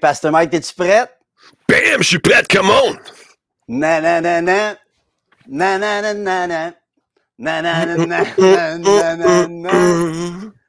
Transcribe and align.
Pasteur 0.00 0.32
Mike, 0.32 0.54
es-tu 0.54 0.74
prête? 0.74 1.10
Bam, 1.68 1.98
je 1.98 2.02
suis 2.04 2.18
prête, 2.18 2.48
come 2.48 2.70
on! 2.70 2.96
Na 3.68 4.00
na 4.00 4.20
na 4.20 4.40
na. 4.42 4.76
Na 5.46 5.78
na 5.78 6.02
na 6.02 6.14
na 6.14 6.46
na. 6.46 6.72
Na 7.38 7.62
na 7.62 7.86
na 7.86 7.96
na. 8.06 8.24
Na 8.38 9.14
na 9.16 9.16
na 9.16 9.46
na. 9.48 9.72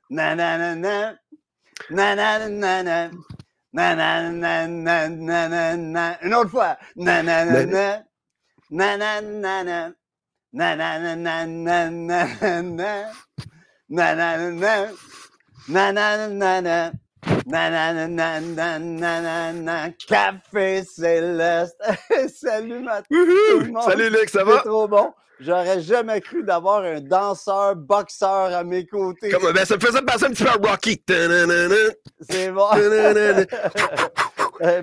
Na 0.09 0.35
na 0.35 0.57
na 0.57 0.75
na. 0.75 1.15
Na 1.89 2.15
na 2.15 2.39
na 2.39 2.49
na 2.49 2.83
na. 2.83 3.11
Na 3.73 3.95
na 3.95 4.29
na 4.29 4.67
na 4.67 5.07
na 5.09 5.47
na 5.49 5.77
na. 5.77 6.17
Une 6.23 6.33
autre 6.35 6.51
fois. 6.51 6.77
Na 6.95 7.23
na 7.23 7.45
na 7.45 7.65
na. 7.65 8.03
Na 8.69 8.97
na 8.97 9.21
na 9.21 9.63
na. 9.63 9.91
Na 10.53 10.75
na 10.75 10.99
na 10.99 11.15
na 11.15 11.45
na 11.45 11.89
na 11.89 12.61
na. 12.61 13.11
Na 13.89 14.15
na 14.15 14.37
na 14.37 14.51
na. 14.51 14.91
Na 15.69 15.91
na 15.91 16.27
na 16.27 16.61
na. 16.61 16.91
Na 17.45 17.69
na 17.69 17.93
na 17.93 18.07
na 18.07 18.39
na 18.39 18.79
na 18.79 19.21
na 19.21 19.53
na. 19.53 19.89
Café 20.07 20.83
Céleste. 20.83 21.81
Salut 22.33 22.79
ma 22.79 23.01
tout 23.01 23.25
le 23.25 23.71
monde. 23.71 23.83
Salut 23.83 24.09
Luc, 24.09 24.29
ça 24.29 24.43
va? 24.43 24.59
trop 24.59 24.87
bon. 24.87 25.13
J'aurais 25.39 25.81
jamais 25.81 26.21
cru 26.21 26.43
d'avoir 26.43 26.83
un 26.83 27.01
danseur, 27.01 27.75
boxeur 27.75 28.53
à 28.53 28.63
mes 28.63 28.85
côtés. 28.85 29.29
Comme, 29.29 29.51
ben, 29.51 29.65
ça 29.65 29.75
me 29.75 29.79
faisait 29.79 30.01
penser 30.03 30.25
un 30.25 30.29
petit 30.29 30.43
peu 30.43 30.67
Rocky. 30.67 31.03
C'est 32.29 32.51
bon. 32.51 32.67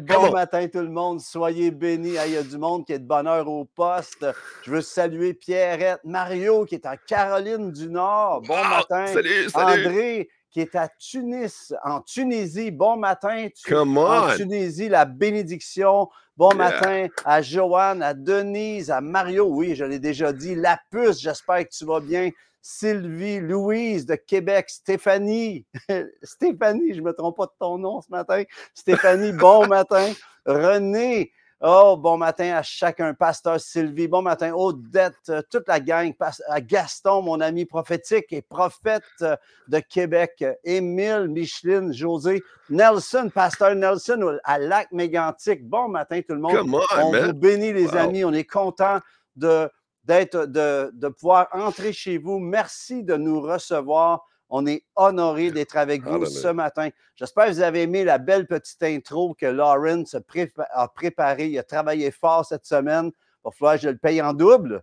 Bon 0.01 0.33
matin 0.33 0.67
tout 0.67 0.81
le 0.81 0.89
monde, 0.89 1.21
soyez 1.21 1.71
bénis. 1.71 2.17
Il 2.27 2.33
y 2.33 2.37
a 2.37 2.43
du 2.43 2.59
monde 2.59 2.85
qui 2.85 2.93
est 2.93 2.99
de 2.99 3.07
bonne 3.07 3.29
heure 3.29 3.49
au 3.49 3.65
poste. 3.65 4.27
Je 4.65 4.73
veux 4.73 4.81
saluer 4.81 5.35
Pierrette, 5.35 6.01
Mario 6.03 6.65
qui 6.65 6.75
est 6.75 6.87
en 6.87 6.97
Caroline 7.07 7.71
du 7.71 7.89
Nord. 7.89 8.43
Bon 8.43 8.57
matin. 8.57 9.07
Salut, 9.07 9.49
salut. 9.49 9.87
André 9.87 10.29
qui 10.51 10.61
est 10.61 10.75
à 10.75 10.89
Tunis, 10.99 11.73
en 11.85 12.01
Tunisie. 12.01 12.71
Bon 12.71 12.97
matin. 12.97 13.49
Tu- 13.55 13.69
en. 13.75 14.37
Tunisie, 14.37 14.89
la 14.89 15.05
bénédiction. 15.05 16.09
Bon 16.37 16.51
Yeah. 16.51 16.57
matin 16.57 17.07
à 17.25 17.43
Joanne, 17.43 18.03
à 18.03 18.15
Denise, 18.15 18.91
à 18.91 19.01
Mario. 19.01 19.47
Oui, 19.47 19.75
je 19.75 19.85
l'ai 19.85 19.99
déjà 19.99 20.33
dit. 20.33 20.55
La 20.55 20.79
puce, 20.91 21.21
j'espère 21.21 21.65
que 21.65 21.71
tu 21.77 21.85
vas 21.85 22.01
bien. 22.01 22.31
Sylvie, 22.63 23.41
Louise 23.41 24.05
de 24.07 24.15
Québec, 24.15 24.69
Stéphanie. 24.69 25.65
Stéphanie, 26.23 26.93
je 26.95 27.01
ne 27.01 27.07
me 27.07 27.13
trompe 27.13 27.37
pas 27.37 27.47
de 27.47 27.53
ton 27.59 27.79
nom 27.79 28.01
ce 28.01 28.11
matin. 28.11 28.43
Stéphanie, 28.75 29.33
bon 29.33 29.67
matin. 29.69 30.13
René, 30.47 31.33
oh, 31.61 31.97
bon 31.97 32.17
matin 32.17 32.55
à 32.57 32.63
chacun. 32.63 33.15
Pasteur 33.15 33.61
Sylvie, 33.61 34.09
bon 34.09 34.23
matin. 34.23 34.53
Odette, 34.55 35.15
euh, 35.29 35.43
toute 35.51 35.67
la 35.69 35.81
gang. 35.81 36.13
À 36.49 36.61
Gaston, 36.61 37.23
mon 37.23 37.41
ami 37.41 37.65
prophétique 37.65 38.33
et 38.33 38.43
prophète 38.43 39.03
euh, 39.23 39.37
de 39.69 39.79
Québec. 39.81 40.45
Émile, 40.65 41.29
Micheline, 41.29 41.93
José, 41.93 42.43
Nelson, 42.71 43.31
Pasteur 43.35 43.75
Nelson 43.75 44.39
à 44.45 44.59
Lac 44.59 44.91
Mégantic. 44.93 45.69
Bon 45.69 45.89
matin 45.89 46.21
tout 46.27 46.35
le 46.35 46.41
monde. 46.41 46.57
Come 46.57 46.75
on, 46.75 46.81
On 47.05 47.13
vous 47.27 47.33
bénit, 47.35 47.73
les 47.73 47.89
Wow. 47.89 47.97
amis. 47.97 48.25
On 48.25 48.33
est 48.33 48.45
content 48.45 48.99
de, 49.37 49.71
d'être, 50.05 50.47
de, 50.47 50.91
de 50.95 51.09
pouvoir 51.09 51.49
entrer 51.53 51.93
chez 51.93 52.19
vous. 52.19 52.39
Merci 52.39 53.03
de 53.03 53.17
nous 53.17 53.41
recevoir. 53.41 54.25
On 54.51 54.67
est 54.67 54.85
honoré 54.97 55.51
d'être 55.51 55.77
avec 55.77 56.03
vous 56.03 56.25
ce 56.27 56.49
matin. 56.49 56.89
J'espère 57.17 57.47
que 57.47 57.53
vous 57.53 57.61
avez 57.61 57.83
aimé 57.83 58.05
la 58.05 58.19
belle 58.19 58.47
petite 58.47 58.83
intro 58.83 59.35
que 59.35 59.47
Lauren 59.47 60.05
se 60.07 60.17
prépa- 60.17 60.67
a 60.71 60.89
préparée. 60.89 61.49
Il 61.49 61.59
a 61.59 61.63
travaillé 61.63 62.11
fort 62.11 62.47
cette 62.47 62.65
semaine. 62.65 63.11
Il 63.15 63.41
va 63.45 63.51
falloir 63.51 63.75
que 63.77 63.83
je 63.83 63.89
le 63.91 63.99
paye 63.99 64.21
en 64.23 64.33
double. 64.33 64.83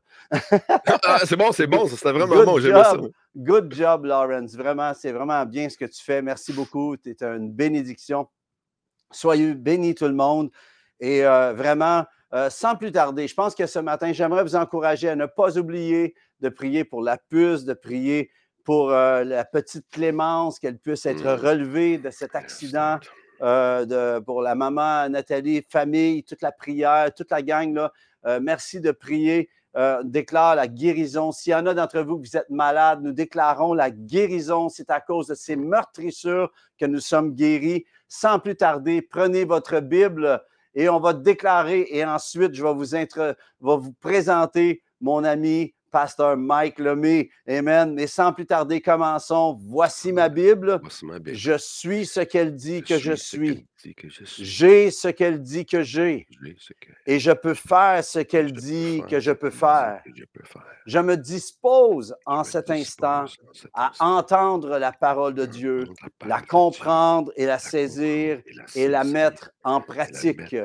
Ah, 1.04 1.20
c'est 1.26 1.36
bon, 1.36 1.52
c'est 1.52 1.68
bon. 1.68 1.88
C'était 1.88 2.12
vraiment 2.12 2.34
Good 2.36 2.46
bon. 2.46 2.60
J'aimais 2.60 2.84
ça. 2.84 2.92
job. 2.96 3.12
Good 3.36 3.74
job, 3.74 4.06
Lawrence. 4.06 4.54
Vraiment, 4.56 4.94
c'est 4.94 5.12
vraiment 5.12 5.46
bien 5.46 5.68
ce 5.68 5.78
que 5.78 5.86
tu 5.86 6.04
fais. 6.04 6.22
Merci 6.22 6.54
beaucoup. 6.54 6.96
Tu 6.98 7.10
es 7.12 7.24
une 7.24 7.52
bénédiction. 7.52 8.28
Soyez 9.12 9.54
bénis 9.56 9.96
tout 9.96 10.08
le 10.08 10.14
monde. 10.14 10.52
Et 11.00 11.26
euh, 11.26 11.54
vraiment, 11.54 12.06
euh, 12.34 12.50
sans 12.50 12.76
plus 12.76 12.92
tarder, 12.92 13.28
je 13.28 13.34
pense 13.34 13.56
que 13.56 13.66
ce 13.66 13.80
matin, 13.80 14.14
j'aimerais 14.14 14.44
vous 14.44 14.56
encourager 14.56 15.10
à 15.10 15.16
ne 15.16 15.26
pas 15.26 15.58
oublier 15.58 16.16
de 16.40 16.50
prier 16.50 16.84
pour 16.86 17.02
la 17.02 17.18
puce, 17.18 17.66
de 17.66 17.74
prier 17.74 18.30
pour 18.66 18.92
euh, 18.92 19.24
la 19.24 19.46
petite 19.46 19.86
Clémence, 19.92 20.60
qu'elle 20.60 20.78
puisse 20.80 21.06
être 21.06 21.24
Mm. 21.24 21.46
relevée 21.48 21.98
de 21.98 22.10
cet 22.10 22.36
accident. 22.36 23.00
euh, 23.42 23.86
de- 23.86 24.20
pour 24.24 24.42
la 24.42 24.56
maman 24.56 25.10
Nathalie, 25.10 25.62
famille, 25.70 26.24
toute 26.24 26.42
la 26.42 26.54
prière, 26.54 27.14
toute 27.14 27.30
la 27.32 27.42
gang. 27.42 27.74
Là, 27.74 27.92
Euh, 28.26 28.40
merci 28.42 28.80
de 28.80 28.92
prier. 28.92 29.50
Euh, 29.78 30.02
déclare 30.06 30.56
la 30.56 30.68
guérison. 30.70 31.34
S'il 31.34 31.52
y 31.52 31.56
en 31.56 31.66
a 31.66 31.74
d'entre 31.74 32.00
vous 32.00 32.18
que 32.18 32.26
vous 32.30 32.38
êtes 32.38 32.50
malades, 32.50 33.02
nous 33.04 33.12
déclarons 33.12 33.74
la 33.74 33.92
guérison. 33.92 34.70
C'est 34.70 34.90
à 34.90 35.02
cause 35.02 35.28
de 35.28 35.36
ces 35.36 35.58
meurtrissures 35.58 36.50
que 36.80 36.86
nous 36.86 37.02
sommes 37.02 37.36
guéris. 37.36 37.84
Sans 38.08 38.40
plus 38.40 38.56
tarder, 38.56 39.02
prenez 39.02 39.44
votre 39.44 39.82
Bible 39.82 40.42
et 40.74 40.88
on 40.88 41.02
va 41.02 41.12
déclarer. 41.14 41.86
Et 41.92 42.06
ensuite, 42.06 42.54
je 42.56 42.64
vais 42.64 42.74
vous, 42.74 42.96
intre- 42.96 43.36
vais 43.62 43.78
vous 43.78 43.94
présenter 44.00 44.82
mon 45.02 45.24
ami 45.26 45.76
pasteur 45.96 46.36
Mike 46.36 46.78
Lemay. 46.80 47.30
Amen. 47.48 47.94
Mais 47.94 48.06
sans 48.06 48.34
plus 48.34 48.46
tarder, 48.46 48.82
commençons. 48.82 49.58
Voici 49.62 50.12
ma 50.12 50.28
Bible. 50.28 50.78
Voici 50.82 51.06
ma 51.06 51.20
Bible. 51.20 51.38
Je 51.38 51.58
suis 51.58 52.06
ce 52.06 52.20
qu'elle 52.20 52.54
dit 52.54 52.84
que 52.84 52.98
je 52.98 53.14
suis. 53.14 53.66
J'ai 54.38 54.92
ce 54.92 55.08
qu'elle 55.08 55.42
dit 55.42 55.66
que 55.66 55.84
j'ai. 55.84 56.28
Et 57.06 57.20
je 57.20 57.32
peux 57.32 57.54
faire 57.54 58.04
ce 58.04 58.20
qu'elle 58.20 58.52
dit 58.52 59.04
que 59.10 59.22
je 59.22 59.32
peux 59.32 59.52
faire. 59.52 60.02
Je 60.86 61.00
me 61.00 61.16
dispose 61.16 62.14
en 62.26 62.44
cet 62.44 62.72
instant 62.72 63.26
à 63.74 63.92
entendre 64.00 64.78
la 64.78 64.92
parole 64.92 65.34
de 65.34 65.46
Dieu, 65.46 65.86
la 66.26 66.42
comprendre 66.42 67.32
et 67.38 67.46
la 67.46 67.60
saisir 67.60 68.42
et 68.76 68.88
la 68.90 69.04
mettre 69.06 69.52
en 69.64 69.80
et 69.80 69.84
pratique. 69.84 70.56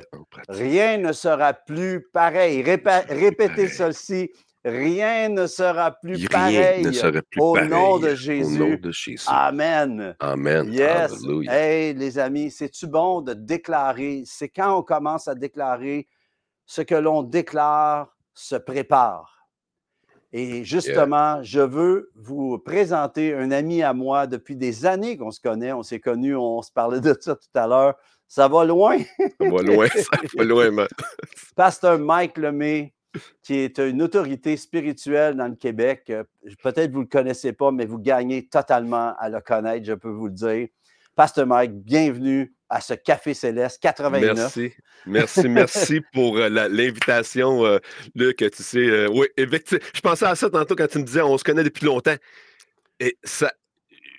Rien 0.48 0.98
ne 0.98 1.12
sera 1.12 1.52
plus 1.54 2.08
pareil. 2.12 2.62
Répétez 2.62 3.68
ceci. 3.68 4.30
Rien 4.65 5.31
ne 5.31 5.47
sera 5.47 5.91
plus 5.93 6.16
Rien 6.16 6.28
pareil. 6.28 6.84
ne 6.84 6.93
serait 6.93 7.22
plus 7.22 7.41
au 7.41 7.54
pareil 7.54 7.71
nom 7.71 7.98
de 7.98 8.09
Au 8.09 8.10
nom 8.10 8.15
Jésus. 8.16 8.78
de 8.78 8.91
Jésus. 8.91 9.25
Amen. 9.26 10.15
Amen. 10.21 10.71
Yes. 10.72 11.12
Hey, 11.48 11.94
les 11.94 12.19
amis, 12.19 12.50
c'est-tu 12.50 12.87
bon 12.87 13.22
de 13.22 13.32
déclarer? 13.32 14.22
C'est 14.26 14.48
quand 14.50 14.76
on 14.78 14.82
commence 14.82 15.28
à 15.28 15.34
déclarer, 15.34 16.06
ce 16.66 16.82
que 16.82 16.94
l'on 16.94 17.22
déclare 17.22 18.15
se 18.34 18.56
prépare. 18.56 19.48
Et 20.32 20.62
justement, 20.62 21.42
je 21.42 21.60
veux 21.60 22.12
vous 22.15 22.59
présenter 22.59 23.34
un 23.34 23.50
ami 23.50 23.82
à 23.82 23.92
moi 23.92 24.27
depuis 24.28 24.54
des 24.54 24.87
années 24.87 25.16
qu'on 25.16 25.32
se 25.32 25.41
connaît. 25.41 25.72
On 25.72 25.82
s'est 25.82 25.98
connus, 25.98 26.37
on 26.37 26.62
se 26.62 26.71
parlait 26.71 27.00
de 27.00 27.16
ça 27.19 27.34
tout 27.34 27.48
à 27.59 27.66
l'heure. 27.66 27.94
Ça 28.28 28.47
va 28.47 28.65
loin? 28.65 28.98
Ça 29.19 29.50
va 29.50 29.62
loin, 29.62 29.88
ça 29.88 30.19
va 30.37 30.44
loin, 30.44 30.71
man. 30.71 30.87
Pasteur 31.56 31.98
Mike 31.98 32.38
Lemay, 32.38 32.94
qui 33.43 33.54
est 33.54 33.78
une 33.78 34.03
autorité 34.03 34.56
spirituelle 34.56 35.37
dans 35.37 35.48
le 35.48 35.56
Québec. 35.56 36.04
Euh, 36.10 36.25
Peut-être 36.62 36.93
vous 36.93 36.98
ne 36.98 37.04
le 37.04 37.09
connaissez 37.09 37.53
pas, 37.53 37.71
mais 37.71 37.87
vous 37.87 37.98
gagnez 37.98 38.47
totalement 38.47 39.15
à 39.19 39.28
le 39.28 39.41
connaître, 39.41 39.84
je 39.87 39.94
peux 39.94 40.10
vous 40.10 40.26
le 40.26 40.32
dire. 40.32 40.69
Pasteur 41.16 41.47
Mike, 41.47 41.72
bienvenue 41.72 42.54
à 42.71 42.81
ce 42.81 42.94
Café 42.94 43.34
Céleste 43.34 43.82
89. 43.82 44.37
Merci. 44.37 44.72
Merci, 45.04 45.48
merci 45.48 46.00
pour 46.12 46.38
euh, 46.38 46.48
l'invitation, 46.48 47.66
euh, 47.66 47.78
Luc. 48.15 48.38
Tu 48.38 48.62
sais, 48.62 48.78
euh, 48.78 49.09
oui, 49.12 49.27
effectivement, 49.37 49.84
je 49.92 50.00
pensais 50.00 50.25
à 50.25 50.34
ça 50.37 50.48
tantôt 50.48 50.77
quand 50.77 50.87
tu 50.87 50.98
me 50.98 51.04
disais 51.04 51.21
on 51.21 51.36
se 51.36 51.45
connaît 51.45 51.65
depuis 51.65 51.84
longtemps. 51.84 52.16
Et 53.01 53.18
ça. 53.24 53.53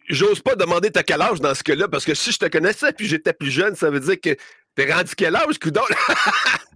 J'ose 0.09 0.41
pas 0.41 0.55
demander 0.55 0.91
t'as 0.91 1.03
quel 1.03 1.21
âge 1.21 1.39
dans 1.39 1.55
ce 1.55 1.63
cas-là, 1.63 1.87
parce 1.87 2.03
que 2.03 2.13
si 2.13 2.33
je 2.33 2.39
te 2.39 2.45
connaissais 2.47 2.91
puis 2.91 3.07
j'étais 3.07 3.31
plus 3.31 3.49
jeune, 3.49 3.75
ça 3.75 3.89
veut 3.89 4.01
dire 4.01 4.19
que 4.19 4.35
t'es 4.75 4.91
rendu 4.91 5.15
quel 5.15 5.35
âge, 5.35 5.57
coudonc? 5.57 5.81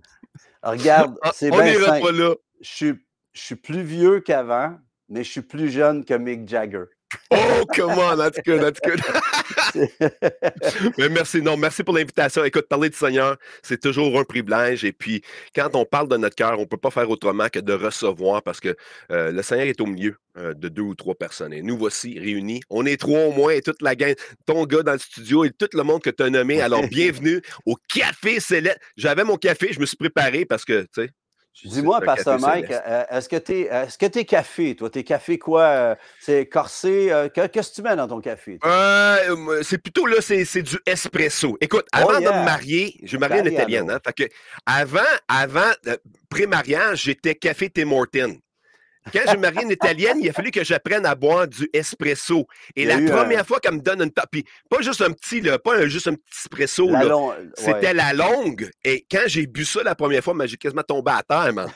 Regarde, 0.65 1.15
Ah, 1.21 1.31
c'est 1.33 1.50
bien 1.51 1.79
simple. 1.85 2.35
je 2.62 2.94
suis 3.41 3.56
plus 3.56 3.83
vieux 3.83 4.19
qu'avant, 4.21 4.77
mais 5.09 5.23
je 5.23 5.31
suis 5.31 5.41
plus 5.41 5.69
jeune 5.69 6.03
que 6.03 6.13
Mick 6.15 6.47
Jagger. 6.47 6.85
Oh, 7.31 7.65
comment, 7.75 8.15
that's 8.15 8.39
good, 8.45 8.62
that's 8.62 8.79
good. 8.79 9.01
Mais 10.97 11.09
merci, 11.09 11.41
non, 11.41 11.57
merci 11.57 11.83
pour 11.83 11.94
l'invitation. 11.94 12.44
Écoute, 12.44 12.67
parler 12.67 12.89
du 12.89 12.97
Seigneur, 12.97 13.38
c'est 13.62 13.79
toujours 13.79 14.19
un 14.19 14.23
privilège. 14.23 14.83
Et 14.83 14.91
puis, 14.91 15.21
quand 15.56 15.75
on 15.75 15.85
parle 15.85 16.07
de 16.07 16.17
notre 16.17 16.35
cœur, 16.35 16.57
on 16.57 16.62
ne 16.62 16.65
peut 16.65 16.77
pas 16.77 16.91
faire 16.91 17.09
autrement 17.09 17.50
que 17.50 17.59
de 17.59 17.73
recevoir 17.73 18.44
parce 18.44 18.59
que 18.59 18.75
euh, 19.12 19.31
le 19.31 19.41
Seigneur 19.41 19.67
est 19.67 19.81
au 19.81 19.85
milieu 19.85 20.17
euh, 20.38 20.53
de 20.53 20.69
deux 20.69 20.81
ou 20.81 20.95
trois 20.95 21.15
personnes. 21.15 21.53
Et 21.53 21.62
nous 21.62 21.77
voici 21.77 22.19
réunis. 22.19 22.62
On 22.69 22.85
est 22.85 22.97
trois 22.97 23.25
au 23.25 23.31
moins 23.31 23.51
et 23.51 23.62
toute 23.62 23.81
la 23.81 23.95
gang, 23.95 24.13
ton 24.45 24.65
gars 24.65 24.83
dans 24.83 24.94
le 24.94 25.00
studio 25.00 25.45
et 25.45 25.51
tout 25.51 25.69
le 25.73 25.83
monde 25.83 26.01
que 26.01 26.09
tu 26.09 26.23
as 26.23 26.29
nommé. 26.29 26.62
Alors, 26.62 26.88
bienvenue 26.89 27.41
au 27.65 27.75
Café 27.94 28.39
Céleste. 28.39 28.79
J'avais 28.97 29.23
mon 29.23 29.38
café, 29.38 29.71
je 29.71 29.79
me 29.79 29.85
suis 29.85 29.97
préparé 29.97 30.45
parce 30.45 30.65
que, 30.65 30.81
tu 30.81 31.03
sais. 31.03 31.09
Dis-moi, 31.63 32.01
Pasteur 32.01 32.39
Mike, 32.39 32.65
céleste. 32.67 32.83
euh, 32.87 33.03
est-ce 33.11 33.29
que 33.29 33.35
tu 33.37 33.51
es, 33.53 33.61
est-ce 33.61 33.97
que 33.97 34.05
t'es 34.07 34.25
café, 34.25 34.75
toi? 34.75 34.89
T'es 34.89 35.03
café 35.03 35.39
quoi? 35.39 35.61
euh, 35.63 35.95
C'est 36.19 36.47
corsé? 36.47 37.11
euh, 37.11 37.29
que- 37.29 37.47
Qu'est-ce 37.47 37.69
que 37.71 37.75
tu 37.75 37.81
mets 37.81 37.95
dans 37.95 38.07
ton 38.07 38.19
café? 38.19 38.59
Euh, 38.65 39.63
c'est 39.63 39.77
plutôt 39.77 40.05
là, 40.05 40.17
c'est 40.19 40.43
c'est 40.45 40.61
du 40.63 40.77
espresso. 40.85 41.57
Écoute, 41.61 41.85
avant 41.93 42.09
Oh, 42.17 42.19
yeah. 42.19 42.31
de 42.31 42.37
me 42.39 42.43
marier, 42.45 42.99
je 43.03 43.15
une 43.17 43.23
Italiano. 43.23 43.49
italienne. 43.85 43.91
Hein, 43.91 43.99
fait 44.05 44.27
que 44.27 44.33
avant, 44.65 44.99
avant 45.27 45.71
euh, 45.87 45.97
pré-mariage, 46.29 47.03
j'étais 47.03 47.35
café 47.35 47.69
Tim 47.69 47.91
Hortons. 47.91 48.37
Quand 49.13 49.21
j'ai 49.31 49.37
marié 49.37 49.63
une 49.63 49.71
Italienne, 49.71 50.17
il 50.21 50.29
a 50.29 50.33
fallu 50.33 50.51
que 50.51 50.63
j'apprenne 50.63 51.05
à 51.05 51.15
boire 51.15 51.47
du 51.47 51.69
espresso. 51.73 52.45
Et 52.75 52.85
la 52.85 52.95
eu 52.97 53.07
un- 53.09 53.15
première 53.15 53.45
fois 53.45 53.59
qu'elle 53.59 53.75
me 53.75 53.79
donne 53.81 54.01
une 54.01 54.11
puis 54.31 54.45
pas 54.69 54.81
juste 54.81 55.01
un 55.01 55.11
petit, 55.11 55.41
là, 55.41 55.59
pas 55.59 55.77
un- 55.77 55.87
juste 55.87 56.07
un 56.07 56.13
petit 56.15 56.23
espresso, 56.43 56.89
La 56.89 57.01
C'était 57.55 57.93
la 57.93 58.13
longue. 58.13 58.69
Et 58.83 59.05
quand 59.09 59.23
j'ai 59.27 59.47
bu 59.47 59.65
ça 59.65 59.83
la 59.83 59.95
première 59.95 60.23
fois, 60.23 60.33
j'ai 60.45 60.57
quasiment 60.57 60.83
tombé 60.83 61.11
à 61.11 61.23
terre, 61.23 61.53
man. 61.53 61.71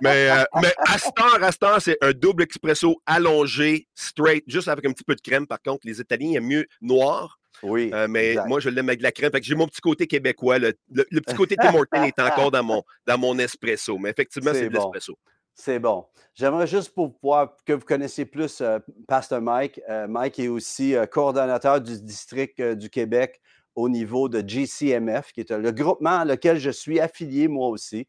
mais, 0.00 0.28
euh, 0.30 0.44
mais 0.60 0.74
à 0.86 0.98
cette 0.98 1.18
heure, 1.18 1.42
à 1.42 1.50
cette 1.50 1.62
heure, 1.62 1.80
c'est 1.80 1.96
un 2.02 2.12
double 2.12 2.42
expresso 2.42 3.00
allongé, 3.06 3.88
straight, 3.94 4.44
juste 4.46 4.68
avec 4.68 4.84
un 4.84 4.92
petit 4.92 5.04
peu 5.04 5.14
de 5.14 5.20
crème. 5.22 5.46
Par 5.46 5.60
contre, 5.62 5.80
les 5.84 6.00
Italiens 6.00 6.32
aiment 6.36 6.46
mieux 6.48 6.66
noir. 6.82 7.38
Oui. 7.62 7.90
Euh, 7.94 8.06
mais 8.08 8.30
exact. 8.32 8.46
moi, 8.48 8.60
je 8.60 8.68
l'aime 8.68 8.88
avec 8.88 8.98
de 8.98 9.04
la 9.04 9.12
crème. 9.12 9.30
Fait 9.32 9.40
que 9.40 9.46
j'ai 9.46 9.54
mon 9.54 9.66
petit 9.66 9.80
côté 9.80 10.06
québécois. 10.06 10.58
Le, 10.58 10.74
le- 10.92 11.06
le 11.10 11.20
petit 11.22 11.34
côté 11.34 11.56
Tim 11.56 11.74
Hortons 11.74 12.02
est 12.04 12.18
encore 12.20 12.50
dans 12.50 12.62
mon, 12.62 12.82
dans 13.06 13.16
mon 13.16 13.38
espresso. 13.38 13.96
Mais 13.96 14.10
effectivement, 14.10 14.50
C'est 14.52 14.58
c'est 14.60 14.68
de 14.68 14.74
bon. 14.74 14.80
l'espresso. 14.92 15.16
C'est 15.54 15.78
bon. 15.78 16.04
J'aimerais 16.34 16.66
juste 16.66 16.92
pour 16.94 17.16
pouvoir 17.16 17.56
que 17.64 17.72
vous 17.72 17.84
connaissiez 17.84 18.24
plus 18.24 18.60
euh, 18.60 18.80
Pasteur 19.06 19.40
Mike. 19.40 19.80
Euh, 19.88 20.08
Mike 20.08 20.40
est 20.40 20.48
aussi 20.48 20.96
euh, 20.96 21.06
coordonnateur 21.06 21.80
du 21.80 22.00
district 22.02 22.60
du 22.60 22.90
Québec 22.90 23.40
au 23.76 23.88
niveau 23.88 24.28
de 24.28 24.42
GCMF, 24.46 25.32
qui 25.32 25.40
est 25.40 25.50
le 25.50 25.70
groupement 25.70 26.18
à 26.20 26.24
lequel 26.24 26.58
je 26.58 26.70
suis 26.70 26.98
affilié 27.00 27.48
moi 27.48 27.68
aussi. 27.68 28.08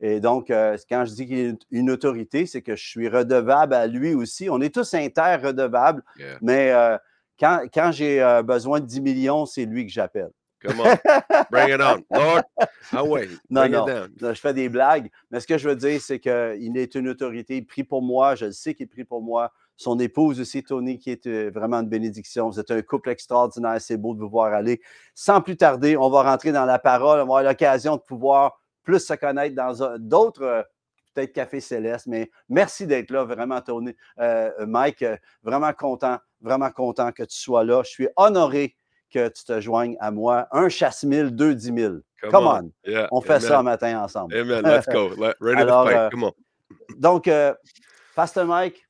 Et 0.00 0.18
donc, 0.20 0.46
quand 0.48 1.04
je 1.04 1.12
dis 1.12 1.26
qu'il 1.26 1.38
est 1.38 1.58
une 1.70 1.90
autorité, 1.90 2.46
c'est 2.46 2.62
que 2.62 2.74
je 2.74 2.88
suis 2.88 3.08
redevable 3.08 3.74
à 3.74 3.86
lui 3.86 4.14
aussi. 4.14 4.48
On 4.48 4.60
est 4.60 4.74
tous 4.74 4.94
inter-redevables, 4.94 6.02
Yeah. 6.16 6.38
mais 6.40 6.72
quand, 7.38 7.64
quand 7.74 7.90
j'ai 7.92 8.40
besoin 8.44 8.80
de 8.80 8.86
10 8.86 9.00
millions, 9.02 9.44
c'est 9.46 9.66
lui 9.66 9.84
que 9.84 9.92
j'appelle. 9.92 10.30
Come 10.62 10.80
on. 10.80 10.96
Bring 11.50 11.70
it 11.70 11.80
on. 11.80 12.04
Lord. 12.10 12.42
Ah 12.92 13.04
ouais. 13.04 13.28
Non, 13.48 13.62
Bring 13.62 13.72
non. 13.72 13.86
it 13.86 13.94
down. 13.94 14.10
Non, 14.20 14.34
je 14.34 14.40
fais 14.40 14.54
des 14.54 14.68
blagues, 14.68 15.10
mais 15.30 15.40
ce 15.40 15.46
que 15.46 15.56
je 15.56 15.68
veux 15.68 15.76
dire, 15.76 16.00
c'est 16.00 16.18
qu'il 16.20 16.76
est 16.76 16.94
une 16.94 17.08
autorité. 17.08 17.56
Il 17.56 17.66
prie 17.66 17.84
pour 17.84 18.02
moi. 18.02 18.34
Je 18.34 18.46
le 18.46 18.52
sais 18.52 18.74
qu'il 18.74 18.88
prie 18.88 19.04
pour 19.04 19.22
moi. 19.22 19.52
Son 19.76 19.98
épouse 19.98 20.38
aussi, 20.40 20.62
Tony, 20.62 20.98
qui 20.98 21.10
est 21.10 21.26
euh, 21.26 21.50
vraiment 21.54 21.78
une 21.78 21.88
bénédiction. 21.88 22.50
Vous 22.50 22.60
êtes 22.60 22.70
un 22.70 22.82
couple 22.82 23.08
extraordinaire. 23.08 23.80
C'est 23.80 23.96
beau 23.96 24.14
de 24.14 24.20
vous 24.20 24.28
voir 24.28 24.52
aller. 24.52 24.82
Sans 25.14 25.40
plus 25.40 25.56
tarder, 25.56 25.96
on 25.96 26.10
va 26.10 26.22
rentrer 26.22 26.52
dans 26.52 26.66
la 26.66 26.78
parole. 26.78 27.14
On 27.14 27.16
va 27.16 27.22
avoir 27.22 27.42
l'occasion 27.42 27.96
de 27.96 28.02
pouvoir 28.02 28.60
plus 28.82 29.00
se 29.00 29.14
connaître 29.14 29.54
dans 29.54 29.98
d'autres, 29.98 30.42
euh, 30.42 30.62
peut-être 31.14 31.32
Café 31.32 31.60
Céleste. 31.60 32.06
Mais 32.08 32.30
merci 32.50 32.86
d'être 32.86 33.10
là, 33.10 33.24
vraiment, 33.24 33.62
Tony. 33.62 33.96
Euh, 34.18 34.50
Mike, 34.66 35.02
vraiment 35.42 35.72
content, 35.72 36.18
vraiment 36.42 36.70
content 36.70 37.10
que 37.12 37.22
tu 37.22 37.38
sois 37.38 37.64
là. 37.64 37.82
Je 37.82 37.88
suis 37.90 38.08
honoré 38.16 38.76
que 39.10 39.28
tu 39.28 39.44
te 39.44 39.60
joignes 39.60 39.96
à 40.00 40.10
moi. 40.10 40.46
Un 40.52 40.68
chasse-mille, 40.68 41.30
deux 41.30 41.54
dix 41.54 41.72
mille. 41.72 42.00
Come 42.30 42.46
on. 42.46 42.70
Yeah. 42.86 43.08
On 43.12 43.20
fait 43.20 43.34
Amen. 43.34 43.48
ça 43.48 43.58
un 43.60 43.62
matin 43.62 44.02
ensemble. 44.02 44.36
Amen. 44.36 44.62
Let's 44.64 44.86
go. 44.86 45.10
Ready 45.40 45.62
Alors, 45.62 45.84
to 45.84 45.90
fight. 45.90 45.98
euh, 45.98 46.10
Come 46.10 46.24
on. 46.24 46.32
Donc, 46.96 47.28
euh, 47.28 47.54
Pasteur 48.14 48.46
Mike, 48.46 48.86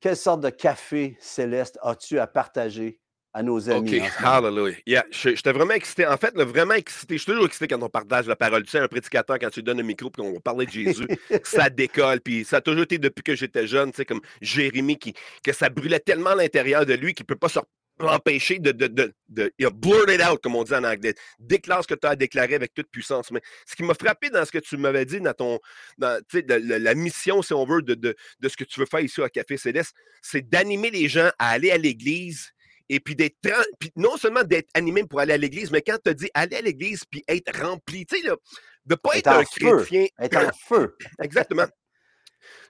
quelle 0.00 0.16
sorte 0.16 0.40
de 0.42 0.50
café 0.50 1.16
céleste 1.20 1.78
as-tu 1.82 2.18
à 2.18 2.26
partager 2.26 3.00
à 3.32 3.42
nos 3.42 3.68
amis? 3.70 4.00
OK, 4.00 4.10
hallelujah. 4.24 4.76
Yeah, 4.86 5.04
je- 5.10 5.34
j'étais 5.34 5.52
vraiment 5.52 5.72
excité. 5.74 6.06
En 6.06 6.16
fait, 6.16 6.34
là, 6.36 6.44
vraiment 6.44 6.74
excité. 6.74 7.14
Je 7.16 7.22
suis 7.22 7.32
toujours 7.32 7.46
excité 7.46 7.68
quand 7.68 7.82
on 7.82 7.88
partage 7.88 8.26
la 8.26 8.36
parole. 8.36 8.62
Tu 8.64 8.70
sais, 8.70 8.78
un 8.80 8.88
prédicateur, 8.88 9.38
quand 9.38 9.48
tu 9.50 9.60
lui 9.60 9.64
donnes 9.64 9.80
un 9.80 9.84
micro 9.84 10.08
et 10.08 10.20
qu'on 10.20 10.32
va 10.34 10.40
parler 10.40 10.66
de 10.66 10.70
Jésus, 10.70 11.06
ça 11.44 11.70
décolle. 11.70 12.20
Puis 12.20 12.44
ça 12.44 12.56
a 12.58 12.60
toujours 12.60 12.82
été 12.82 12.98
depuis 12.98 13.22
que 13.22 13.34
j'étais 13.34 13.66
jeune, 13.66 13.90
tu 13.92 13.96
sais, 13.96 14.04
comme 14.04 14.20
Jérémie, 14.40 14.98
qui, 14.98 15.14
que 15.42 15.52
ça 15.52 15.68
brûlait 15.70 16.00
tellement 16.00 16.30
à 16.30 16.34
l'intérieur 16.36 16.84
de 16.84 16.94
lui 16.94 17.14
qu'il 17.14 17.24
ne 17.24 17.28
peut 17.28 17.36
pas 17.38 17.48
se 17.48 17.58
empêcher 18.00 18.58
de, 18.58 18.72
de, 18.72 18.86
de, 18.86 19.12
de 19.28 19.52
il 19.58 19.66
a 19.66 19.70
blurt 19.70 20.10
it 20.10 20.20
out, 20.22 20.40
comme 20.42 20.54
on 20.56 20.64
dit 20.64 20.74
en 20.74 20.84
anglais. 20.84 21.14
Déclare 21.38 21.82
ce 21.82 21.88
que 21.88 21.94
tu 21.94 22.06
as 22.06 22.10
à 22.10 22.16
déclarer 22.16 22.54
avec 22.54 22.72
toute 22.74 22.90
puissance. 22.90 23.30
Mais 23.30 23.40
ce 23.66 23.74
qui 23.74 23.82
m'a 23.82 23.94
frappé 23.94 24.30
dans 24.30 24.44
ce 24.44 24.52
que 24.52 24.58
tu 24.58 24.76
m'avais 24.76 25.04
dit, 25.04 25.20
dans 25.20 25.34
ton, 25.34 25.58
dans, 25.98 26.18
tu 26.28 26.38
sais, 26.38 26.42
de- 26.42 26.54
la, 26.54 26.78
la 26.78 26.94
mission, 26.94 27.42
si 27.42 27.52
on 27.52 27.64
veut, 27.66 27.82
de, 27.82 27.94
de, 27.94 28.14
de 28.40 28.48
ce 28.48 28.56
que 28.56 28.64
tu 28.64 28.78
veux 28.80 28.86
faire 28.86 29.00
ici 29.00 29.20
à 29.22 29.28
Café 29.28 29.56
Céleste, 29.56 29.94
c'est 30.22 30.48
d'animer 30.48 30.90
les 30.90 31.08
gens 31.08 31.30
à 31.38 31.50
aller 31.50 31.70
à 31.70 31.78
l'église 31.78 32.50
et 32.90 33.00
puis 33.00 33.14
d'être 33.14 33.36
puis 33.78 33.92
non 33.96 34.16
seulement 34.16 34.42
d'être 34.44 34.68
animé 34.74 35.04
pour 35.04 35.20
aller 35.20 35.34
à 35.34 35.36
l'église, 35.36 35.70
mais 35.70 35.82
quand 35.82 35.98
tu 36.04 36.14
dis 36.14 36.30
aller 36.34 36.56
à 36.56 36.62
l'église 36.62 37.04
puis 37.04 37.22
être 37.28 37.60
rempli, 37.60 38.06
tu 38.06 38.16
sais, 38.18 38.26
là, 38.26 38.34
de 38.86 38.94
pas 38.94 39.10
Être 39.16 39.28
un 39.28 39.44
feu. 39.44 39.76
chrétien. 39.76 40.06
Être 40.18 40.36
en 40.38 40.50
feu. 40.68 40.96
Exactement. 41.22 41.66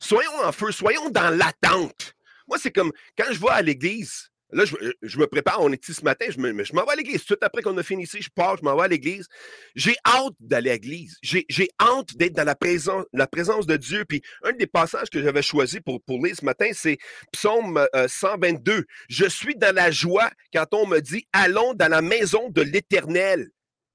Soyons 0.01 0.43
en 0.45 0.53
feu, 0.53 0.73
soyons 0.73 1.11
dans 1.11 1.31
l'attente. 1.31 2.15
Moi, 2.49 2.59
c'est 2.61 2.73
comme 2.73 2.91
quand 3.17 3.31
je 3.31 3.39
vais 3.39 3.51
à 3.51 3.63
l'église, 3.63 4.31
là, 4.53 4.65
je, 4.65 4.75
je 5.03 5.19
me 5.19 5.27
prépare, 5.27 5.61
on 5.61 5.73
est 5.73 5.83
ici 5.83 5.95
ce 5.99 6.05
matin, 6.05 6.27
je 6.31 6.39
me- 6.39 6.65
je 6.65 6.73
m'en 6.73 6.85
vais 6.85 6.93
à 6.93 6.97
l'église. 6.97 7.25
Tout 7.25 7.37
après 7.43 7.63
qu'on 7.63 7.77
a 7.79 7.83
fini 7.83 8.05
ici, 8.05 8.23
je 8.23 8.31
pars, 8.35 8.57
je 8.57 8.63
m'en 8.65 8.77
vais 8.77 8.85
à 8.85 8.89
l'église. 8.89 9.27
J'ai 9.75 9.97
hâte 10.07 10.35
d'aller 10.41 10.71
à 10.71 10.75
l'église. 10.75 11.17
J'ai 11.23 11.69
hâte 11.81 12.17
d'être 12.17 12.35
dans 12.35 12.45
la 12.45 12.55
présence, 12.55 13.05
la 13.13 13.27
présence 13.27 13.67
de 13.67 13.77
Dieu. 13.77 14.05
Puis 14.09 14.23
un 14.45 14.53
des 14.53 14.67
passages 14.67 15.11
que 15.11 15.23
j'avais 15.23 15.43
choisi 15.43 15.81
pour, 15.81 16.03
pour 16.03 16.25
lire 16.25 16.35
ce 16.39 16.45
matin, 16.45 16.69
c'est 16.73 16.99
Psaume 17.33 17.87
euh, 17.95 18.09
122. 18.09 18.85
Je 19.09 19.27
suis 19.27 19.55
dans 19.57 19.75
la 19.75 19.91
joie 19.91 20.31
quand 20.53 20.67
on 20.73 20.87
me 20.87 21.01
dit 21.01 21.27
Allons 21.33 21.75
dans 21.75 21.89
la 21.91 22.03
maison 22.03 22.49
de 22.51 22.63
l'Éternel. 22.63 23.49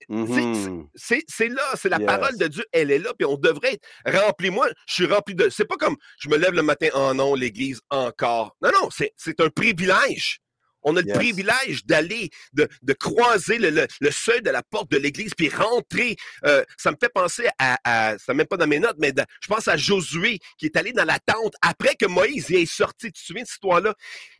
Mhm. 0.09 0.85
C'est 0.95 1.23
c'est 1.29 1.47
là, 1.47 1.63
c'est 1.75 1.87
la 1.87 1.97
Yes. 1.97 2.05
parole 2.05 2.37
de 2.37 2.47
Dieu, 2.47 2.65
elle 2.73 2.91
est 2.91 2.99
là, 2.99 3.13
puis 3.17 3.25
on 3.25 3.37
devrait 3.37 3.75
être 4.05 4.19
rempli. 4.21 4.49
Moi, 4.49 4.67
je 4.85 4.93
suis 4.95 5.05
rempli 5.05 5.33
de. 5.33 5.47
C'est 5.49 5.63
pas 5.63 5.77
comme 5.77 5.95
je 6.19 6.27
me 6.27 6.35
lève 6.35 6.51
le 6.53 6.61
matin, 6.61 6.89
oh 6.93 7.13
non, 7.13 7.35
l'Église 7.35 7.79
encore. 7.89 8.53
Non, 8.61 8.69
non, 8.81 8.89
c'est 8.91 9.39
un 9.39 9.49
privilège. 9.49 10.39
On 10.83 10.95
a 10.97 11.01
le 11.01 11.07
privilège 11.13 11.85
d'aller, 11.85 12.29
de, 12.53 12.67
de 12.81 12.93
croiser 12.93 13.57
le, 13.57 13.69
le- 13.69 13.87
le 14.01 14.11
seuil 14.11 14.41
de 14.41 14.49
la 14.49 14.63
porte 14.63 14.91
de 14.91 14.97
l'Église, 14.97 15.33
puis 15.35 15.49
rentrer. 15.49 16.15
Euh, 16.45 16.63
ça 16.77 16.91
me 16.91 16.97
fait 16.99 17.09
penser 17.13 17.47
à, 17.59 17.77
à 17.83 18.17
ça 18.17 18.33
même 18.33 18.47
pas 18.47 18.57
dans 18.57 18.67
mes 18.67 18.79
notes, 18.79 18.97
mais 18.99 19.13
je 19.41 19.47
pense 19.47 19.67
à 19.67 19.77
Josué 19.77 20.39
qui 20.57 20.65
est 20.65 20.77
allé 20.77 20.91
dans 20.93 21.05
la 21.05 21.19
tente 21.19 21.53
après 21.61 21.95
que 21.95 22.05
Moïse 22.05 22.49
y 22.49 22.55
est 22.55 22.65
sorti. 22.65 23.07
Tu 23.07 23.13
te 23.13 23.19
souviens 23.19 23.43
de 23.43 23.47
cette 23.47 23.55
histoire-là? 23.55 23.93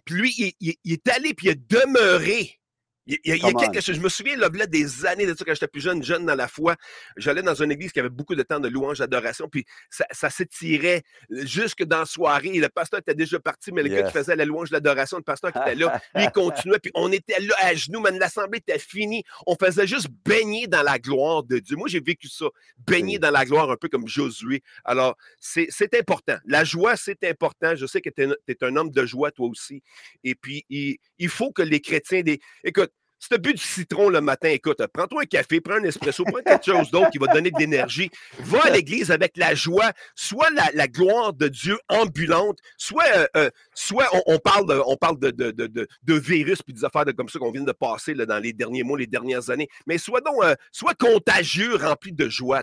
Puis 0.05 0.15
lui, 0.15 0.33
il, 0.37 0.53
il- 0.59 0.75
il 0.83 0.93
est 0.93 1.07
allé, 1.09 1.33
puis 1.33 1.47
il 1.47 1.51
a 1.51 1.55
demeuré. 1.55 2.59
Il, 3.05 3.17
il 3.23 3.29
y 3.29 3.33
a- 3.33 3.35
il 3.35 3.43
y 3.43 3.45
a 3.45 3.51
Come 3.51 3.61
quelque 3.61 3.81
chose. 3.81 3.95
Je 3.95 4.01
me 4.01 4.09
souviens 4.09 4.37
là, 4.37 4.49
des 4.67 5.05
années 5.05 5.25
de 5.25 5.35
ça 5.35 5.43
quand 5.45 5.53
j'étais 5.53 5.67
plus 5.67 5.81
jeune, 5.81 6.03
jeune 6.03 6.25
dans 6.25 6.35
la 6.35 6.47
foi. 6.47 6.75
J'allais 7.17 7.41
dans 7.41 7.55
une 7.55 7.71
église 7.71 7.91
qui 7.91 7.99
avait 7.99 8.09
beaucoup 8.09 8.35
de 8.35 8.43
temps 8.43 8.59
de 8.59 8.69
louange, 8.69 8.99
d'adoration, 8.99 9.49
puis 9.49 9.65
ça, 9.89 10.05
ça 10.11 10.29
s'étirait 10.29 11.03
jusque 11.29 11.83
dans 11.83 11.99
la 11.99 12.05
soirée. 12.05 12.51
Le 12.53 12.69
pasteur 12.69 12.99
était 13.01 13.15
déjà 13.15 13.39
parti, 13.39 13.71
mais 13.71 13.83
le 13.83 13.89
gars 13.89 14.03
qui 14.03 14.11
faisait 14.13 14.35
la 14.35 14.45
louange, 14.45 14.71
l'adoration, 14.71 15.17
le 15.17 15.23
pasteur 15.23 15.51
qui 15.51 15.59
était 15.59 15.75
là, 15.75 16.01
lui, 16.15 16.23
il 16.23 16.31
continuait, 16.31 16.79
puis 16.79 16.91
on 16.95 17.11
était 17.11 17.39
là 17.41 17.55
à 17.59 17.73
genoux, 17.75 17.99
mais 17.99 18.11
l'assemblée 18.11 18.59
était 18.59 18.79
finie. 18.79 19.23
On 19.47 19.55
faisait 19.55 19.87
juste 19.87 20.07
baigner 20.25 20.67
dans 20.67 20.83
la 20.83 20.97
gloire 20.99 21.43
de 21.43 21.59
Dieu. 21.59 21.75
Moi, 21.75 21.87
j'ai 21.89 21.99
vécu 21.99 22.27
ça, 22.29 22.45
baigner 22.87 23.15
Oui. 23.15 23.19
dans 23.19 23.31
la 23.31 23.43
gloire, 23.45 23.69
un 23.69 23.75
peu 23.75 23.89
comme 23.89 24.07
Josué. 24.07 24.61
Alors, 24.85 25.17
c'est 25.39 25.67
c'est 25.69 25.93
important. 25.95 26.37
La 26.45 26.63
joie, 26.63 26.95
c'est 26.95 27.23
important. 27.25 27.75
Je 27.75 27.85
sais 27.85 28.01
que 28.01 28.09
tu 28.09 28.23
es, 28.23 28.63
un 28.63 28.75
homme 28.77 28.91
de 28.91 29.05
joie, 29.05 29.31
toi 29.31 29.47
aussi. 29.47 29.81
Et 30.23 30.35
puis, 30.35 30.63
il, 30.69 30.97
il 31.17 31.29
faut 31.29 31.51
que 31.51 31.61
les 31.61 31.81
chrétiens, 31.81 32.21
des... 32.21 32.39
écoute, 32.63 32.91
si 33.23 33.29
tu 33.29 33.35
as 33.35 33.37
bu 33.37 33.53
du 33.53 33.61
citron 33.63 34.09
le 34.09 34.19
matin, 34.19 34.49
écoute, 34.49 34.85
prends-toi 34.93 35.21
un 35.21 35.25
café, 35.25 35.61
prends 35.61 35.75
un 35.75 35.83
espresso, 35.83 36.25
prends 36.25 36.41
quelque 36.41 36.65
chose 36.65 36.91
d'autre 36.91 37.09
qui 37.09 37.19
va 37.19 37.27
te 37.27 37.33
donner 37.35 37.51
de 37.51 37.57
l'énergie. 37.57 38.09
Va 38.39 38.65
à 38.65 38.69
l'église 38.69 39.11
avec 39.11 39.37
la 39.37 39.55
joie, 39.55 39.91
soit 40.13 40.49
la, 40.49 40.69
la 40.73 40.87
gloire 40.89 41.31
de 41.31 41.47
Dieu 41.47 41.77
ambulante, 41.87 42.59
soit, 42.77 43.05
euh, 43.15 43.25
euh, 43.37 43.49
soit 43.73 44.07
on, 44.11 44.21
on 44.33 44.39
parle, 44.39 44.67
de, 44.67 44.81
on 44.85 44.97
parle 44.97 45.19
de, 45.19 45.31
de, 45.31 45.51
de, 45.51 45.67
de- 45.67 45.87
virus 46.13 46.61
puis 46.61 46.73
des 46.73 46.83
affaires 46.83 47.05
de, 47.05 47.13
comme 47.13 47.29
ça 47.29 47.39
qu'on 47.39 47.51
vient 47.51 47.63
de 47.63 47.71
passer 47.71 48.13
là, 48.13 48.25
dans 48.25 48.39
les 48.39 48.51
derniers 48.51 48.83
mois, 48.83 48.97
les 48.99 49.07
dernières 49.07 49.49
années. 49.49 49.69
Mais 49.87 49.97
soit 49.97 50.19
donc, 50.19 50.43
euh, 50.43 50.55
soit 50.73 50.93
contagieux, 50.93 51.75
rempli 51.75 52.11
de 52.11 52.27
joie. 52.27 52.61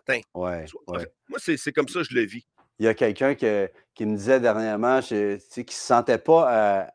Ouais. 0.88 1.06
Moi, 1.30 1.38
c'est 1.42 1.56
c'est 1.56 1.72
comme 1.72 1.88
ça 1.88 2.00
que 2.00 2.06
je 2.10 2.14
le 2.14 2.26
vis. 2.26 2.44
Il 2.78 2.84
y 2.84 2.88
a 2.88 2.94
quelqu'un 2.94 3.34
que- 3.34 3.68
qui 3.94 4.04
me 4.04 4.16
disait 4.16 4.40
dernièrement 4.40 5.00
je- 5.00 5.36
tu 5.36 5.40
sais, 5.48 5.64
qu'il 5.64 5.74
ne 5.74 5.80
se 5.80 5.86
sentait 5.86 6.18
pas. 6.18 6.86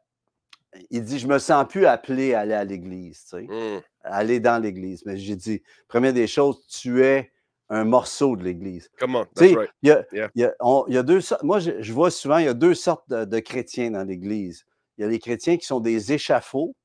Il 0.89 1.03
dit 1.03 1.19
Je 1.19 1.27
me 1.27 1.39
sens 1.39 1.65
plus 1.67 1.85
appelé 1.85 2.33
à 2.33 2.41
aller 2.41 2.53
à 2.53 2.63
l'église, 2.63 3.23
tu 3.23 3.29
sais, 3.29 3.47
Hum, 3.49 3.81
aller 4.03 4.39
dans 4.39 4.61
l'église. 4.61 5.05
Mais 5.05 5.17
j'ai 5.17 5.35
dit 5.35 5.61
Première 5.87 6.13
des 6.13 6.27
choses, 6.27 6.65
tu 6.67 7.03
es 7.03 7.31
un 7.69 7.83
morceau 7.83 8.35
de 8.35 8.43
l'église. 8.43 8.89
Sais, 9.35 9.55
right. 9.55 9.69
il 9.81 9.89
y 9.89 9.91
a, 9.91 10.05
Yeah. 10.11 10.29
y 10.35 10.43
a- 10.43 10.53
on- 10.59 10.85
il 10.87 10.93
y 10.93 10.97
a 10.97 11.03
deux 11.03 11.21
sortes. 11.21 11.41
Moi, 11.43 11.59
je, 11.59 11.81
je 11.81 11.93
vois 11.93 12.11
souvent, 12.11 12.37
il 12.37 12.45
y 12.45 12.49
a 12.49 12.53
deux 12.53 12.75
sortes 12.75 13.09
de, 13.09 13.25
de 13.25 13.39
chrétiens 13.39 13.89
dans 13.91 14.03
l'Église. 14.03 14.65
Il 14.97 15.01
y 15.01 15.03
a 15.05 15.07
les 15.09 15.17
chrétiens 15.19 15.57
qui 15.57 15.65
sont 15.65 15.79
des 15.79 16.13
échafauds, 16.13 16.75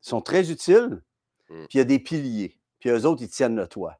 qui 0.00 0.08
sont 0.08 0.20
très 0.22 0.50
utiles, 0.50 1.02
Mm. 1.50 1.54
puis 1.68 1.68
il 1.74 1.78
y 1.78 1.80
a 1.80 1.84
des 1.84 1.98
piliers, 1.98 2.56
puis 2.78 2.90
eux 2.90 3.04
autres, 3.06 3.22
ils 3.22 3.28
tiennent 3.28 3.56
le 3.56 3.66
toit. 3.66 3.98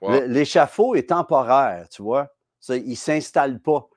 Wow. 0.00 0.22
L'échafaud 0.26 0.94
est 0.94 1.08
temporaire, 1.10 1.88
tu 1.90 2.02
vois. 2.02 2.28
Ça, 2.60 2.76
il 2.76 2.88
ne 2.90 2.94
s'installe 2.94 3.60
pas. 3.60 3.88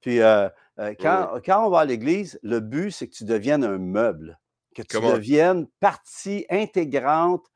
Puis 0.00 0.20
euh, 0.20 0.48
euh, 0.78 0.94
quand, 0.98 1.40
quand 1.44 1.66
on 1.66 1.70
va 1.70 1.80
à 1.80 1.84
l'Église, 1.84 2.38
le 2.42 2.60
but, 2.60 2.90
c'est 2.90 3.08
que 3.08 3.14
tu 3.14 3.24
deviennes 3.24 3.64
un 3.64 3.78
meuble, 3.78 4.38
que 4.74 4.82
tu 4.82 4.96
Comment? 4.96 5.12
deviennes 5.12 5.66
partie 5.80 6.46
intégrante 6.50 7.46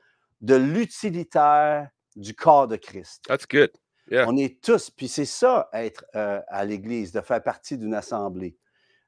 de 0.40 0.54
l'utilitaire 0.54 1.90
du 2.16 2.34
corps 2.34 2.66
de 2.66 2.76
Christ. 2.76 3.24
That's 3.26 3.46
good. 3.46 3.70
Yeah. 4.10 4.26
On 4.28 4.36
est 4.36 4.60
tous, 4.62 4.90
puis 4.90 5.06
c'est 5.06 5.24
ça, 5.24 5.68
être 5.72 6.04
euh, 6.16 6.40
à 6.48 6.64
l'Église, 6.64 7.12
de 7.12 7.20
faire 7.20 7.42
partie 7.42 7.78
d'une 7.78 7.94
assemblée. 7.94 8.56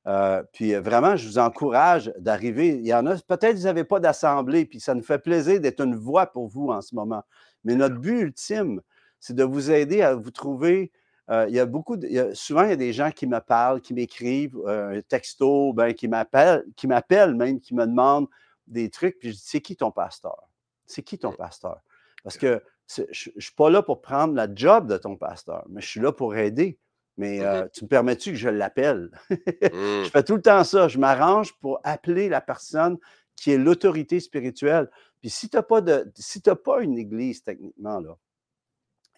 Euh, 0.06 0.42
puis 0.52 0.74
euh, 0.74 0.80
vraiment, 0.80 1.16
je 1.16 1.26
vous 1.26 1.38
encourage 1.38 2.12
d'arriver. 2.18 2.68
Il 2.68 2.86
y 2.86 2.94
en 2.94 3.06
a, 3.06 3.16
peut-être 3.16 3.56
vous 3.56 3.64
n'avez 3.64 3.84
pas 3.84 4.00
d'assemblée, 4.00 4.64
puis 4.64 4.80
ça 4.80 4.94
nous 4.94 5.02
fait 5.02 5.18
plaisir 5.18 5.60
d'être 5.60 5.80
une 5.80 5.96
voix 5.96 6.26
pour 6.26 6.48
vous 6.48 6.68
en 6.68 6.80
ce 6.80 6.94
moment. 6.94 7.22
Mais 7.64 7.74
notre 7.74 7.96
but 7.96 8.20
ultime, 8.20 8.80
c'est 9.20 9.34
de 9.34 9.44
vous 9.44 9.70
aider 9.70 10.02
à 10.02 10.14
vous 10.14 10.30
trouver 10.30 10.92
euh, 11.32 11.46
il 11.48 11.54
y 11.54 11.58
a 11.58 11.66
beaucoup 11.66 11.96
de, 11.96 12.06
il 12.06 12.12
y 12.12 12.18
a- 12.18 12.34
souvent, 12.34 12.62
il 12.64 12.70
y 12.70 12.72
a 12.72 12.76
des 12.76 12.92
gens 12.92 13.10
qui 13.10 13.26
me 13.26 13.40
parlent, 13.40 13.80
qui 13.80 13.94
m'écrivent 13.94 14.58
euh, 14.66 14.98
un 14.98 15.00
texto, 15.00 15.72
ben, 15.72 15.94
qui 15.94 16.06
m'appellent, 16.06 16.64
qui 16.76 16.86
m'appellent 16.86 17.34
même, 17.34 17.58
qui 17.60 17.74
me 17.74 17.86
demandent 17.86 18.28
des 18.66 18.90
trucs. 18.90 19.18
Puis 19.18 19.30
je 19.30 19.34
dis, 19.36 19.42
c'est 19.44 19.60
qui 19.60 19.76
ton 19.76 19.90
pasteur? 19.90 20.48
C'est 20.86 21.02
qui 21.02 21.18
ton 21.18 21.30
Mm. 21.32 21.36
pasteur? 21.36 21.80
Parce 22.22 22.36
que 22.36 22.62
je 22.94 23.02
ne 23.34 23.40
suis 23.40 23.54
pas 23.56 23.70
là 23.70 23.82
pour 23.82 24.02
prendre 24.02 24.34
la 24.34 24.46
job 24.54 24.86
de 24.86 24.98
ton 24.98 25.16
pasteur, 25.16 25.64
mais 25.70 25.80
je 25.80 25.88
suis 25.88 26.00
là 26.00 26.12
pour 26.12 26.36
aider. 26.36 26.78
Mais 27.16 27.40
euh, 27.40 27.66
tu 27.72 27.84
me 27.84 27.88
permets-tu 27.88 28.30
que 28.32 28.36
je 28.36 28.48
l'appelle? 28.48 29.10
Mm. 29.72 30.04
Je 30.04 30.10
fais 30.10 30.22
tout 30.22 30.36
le 30.36 30.42
temps 30.42 30.64
ça. 30.64 30.88
Je 30.88 30.98
m'arrange 30.98 31.54
pour 31.60 31.80
appeler 31.84 32.28
la 32.28 32.40
personne 32.40 32.98
qui 33.36 33.52
est 33.52 33.58
l'autorité 33.58 34.20
spirituelle. 34.20 34.90
Puis 35.20 35.30
si 35.30 35.48
tu 35.48 35.56
n'as 35.56 35.62
pas, 35.62 35.80
de, 35.80 36.10
si 36.16 36.40
pas 36.42 36.82
une 36.82 36.98
église, 36.98 37.42
techniquement, 37.42 38.00
là, 38.00 38.16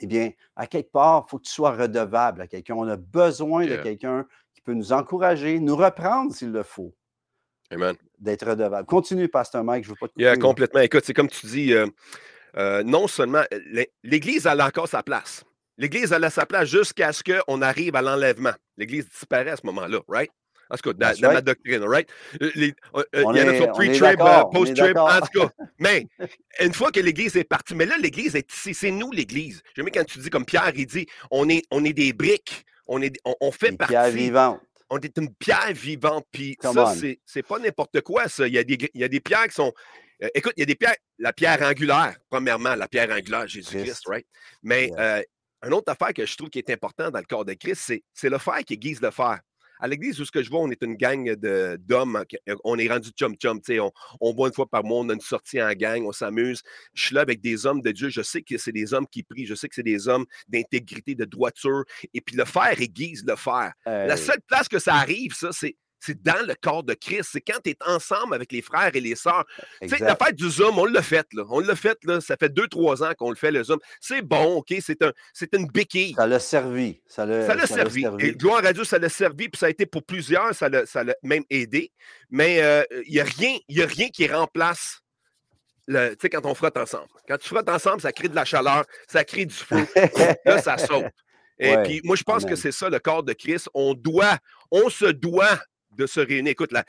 eh 0.01 0.07
bien, 0.07 0.31
à 0.57 0.67
quelque 0.67 0.91
part, 0.91 1.25
il 1.27 1.31
faut 1.31 1.39
que 1.39 1.45
tu 1.45 1.53
sois 1.53 1.73
redevable 1.73 2.41
à 2.43 2.47
quelqu'un. 2.47 2.75
On 2.75 2.89
a 2.89 2.97
besoin 2.97 3.67
de 3.67 3.77
quelqu'un 3.77 4.27
qui 4.55 4.61
peut 4.61 4.75
nous 4.75 4.93
encourager, 4.93 5.61
nous 5.61 5.77
reprendre 5.77 6.33
s'il 6.35 6.51
le 6.53 6.63
faut, 6.63 6.95
Amen. 7.71 7.95
d'être 8.19 8.47
redevable. 8.49 8.87
Continue, 8.87 9.29
Pasteur 9.29 9.65
Mike, 9.65 9.85
je 9.85 9.91
ne 9.91 9.95
veux 9.95 9.99
pas 9.99 10.09
te 10.09 10.13
couper. 10.13 10.23
Yeah, 10.25 10.37
complètement. 10.37 10.81
Écoute, 10.81 11.05
c'est 11.05 11.15
comme 11.15 11.29
tu 11.29 11.47
dis, 11.47 11.73
euh, 11.73 11.87
euh, 12.57 12.83
non 12.83 13.07
seulement 13.09 13.43
euh, 13.53 13.61
l'É- 13.67 13.93
l'Église 14.03 14.47
a 14.47 14.55
encore 14.67 14.89
sa 14.89 15.03
place. 15.03 15.45
L'Église 15.77 16.13
a 16.13 16.31
sa 16.31 16.47
place 16.47 16.69
jusqu'à 16.69 17.13
ce 17.13 17.23
qu'on 17.25 17.61
arrive 17.63 17.97
à 17.97 18.03
l'enlèvement. 18.03 18.53
L'Église 18.77 19.09
disparaît 19.09 19.51
à 19.51 19.57
ce 19.57 19.67
moment-là, 19.67 19.99
right? 20.09 20.31
En 20.71 20.77
tout 20.77 20.93
cas, 20.93 21.13
dans, 21.13 21.29
ma 21.35 21.41
doctrine, 21.41 21.83
right? 21.85 22.09
Euh, 22.41 22.51
les- 22.55 22.75
euh, 22.95 23.05
euh, 23.15 23.25
il 23.35 23.39
y 23.39 23.43
en 23.43 23.49
a 23.49 23.55
sur 23.55 23.65
est 23.65 24.17
post-trib, 24.53 24.97
en 24.99 25.21
tout 25.21 25.41
cas. 25.41 25.49
Mais 25.79 26.07
une 26.61 26.73
fois 26.75 26.91
que 26.91 27.01
l'Église 27.01 27.37
est 27.37 27.45
partie, 27.45 27.75
mais 27.75 27.87
là, 27.87 27.97
l'Église 27.99 28.35
est 28.37 28.51
ici, 28.53 28.75
c'est 28.75 28.91
nous 28.91 29.11
l'Église. 29.13 29.63
J'aime 29.77 29.91
quand 29.91 30.05
tu 30.05 30.19
dis, 30.19 30.31
comme 30.31 30.45
Pierre, 30.47 30.73
il 30.75 30.87
dit, 30.87 31.07
on 31.31 31.49
est, 31.49 31.63
on 31.71 31.85
est 31.85 31.93
des 31.93 32.13
briques, 32.13 32.65
on, 32.87 33.03
est, 33.03 33.15
on, 33.25 33.35
on 33.41 33.53
fait 33.53 33.73
Des 33.73 33.77
partie 33.77 34.17
vivantes. 34.17 34.61
on 34.91 34.99
est 34.99 35.17
une 35.19 35.35
pierre 35.35 35.73
vivante. 35.75 36.27
Puis 36.33 36.57
Come 36.57 36.75
ça, 36.75 36.95
c'est, 36.99 37.21
c'est 37.27 37.43
pas 37.43 37.59
n'importe 37.59 38.01
quoi, 38.03 38.29
ça. 38.29 38.47
Il 38.47 38.55
y 38.55 38.59
a 38.59 38.65
des, 38.65 38.79
il 38.95 39.01
y 39.01 39.05
a 39.05 39.09
des 39.09 39.21
pierres 39.21 39.49
qui 39.49 39.55
sont. 39.55 39.73
euh, 40.23 40.29
écoute, 40.35 40.53
il 40.57 40.61
y 40.61 40.63
a 40.63 40.67
des 40.67 40.77
pierres. 40.77 40.97
La 41.19 41.33
pierre 41.33 41.61
angulaire, 41.63 42.17
premièrement, 42.31 42.75
la 42.75 42.89
pierre 42.89 43.11
angulaire, 43.11 43.47
Jésus-Christ, 43.47 43.85
Christ. 43.85 44.03
right? 44.09 44.27
Mais 44.63 44.87
Yes. 44.87 44.95
euh, 44.99 45.23
une 45.67 45.73
autre 45.75 45.91
affaire 45.93 46.13
que 46.13 46.27
je 46.27 46.37
trouve 46.37 46.51
qui 46.51 46.59
est 46.59 46.71
important 46.71 47.11
dans 47.11 47.19
le 47.21 47.25
corps 47.25 47.45
de 47.45 47.55
Christ, 47.55 47.83
c'est, 47.87 48.03
c'est 48.13 48.29
le 48.29 48.39
fer 48.39 48.59
qui 48.67 48.75
aiguise 48.75 49.01
le 49.01 49.11
fer. 49.11 49.39
À 49.85 49.87
l'église 49.87 50.19
où 50.19 50.25
ce 50.25 50.31
que 50.31 50.43
je 50.43 50.49
vois, 50.49 50.61
on 50.61 50.71
est 50.71 50.83
une 50.83 50.95
gang 50.95 51.31
d'hommes, 51.79 52.25
on 52.65 52.79
est 52.79 52.89
rendu 52.89 53.11
chum-chum, 53.11 53.61
tu 53.61 53.75
sais, 53.75 53.81
on, 53.81 53.93
on 54.19 54.33
boit 54.33 54.49
une 54.49 54.55
fois 54.55 54.67
par 54.67 54.83
mois, 54.83 55.01
on 55.01 55.11
a 55.11 55.13
une 55.13 55.21
sortie 55.21 55.61
en 55.61 55.73
gang, 55.73 56.07
on 56.07 56.13
s'amuse. 56.13 56.63
Je 56.95 57.05
suis 57.05 57.15
là 57.15 57.21
avec 57.21 57.43
des 57.43 57.67
hommes 57.67 57.83
de 57.83 57.91
Dieu, 57.91 58.09
je 58.09 58.23
sais 58.23 58.41
que 58.41 58.57
c'est 58.57 58.73
des 58.73 58.95
hommes 58.95 59.07
qui 59.07 59.23
prient, 59.23 59.45
je 59.45 59.55
sais 59.55 59.69
que 59.69 59.75
c'est 59.75 59.83
des 59.83 60.09
hommes 60.09 60.25
d'intégrité, 60.49 61.15
de 61.15 61.27
droiture, 61.27 61.85
et 62.15 62.23
puis 62.23 62.35
le 62.35 62.47
fer 62.47 62.81
aiguise 62.81 63.25
le 63.27 63.37
fer. 63.37 63.75
La 63.85 64.17
seule 64.17 64.41
place 64.47 64.69
que 64.69 64.79
ça 64.79 64.95
arrive, 64.95 65.35
ça, 65.35 65.51
c'est, 65.53 65.77
c'est 66.05 66.23
dans 66.23 66.47
le 66.47 66.55
corps 66.55 66.83
de 66.83 66.95
Christ. 66.95 67.31
C'est 67.33 67.41
quand 67.41 67.59
tu 67.65 67.71
es 67.71 67.77
ensemble 67.87 68.35
avec 68.35 68.53
les 68.53 68.63
frères 68.63 68.95
et 68.95 69.01
les 69.01 69.15
sœurs. 69.15 69.45
Tu 69.47 69.89
sais, 69.89 69.97
exact. 69.97 70.01
l'affaire 70.01 70.35
du 70.35 70.51
Zoom, 70.51 70.79
on 70.79 70.85
l'a 70.85 71.03
fait, 71.03 71.27
là. 71.33 71.45
On 71.49 71.61
l'a 71.61 71.75
fait, 71.77 71.99
là. 72.05 72.21
Ça 72.21 72.37
fait 72.37 72.49
deux, 72.49 72.69
trois 72.69 73.03
ans 73.03 73.13
qu'on 73.17 73.31
le 73.31 73.37
fait, 73.37 73.51
le 73.51 73.65
Zoom. 73.65 73.79
C'est 74.01 74.23
bon, 74.23 74.57
OK? 74.57 74.75
C'est, 74.81 75.03
un, 75.03 75.13
une 75.53 75.67
béquille. 75.69 76.15
Ça 76.15 76.27
l'a 76.27 76.39
servi. 76.39 77.01
Ça 77.07 77.25
l'a 77.25 77.47
l'a 77.47 77.55
l'a 77.55 77.67
servi. 77.67 78.05
Et 78.19 78.33
gloire 78.33 78.65
à 78.65 78.73
Dieu, 78.73 78.85
ça 78.85 78.99
l'a 78.99 79.09
servi, 79.09 79.49
puis 79.49 79.59
ça 79.59 79.67
a 79.67 79.71
été 79.71 79.87
pour 79.87 80.03
plusieurs, 80.03 80.55
ça 80.55 80.69
l'a, 80.69 80.83
l'a 80.95 81.15
même 81.23 81.45
aidé. 81.51 81.91
Mais 82.31 82.63
euh, 82.63 82.83
il 83.07 83.13
n'y 83.13 83.21
a, 83.21 83.25
rien- 83.25 83.59
y 83.69 83.83
a 83.83 83.87
rien 83.87 84.09
qui 84.09 84.27
remplace. 84.29 85.01
Tu 85.89 85.95
sais, 86.21 86.31
quand 86.31 86.47
on 86.47 86.55
frotte 86.55 86.77
ensemble. 86.77 87.09
Quand 87.29 87.37
tu 87.37 87.49
frottes 87.49 87.69
ensemble, 87.69 88.01
ça 88.01 88.13
crée 88.13 88.29
de 88.29 88.35
la 88.35 88.45
chaleur, 88.45 88.85
ça 89.07 89.25
crée 89.25 89.45
du 89.47 89.55
feu. 89.55 89.87
Là, 90.45 90.61
ça 90.63 90.79
saute. 90.79 91.07
Et 91.59 91.77
Ouais, 91.77 91.83
puis, 91.85 92.01
moi, 92.05 92.17
je 92.17 92.23
pense 92.23 92.45
que 92.45 92.57
c'est 92.57 92.73
ça 92.73 92.89
le 92.89 92.99
corps 92.99 93.23
de 93.23 93.33
Christ. 93.33 93.69
On 93.75 93.95
doit, 93.95 94.39
on 94.71 94.89
se 94.91 95.07
doit 95.07 95.61
de 95.97 96.07
se 96.07 96.21
réunir. 96.21 96.51
Écoute, 96.53 96.73
là, 96.73 96.85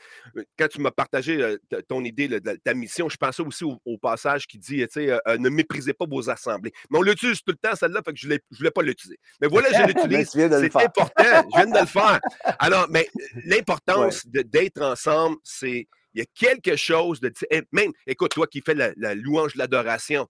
quand 0.58 0.68
tu 0.68 0.80
m'as 0.80 0.90
partagé 0.90 1.42
euh, 1.42 1.56
ton 1.88 2.04
idée 2.04 2.28
là, 2.28 2.40
de 2.40 2.46
la- 2.46 2.56
ta 2.56 2.74
mission, 2.74 3.08
je 3.08 3.16
pensais 3.16 3.42
aussi 3.42 3.64
au, 3.64 3.78
au 3.84 3.98
passage 3.98 4.46
qui 4.46 4.58
dit, 4.58 4.78
tu 4.78 4.86
sais, 4.90 5.10
euh, 5.10 5.18
euh, 5.28 5.38
ne 5.38 5.48
méprisez 5.48 5.92
pas 5.92 6.06
vos 6.08 6.28
assemblées. 6.30 6.72
Mais 6.90 6.98
on 6.98 7.02
l'utilise 7.02 7.38
tout 7.42 7.52
le 7.52 7.56
temps, 7.56 7.74
celle-là, 7.76 8.00
fait 8.04 8.12
que 8.12 8.18
je 8.18 8.28
ne 8.28 8.36
voulais 8.52 8.70
pas 8.70 8.82
l'utiliser. 8.82 9.18
Mais 9.40 9.48
voilà, 9.48 9.68
je 9.72 9.82
l'utilise. 9.86 10.30
tu 10.30 10.38
C'est 10.38 10.76
important. 10.76 11.24
Je 11.24 11.56
viens 11.56 11.66
de 11.66 11.78
le 11.80 11.86
faire. 11.86 12.20
Alors, 12.58 12.86
mais 12.90 13.08
euh, 13.36 13.40
l'importance 13.46 14.26
d'être 14.26 14.82
ensemble, 14.82 15.36
c'est. 15.44 15.86
Il 16.14 16.20
y 16.20 16.22
a 16.22 16.26
quelque 16.34 16.76
chose 16.76 17.20
de. 17.20 17.30
eh, 17.50 17.60
Même, 17.72 17.92
écoute, 18.06 18.30
toi 18.32 18.46
qui 18.46 18.62
fais 18.64 18.72
la, 18.74 18.90
la 18.96 19.14
louange 19.14 19.52
de 19.52 19.58
l'adoration, 19.58 20.26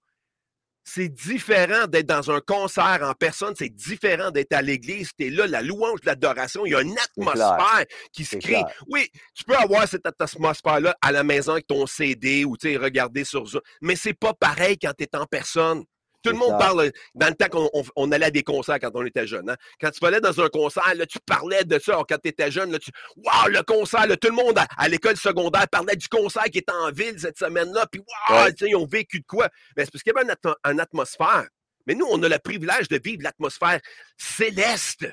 c'est 0.89 1.09
différent 1.09 1.87
d'être 1.89 2.07
dans 2.07 2.31
un 2.31 2.41
concert 2.41 3.01
en 3.03 3.13
personne, 3.13 3.55
c'est 3.59 3.69
différent 3.69 4.31
d'être 4.31 4.53
à 4.53 4.63
l'église. 4.63 5.11
Tu 5.19 5.27
es 5.27 5.31
là, 5.31 5.47
la 5.49 5.61
louange 5.61 5.99
l'adoration, 6.05 6.65
il 6.65 6.73
y 6.73 6.75
a 6.77 6.81
une 6.81 6.97
atmosphère 6.97 7.85
qui 8.13 8.25
se 8.25 8.37
crée. 8.37 8.53
clair. 8.53 8.67
Oui, 8.87 9.11
tu 9.35 9.43
peux 9.45 9.57
avoir 9.57 9.89
cette 9.89 10.07
atmosphère-là 10.07 10.97
à 11.03 11.11
la 11.11 11.25
maison 11.25 11.53
avec 11.53 11.67
ton 11.67 11.87
CD 11.87 12.45
ou 12.45 12.57
tu 12.57 12.71
sais, 12.71 12.77
regarder 12.77 13.25
sur 13.25 13.45
Zoom, 13.47 13.61
mais 13.83 13.97
c'est 13.97 14.15
pas 14.15 14.33
pareil 14.33 14.79
quand 14.79 14.93
tu 14.97 15.05
es 15.05 15.17
en 15.17 15.27
personne. 15.27 15.83
Tout 16.27 16.33
le 16.33 16.39
monde 16.39 16.59
parle 16.59 16.91
dans 17.15 17.29
le 17.29 17.35
temps 17.35 17.49
qu'on 17.49 17.71
on- 17.73 17.85
on 17.97 18.13
allait 18.13 18.27
à 18.27 18.31
des 18.31 18.43
concerts 18.43 18.79
quand 18.81 18.91
on 18.95 19.05
était 19.07 19.27
jeune. 19.27 19.49
hein. 19.51 19.57
Quand 19.81 19.91
tu 19.91 20.05
allais 20.05 20.21
dans 20.21 20.41
un 20.41 20.49
concert, 20.49 20.95
là, 20.95 21.07
tu 21.07 21.19
parlais 21.25 21.65
de 21.65 21.79
ça. 21.79 21.93
Alors, 21.93 22.07
quand 22.07 22.19
tu 22.23 22.29
étais 22.29 22.51
jeune, 22.51 22.73
là, 22.73 22.79
tu 22.79 22.91
Waouh, 23.17 23.49
le 23.49 23.63
concert, 23.63 24.07
là, 24.07 24.17
tout 24.17 24.29
le 24.29 24.35
monde 24.35 24.59
à, 24.59 24.67
à 24.77 24.89
l'école 24.89 25.17
secondaire 25.17 25.67
parlait 25.69 25.97
du 25.97 26.09
concert 26.09 26.45
qui 26.45 26.59
était 26.59 26.73
en 26.73 26.91
ville 26.91 27.19
cette 27.19 27.39
semaine-là. 27.39 27.87
Puis 27.91 28.01
waouh, 28.31 28.45
Ouais. 28.45 28.53
ils 28.63 28.77
ont 28.77 28.87
vécu 28.87 29.21
de 29.21 29.27
quoi? 29.27 29.49
Mais 29.77 29.85
c'est 29.85 29.91
parce 29.93 30.03
qu'il 30.03 30.13
y 30.15 30.19
avait 30.19 30.29
une 30.73 30.81
atmosphère. 30.81 31.47
Mais 31.87 31.95
nous, 31.95 32.07
on 32.11 32.23
a 32.23 32.29
le 32.29 32.39
privilège 32.39 32.89
de 32.89 32.99
vivre 33.03 33.23
l'atmosphère 33.23 33.81
céleste. 34.19 35.07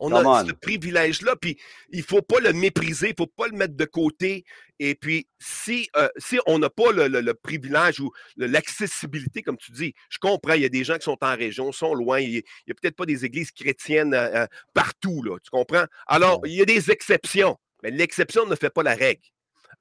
On 0.00 0.10
Come 0.10 0.26
a 0.26 0.42
on. 0.42 0.46
ce 0.46 0.52
privilège-là, 0.52 1.34
puis 1.36 1.58
il 1.90 1.98
ne 1.98 2.04
faut 2.04 2.22
pas 2.22 2.38
le 2.40 2.52
mépriser, 2.52 3.08
il 3.08 3.10
ne 3.10 3.16
faut 3.16 3.26
pas 3.26 3.48
le 3.48 3.56
mettre 3.56 3.74
de 3.74 3.84
côté. 3.84 4.44
Et 4.78 4.94
puis, 4.94 5.26
si, 5.40 5.88
euh, 5.96 6.08
si 6.18 6.38
on 6.46 6.60
n'a 6.60 6.70
pas 6.70 6.92
le, 6.92 7.08
le- 7.08 7.20
le 7.20 7.34
privilège 7.34 7.98
ou 7.98 8.12
l'accessibilité, 8.36 9.42
comme 9.42 9.56
tu 9.56 9.72
dis, 9.72 9.94
je 10.10 10.18
comprends, 10.18 10.54
il 10.54 10.62
y 10.62 10.66
a 10.66 10.68
des 10.68 10.84
gens 10.84 10.96
qui 10.98 11.04
sont 11.04 11.18
en 11.20 11.36
région, 11.36 11.72
sont 11.72 11.94
loin, 11.94 12.20
il 12.20 12.30
n'y 12.30 12.38
a, 12.38 12.74
peut-être 12.74 12.96
pas 12.96 13.06
des 13.06 13.24
églises 13.24 13.50
chrétiennes 13.50 14.14
euh, 14.14 14.42
euh, 14.42 14.46
partout, 14.74 15.22
là, 15.22 15.38
tu 15.42 15.50
comprends? 15.50 15.84
Alors, 16.06 16.40
il 16.44 16.52
y 16.52 16.62
a 16.62 16.64
des 16.64 16.90
exceptions, 16.90 17.56
mais 17.82 17.90
l'exception 17.90 18.46
ne 18.46 18.54
fait 18.54 18.70
pas 18.70 18.82
la 18.82 18.94
règle. 18.94 19.22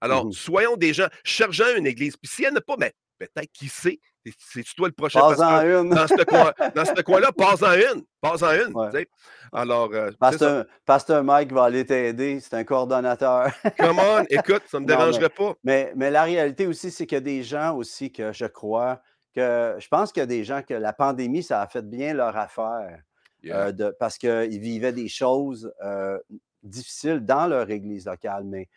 Alors, 0.01 0.25
Mhm. 0.25 0.31
soyons 0.31 0.77
des 0.77 0.93
gens 0.93 1.07
cherchant 1.23 1.75
une 1.75 1.87
église. 1.87 2.15
Puis 2.17 2.31
s'il 2.31 2.45
n'y 2.45 2.51
en 2.51 2.55
a 2.55 2.61
pas, 2.61 2.77
ben, 2.77 2.91
peut-être 3.17 3.51
qui 3.51 3.67
sait, 3.67 3.99
c'est- 4.37 4.63
toi 4.75 4.87
le 4.87 4.93
prochain 4.93 5.19
Pas-en 5.19 5.29
pasteur? 5.35 5.83
une. 5.83 5.89
dans 5.89 6.07
ce 6.07 6.23
coin, 6.23 6.51
dans 6.75 6.85
ce 6.85 7.01
coin-là, 7.01 7.31
une, 7.95 8.03
pas-en 8.21 8.51
une. 8.53 8.73
Ouais. 8.75 8.89
tu 8.91 8.97
sais. 8.97 9.07
Alors, 9.53 9.89
euh. 9.93 10.11
Pasteur, 10.19 10.65
Pasteur 10.85 11.23
Mike 11.23 11.51
va 11.53 11.63
aller 11.65 11.85
t'aider. 11.85 12.39
C'est 12.39 12.53
un 12.55 12.63
coordonnateur. 12.63 13.49
come 13.79 13.99
on, 13.99 14.23
écoute, 14.29 14.63
ça 14.67 14.79
ne 14.79 14.85
me 14.85 14.89
Non, 14.91 14.97
dérangerait 14.97 15.29
pas. 15.29 15.53
Mais, 15.63 15.93
mais 15.95 16.11
la 16.11 16.23
réalité 16.23 16.67
aussi, 16.67 16.91
c'est 16.91 17.05
qu'il 17.05 17.15
y 17.15 17.19
a 17.19 17.21
des 17.21 17.43
gens 17.43 17.75
aussi 17.75 18.11
que 18.11 18.31
je 18.33 18.45
crois 18.45 19.01
que 19.35 19.75
je 19.79 19.87
pense 19.87 20.11
qu'il 20.11 20.21
y 20.21 20.23
a 20.23 20.27
des 20.27 20.43
gens 20.43 20.61
que 20.63 20.73
la 20.73 20.93
pandémie, 20.93 21.43
ça 21.43 21.61
a 21.61 21.67
fait 21.67 21.83
bien 21.87 22.13
leur 22.13 22.35
affaire. 22.35 23.01
Yeah. 23.43 23.67
euh, 23.67 23.71
de- 23.71 23.95
parce 23.99 24.17
qu'ils 24.17 24.59
vivaient 24.59 24.91
des 24.93 25.07
choses 25.07 25.71
euh, 25.85 26.17
difficiles 26.63 27.19
dans 27.19 27.45
leur 27.45 27.69
église 27.69 28.07
locale. 28.07 28.43
Mais 28.45 28.67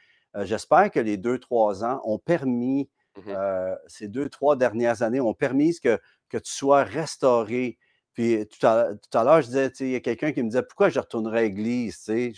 j'espère 0.42 0.90
que 0.90 1.00
les 1.00 1.16
deux, 1.16 1.38
trois 1.38 1.82
ans 1.82 2.00
ont 2.04 2.18
permis, 2.18 2.88
Mhm. 3.16 3.24
euh, 3.28 3.74
ces 3.86 4.08
deux, 4.08 4.28
trois 4.28 4.56
dernières 4.56 5.02
années 5.02 5.20
ont 5.20 5.34
permis 5.34 5.78
que, 5.80 5.98
que 6.28 6.38
tu 6.38 6.52
sois 6.52 6.84
restauré. 6.84 7.78
Puis 8.14 8.46
tout 8.48 8.66
à, 8.66 8.88
tout 8.94 9.18
à 9.18 9.24
l'heure, 9.24 9.40
je 9.42 9.46
disais, 9.46 9.72
il 9.80 9.90
y 9.90 9.94
a 9.96 10.00
quelqu'un 10.00 10.32
qui 10.32 10.42
me 10.42 10.48
disait 10.48 10.62
pourquoi 10.62 10.88
je 10.88 10.98
retournerais 11.00 11.38
à 11.38 11.42
l'église, 11.42 12.02
j'ai 12.06 12.32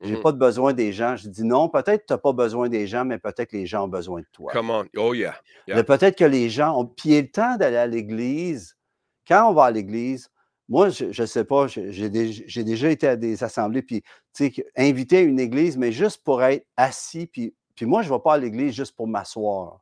j'ai 0.00 0.14
Mhm. 0.14 0.22
pas 0.22 0.30
de 0.30 0.38
besoin 0.38 0.72
des 0.74 0.92
gens. 0.92 1.16
Je 1.16 1.28
dis 1.28 1.42
non, 1.42 1.68
peut-être 1.68 2.02
que 2.02 2.06
tu 2.06 2.12
n'as 2.12 2.18
pas 2.18 2.32
besoin 2.32 2.68
des 2.68 2.86
gens, 2.86 3.04
mais 3.04 3.18
peut-être 3.18 3.50
que 3.50 3.56
les 3.56 3.66
gens 3.66 3.86
ont 3.86 3.88
besoin 3.88 4.20
de 4.20 4.26
toi. 4.30 4.52
Come 4.52 4.70
on. 4.70 4.84
Oh 4.96 5.12
yeah. 5.12 5.34
Yeah. 5.66 5.74
Mais 5.76 5.82
peut-être 5.82 6.16
que 6.16 6.24
les 6.24 6.48
gens 6.50 6.78
ont. 6.80 6.86
Puis 6.86 7.10
il 7.16 7.22
le 7.22 7.30
temps 7.32 7.56
d'aller 7.56 7.76
à 7.78 7.86
l'église. 7.88 8.76
Quand 9.26 9.50
on 9.50 9.54
va 9.54 9.64
à 9.64 9.70
l'église, 9.72 10.28
moi, 10.68 10.88
je 10.90 11.06
ne 11.06 11.26
sais 11.26 11.44
pas, 11.44 11.66
j'ai 11.66 11.90
j'ai 11.92 12.08
dé- 12.10 12.30
j'ai 12.32 12.62
déjà 12.62 12.90
été 12.90 13.08
à 13.08 13.16
des 13.16 13.42
assemblées, 13.42 13.82
puis, 13.82 14.04
invité 14.76 15.16
à 15.18 15.20
une 15.22 15.40
église, 15.40 15.76
mais 15.76 15.90
juste 15.90 16.22
pour 16.22 16.44
être 16.44 16.64
assis. 16.76 17.26
Puis, 17.26 17.54
puis 17.74 17.84
moi, 17.84 18.02
je 18.02 18.08
ne 18.08 18.14
vais 18.14 18.20
pas 18.22 18.34
à 18.34 18.38
l'église 18.38 18.74
juste 18.74 18.94
pour 18.94 19.08
m'asseoir. 19.08 19.80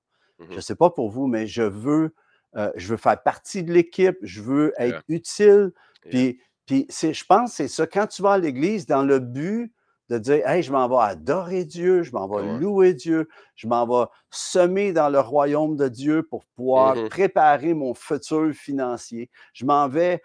Je 0.51 0.57
ne 0.57 0.61
sais 0.61 0.77
pas 0.77 0.91
pour 0.91 1.11
vous, 1.11 1.27
mais 1.27 1.47
je 1.47 1.63
veux, 1.63 2.15
euh, 2.57 2.71
je 2.77 2.89
veux 2.89 2.97
faire 2.97 3.23
partie 3.23 3.63
de 3.65 3.73
l'équipe, 3.73 4.17
je 4.23 4.43
veux 4.43 4.73
être 4.79 5.03
Yeah. 5.09 5.17
utile. 5.17 5.73
Yeah. 6.05 6.11
Puis, 6.11 6.41
puis 6.67 6.87
je 6.91 7.25
pense 7.25 7.51
que 7.51 7.57
c'est 7.57 7.69
ça. 7.69 7.87
Quand 7.87 8.07
tu 8.07 8.23
vas 8.23 8.33
à 8.33 8.39
l'église, 8.39 8.87
dans 8.87 9.03
le 9.03 9.19
but 9.19 9.73
de 10.09 10.19
dire, 10.19 10.47
hey, 10.49 10.63
je 10.63 10.73
m'en 10.73 10.89
vais 10.89 10.97
adorer 11.13 11.65
Dieu, 11.65 12.03
je 12.03 12.13
m'en 12.13 12.29
vais 12.29 12.43
Ouais. 12.43 12.61
louer 12.61 12.95
Dieu, 12.95 13.29
je 13.57 13.67
m'en 13.67 13.87
vais 13.87 14.07
semer 14.31 14.93
dans 14.93 15.09
le 15.09 15.21
royaume 15.21 15.77
de 15.77 15.89
Dieu 15.89 16.23
pour 16.23 16.45
pouvoir 16.47 16.97
Mhm. 16.97 17.09
préparer 17.09 17.75
mon 17.75 17.95
futur 17.95 18.53
financier. 18.55 19.31
Je 19.53 19.65
m'en 19.65 19.89
vais, 19.89 20.23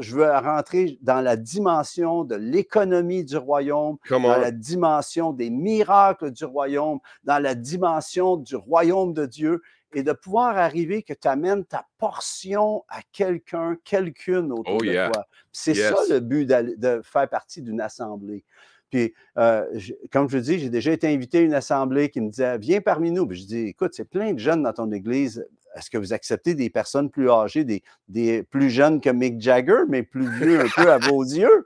je 0.00 0.16
veux 0.16 0.30
rentrer 0.30 0.98
dans 1.02 1.20
la 1.20 1.36
dimension 1.36 2.24
de 2.24 2.34
l'économie 2.36 3.24
du 3.24 3.36
royaume, 3.36 3.98
dans 4.24 4.36
la 4.36 4.50
dimension 4.50 5.32
des 5.32 5.50
miracles 5.50 6.30
du 6.32 6.44
royaume, 6.44 6.98
dans 7.24 7.38
la 7.38 7.54
dimension 7.54 8.36
du 8.36 8.56
royaume 8.56 9.12
de 9.14 9.26
Dieu 9.26 9.62
et 9.92 10.02
de 10.04 10.12
pouvoir 10.12 10.56
arriver 10.56 11.02
que 11.02 11.12
tu 11.14 11.26
amènes 11.26 11.64
ta 11.64 11.86
portion 11.98 12.84
à 12.88 13.00
quelqu'un, 13.12 13.76
quelqu'une 13.84 14.52
autour 14.52 14.80
Oh 14.80 14.84
de 14.84 14.94
yeah. 14.94 15.10
toi. 15.10 15.26
C'est 15.52 15.74
Yes. 15.74 15.74
ça 15.74 15.96
le 16.08 16.20
but 16.20 16.46
de 16.46 17.00
faire 17.02 17.28
partie 17.28 17.60
d'une 17.62 17.80
assemblée. 17.80 18.44
Puis, 18.90 19.14
euh, 19.38 19.64
je- 19.74 19.94
comme 20.12 20.28
je 20.28 20.38
dis, 20.38 20.58
j'ai 20.58 20.70
déjà 20.70 20.92
été 20.92 21.06
invité 21.08 21.38
à 21.38 21.40
une 21.42 21.54
assemblée 21.54 22.08
qui 22.10 22.20
me 22.20 22.28
disait 22.30 22.58
Viens 22.58 22.80
parmi 22.80 23.10
nous. 23.10 23.26
Puis 23.26 23.38
je 23.40 23.46
dis 23.46 23.58
Écoute, 23.68 23.92
c'est 23.94 24.04
plein 24.08 24.32
de 24.32 24.38
jeunes 24.38 24.62
dans 24.62 24.72
ton 24.72 24.90
église. 24.92 25.46
Est-ce 25.76 25.88
que 25.88 25.98
vous 25.98 26.12
acceptez 26.12 26.54
des 26.54 26.68
personnes 26.68 27.10
plus 27.10 27.30
âgées, 27.30 27.62
des, 27.64 27.82
des 28.08 28.42
plus 28.42 28.70
jeunes 28.70 29.00
que 29.00 29.08
Mick 29.10 29.40
Jagger, 29.40 29.82
mais 29.88 30.02
plus 30.02 30.28
vieux 30.38 30.60
un 30.60 30.66
peu 30.74 30.90
à 30.90 30.98
vos 30.98 31.22
yeux? 31.24 31.64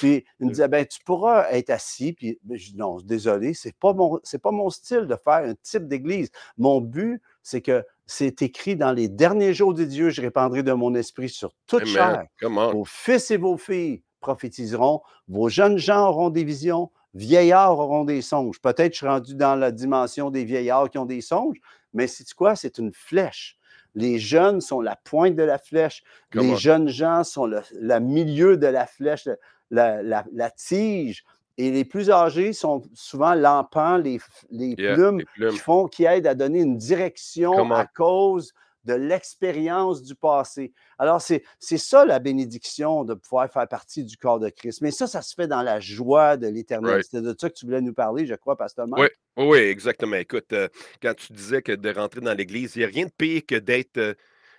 Puis 0.00 0.22
il 0.38 0.46
me 0.46 0.50
disait 0.52 0.68
ben, 0.68 0.84
Tu 0.84 0.98
pourras 1.02 1.50
être 1.50 1.70
assis. 1.70 2.12
Puis 2.12 2.38
ben, 2.44 2.58
je 2.58 2.72
dis 2.72 2.76
Non, 2.76 2.98
désolé, 3.00 3.54
c'est 3.54 3.74
pas 3.74 3.94
mon, 3.94 4.20
c'est 4.22 4.40
pas 4.42 4.50
mon 4.50 4.68
style 4.68 5.06
de 5.06 5.16
faire 5.16 5.48
un 5.48 5.54
type 5.62 5.88
d'église. 5.88 6.28
Mon 6.58 6.82
but, 6.82 7.22
c'est 7.42 7.62
que 7.62 7.82
c'est 8.04 8.42
écrit 8.42 8.76
dans 8.76 8.92
les 8.92 9.08
derniers 9.08 9.54
jours 9.54 9.72
de 9.72 9.84
Dieu, 9.84 10.10
je 10.10 10.20
répandrai 10.20 10.62
de 10.62 10.72
mon 10.72 10.94
esprit 10.94 11.28
sur 11.30 11.54
toute 11.66 11.82
Amen. 11.82 11.92
chair. 11.94 12.24
Vos 12.72 12.84
fils 12.84 13.30
et 13.30 13.38
vos 13.38 13.56
filles 13.56 14.02
prophétiseront, 14.20 15.00
vos 15.28 15.48
jeunes 15.48 15.78
gens 15.78 16.08
auront 16.08 16.30
des 16.30 16.44
visions, 16.44 16.90
vieillards 17.14 17.78
auront 17.78 18.04
des 18.04 18.22
songes. 18.22 18.60
Peut-être 18.60 18.92
je 18.92 18.98
suis 18.98 19.06
rendu 19.06 19.34
dans 19.34 19.54
la 19.54 19.70
dimension 19.70 20.30
des 20.30 20.44
vieillards 20.44 20.90
qui 20.90 20.98
ont 20.98 21.06
des 21.06 21.20
songes, 21.20 21.58
mais 21.94 22.06
c'est 22.06 22.32
quoi? 22.34 22.54
C'est 22.56 22.78
une 22.78 22.92
flèche. 22.92 23.56
Les 23.94 24.18
jeunes 24.18 24.60
sont 24.60 24.80
la 24.80 24.96
pointe 24.96 25.34
de 25.34 25.42
la 25.42 25.58
flèche. 25.58 26.02
Come 26.30 26.42
les 26.42 26.52
on. 26.52 26.56
jeunes 26.56 26.88
gens 26.88 27.24
sont 27.24 27.46
le, 27.46 27.62
le 27.72 27.98
milieu 27.98 28.56
de 28.56 28.66
la 28.66 28.86
flèche, 28.86 29.26
la, 29.70 30.02
la- 30.02 30.24
la 30.32 30.50
tige. 30.50 31.24
Et 31.56 31.72
les 31.72 31.84
plus 31.84 32.08
âgés 32.10 32.52
sont 32.52 32.82
souvent 32.94 33.34
l'empan, 33.34 33.96
les, 33.96 34.18
f- 34.18 34.44
les 34.50 34.76
Yeah, 34.78 34.94
plumes 34.94 35.18
les 35.18 35.24
plumes. 35.24 35.50
qui 35.50 35.58
font, 35.58 35.86
qui 35.88 36.04
aident 36.04 36.28
à 36.28 36.34
donner 36.36 36.60
une 36.60 36.76
direction 36.76 37.52
Come 37.52 37.72
on. 37.72 37.74
à 37.74 37.86
cause 37.86 38.52
de 38.84 38.94
l'expérience 38.94 40.02
du 40.02 40.14
passé. 40.14 40.72
Alors, 40.98 41.20
c'est 41.20 41.42
ça 41.60 42.04
la 42.04 42.18
bénédiction 42.18 43.04
de 43.04 43.14
pouvoir 43.14 43.50
faire 43.50 43.68
partie 43.68 44.04
du 44.04 44.16
corps 44.16 44.38
de 44.38 44.48
Christ. 44.48 44.80
Mais 44.80 44.90
ça, 44.90 45.06
ça 45.06 45.20
se 45.22 45.34
fait 45.34 45.46
dans 45.46 45.62
la 45.62 45.80
joie 45.80 46.36
de 46.36 46.46
l'éternel. 46.46 46.92
Right. 46.94 47.04
C'était 47.04 47.20
de 47.22 47.34
ça 47.38 47.50
que 47.50 47.54
tu 47.54 47.66
voulais 47.66 47.80
nous 47.80 47.92
parler, 47.94 48.26
je 48.26 48.34
crois, 48.34 48.56
Pasteur 48.56 48.86
Marc. 48.88 49.00
Oui, 49.36 49.44
oui, 49.46 49.58
exactement. 49.58 50.16
Écoute, 50.16 50.52
euh, 50.52 50.68
quand 51.02 51.14
tu 51.14 51.32
disais 51.32 51.62
que 51.62 51.72
de 51.72 51.90
rentrer 51.92 52.20
dans 52.20 52.34
l'Église, 52.34 52.76
il 52.76 52.80
n'y 52.80 52.84
a 52.84 52.88
rien 52.88 53.06
de 53.06 53.12
pire 53.16 53.42
que 53.46 53.56
d'être 53.56 53.98
euh, 53.98 54.14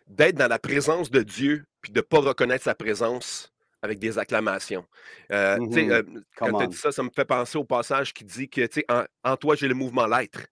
d'être 0.07 0.35
dans 0.35 0.47
la 0.47 0.59
présence 0.59 1.11
de 1.11 1.21
Dieu 1.21 1.65
puis 1.81 1.91
de 1.91 1.99
ne 1.99 2.01
pas 2.01 2.19
reconnaître 2.19 2.63
sa 2.63 2.73
présence 2.75 3.53
avec 3.81 3.99
des 3.99 4.17
acclamations. 4.17 4.85
Euh, 5.31 5.57
Mhm. 5.59 5.91
euh, 5.91 6.03
Come 6.03 6.51
quand 6.51 6.57
tu 6.57 6.63
as 6.63 6.67
dit 6.67 6.75
ça, 6.77 6.91
ça 6.91 7.03
me 7.03 7.09
fait 7.15 7.25
penser 7.25 7.57
au 7.57 7.63
passage 7.63 8.13
qui 8.13 8.25
dit 8.25 8.49
que, 8.49 8.61
tu 8.65 8.79
sais, 8.81 8.85
en, 8.89 9.03
en 9.23 9.37
toi, 9.37 9.55
j'ai 9.55 9.67
le 9.67 9.75
mouvement 9.75 10.07
l'être. 10.07 10.47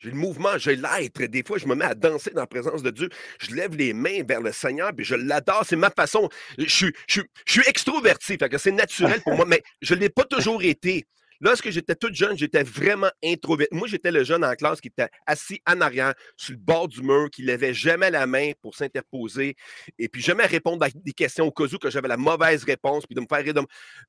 J'ai 0.00 0.10
le 0.10 0.16
mouvement, 0.16 0.56
j'ai 0.56 0.76
l'être. 0.76 1.22
Des 1.24 1.42
fois, 1.42 1.58
je 1.58 1.66
me 1.66 1.74
mets 1.74 1.84
à 1.84 1.94
danser 1.94 2.30
dans 2.30 2.40
la 2.40 2.46
présence 2.46 2.82
de 2.82 2.90
Dieu. 2.90 3.10
Je 3.38 3.54
lève 3.54 3.76
les 3.76 3.92
mains 3.92 4.22
vers 4.26 4.40
le 4.40 4.50
Seigneur, 4.50 4.92
puis 4.96 5.04
je 5.04 5.14
l'adore. 5.14 5.64
C'est 5.66 5.76
ma 5.76 5.90
façon. 5.90 6.28
Je 6.58 6.64
suis, 6.64 6.92
je, 7.06 7.20
je 7.46 7.52
suis 7.52 7.68
extroverti, 7.68 8.38
fait 8.38 8.48
que 8.48 8.58
c'est 8.58 8.72
naturel 8.72 9.20
pour 9.22 9.34
moi, 9.34 9.44
mais 9.46 9.62
je 9.82 9.94
ne 9.94 10.00
l'ai 10.00 10.08
pas 10.08 10.24
toujours 10.24 10.62
été. 10.62 11.06
Lorsque 11.42 11.70
j'étais 11.70 11.94
toute 11.94 12.14
jeune, 12.14 12.36
j'étais 12.36 12.62
vraiment 12.62 13.10
introverti. 13.24 13.74
Moi, 13.74 13.88
j'étais 13.88 14.10
le 14.10 14.24
jeune 14.24 14.44
en 14.44 14.54
classe 14.54 14.80
qui 14.80 14.88
était 14.88 15.08
assis 15.26 15.60
en 15.66 15.80
arrière, 15.80 16.14
sur 16.36 16.52
le 16.52 16.58
bord 16.58 16.88
du 16.88 17.02
mur, 17.02 17.28
qui 17.30 17.42
levait 17.42 17.72
jamais 17.72 18.10
la 18.10 18.26
main 18.26 18.52
pour 18.60 18.74
s'interposer, 18.74 19.54
et 19.98 20.08
puis 20.08 20.20
jamais 20.22 20.44
répondre 20.44 20.84
à 20.84 20.88
des 20.94 21.12
questions 21.12 21.46
au 21.46 21.50
cas 21.50 21.64
où 21.64 21.78
que 21.78 21.90
j'avais 21.90 22.08
la 22.08 22.18
mauvaise 22.18 22.64
réponse, 22.64 23.06
puis 23.06 23.14
de 23.14 23.20
me 23.20 23.26
faire 23.26 23.42
rire. 23.42 23.54
de 23.54 23.62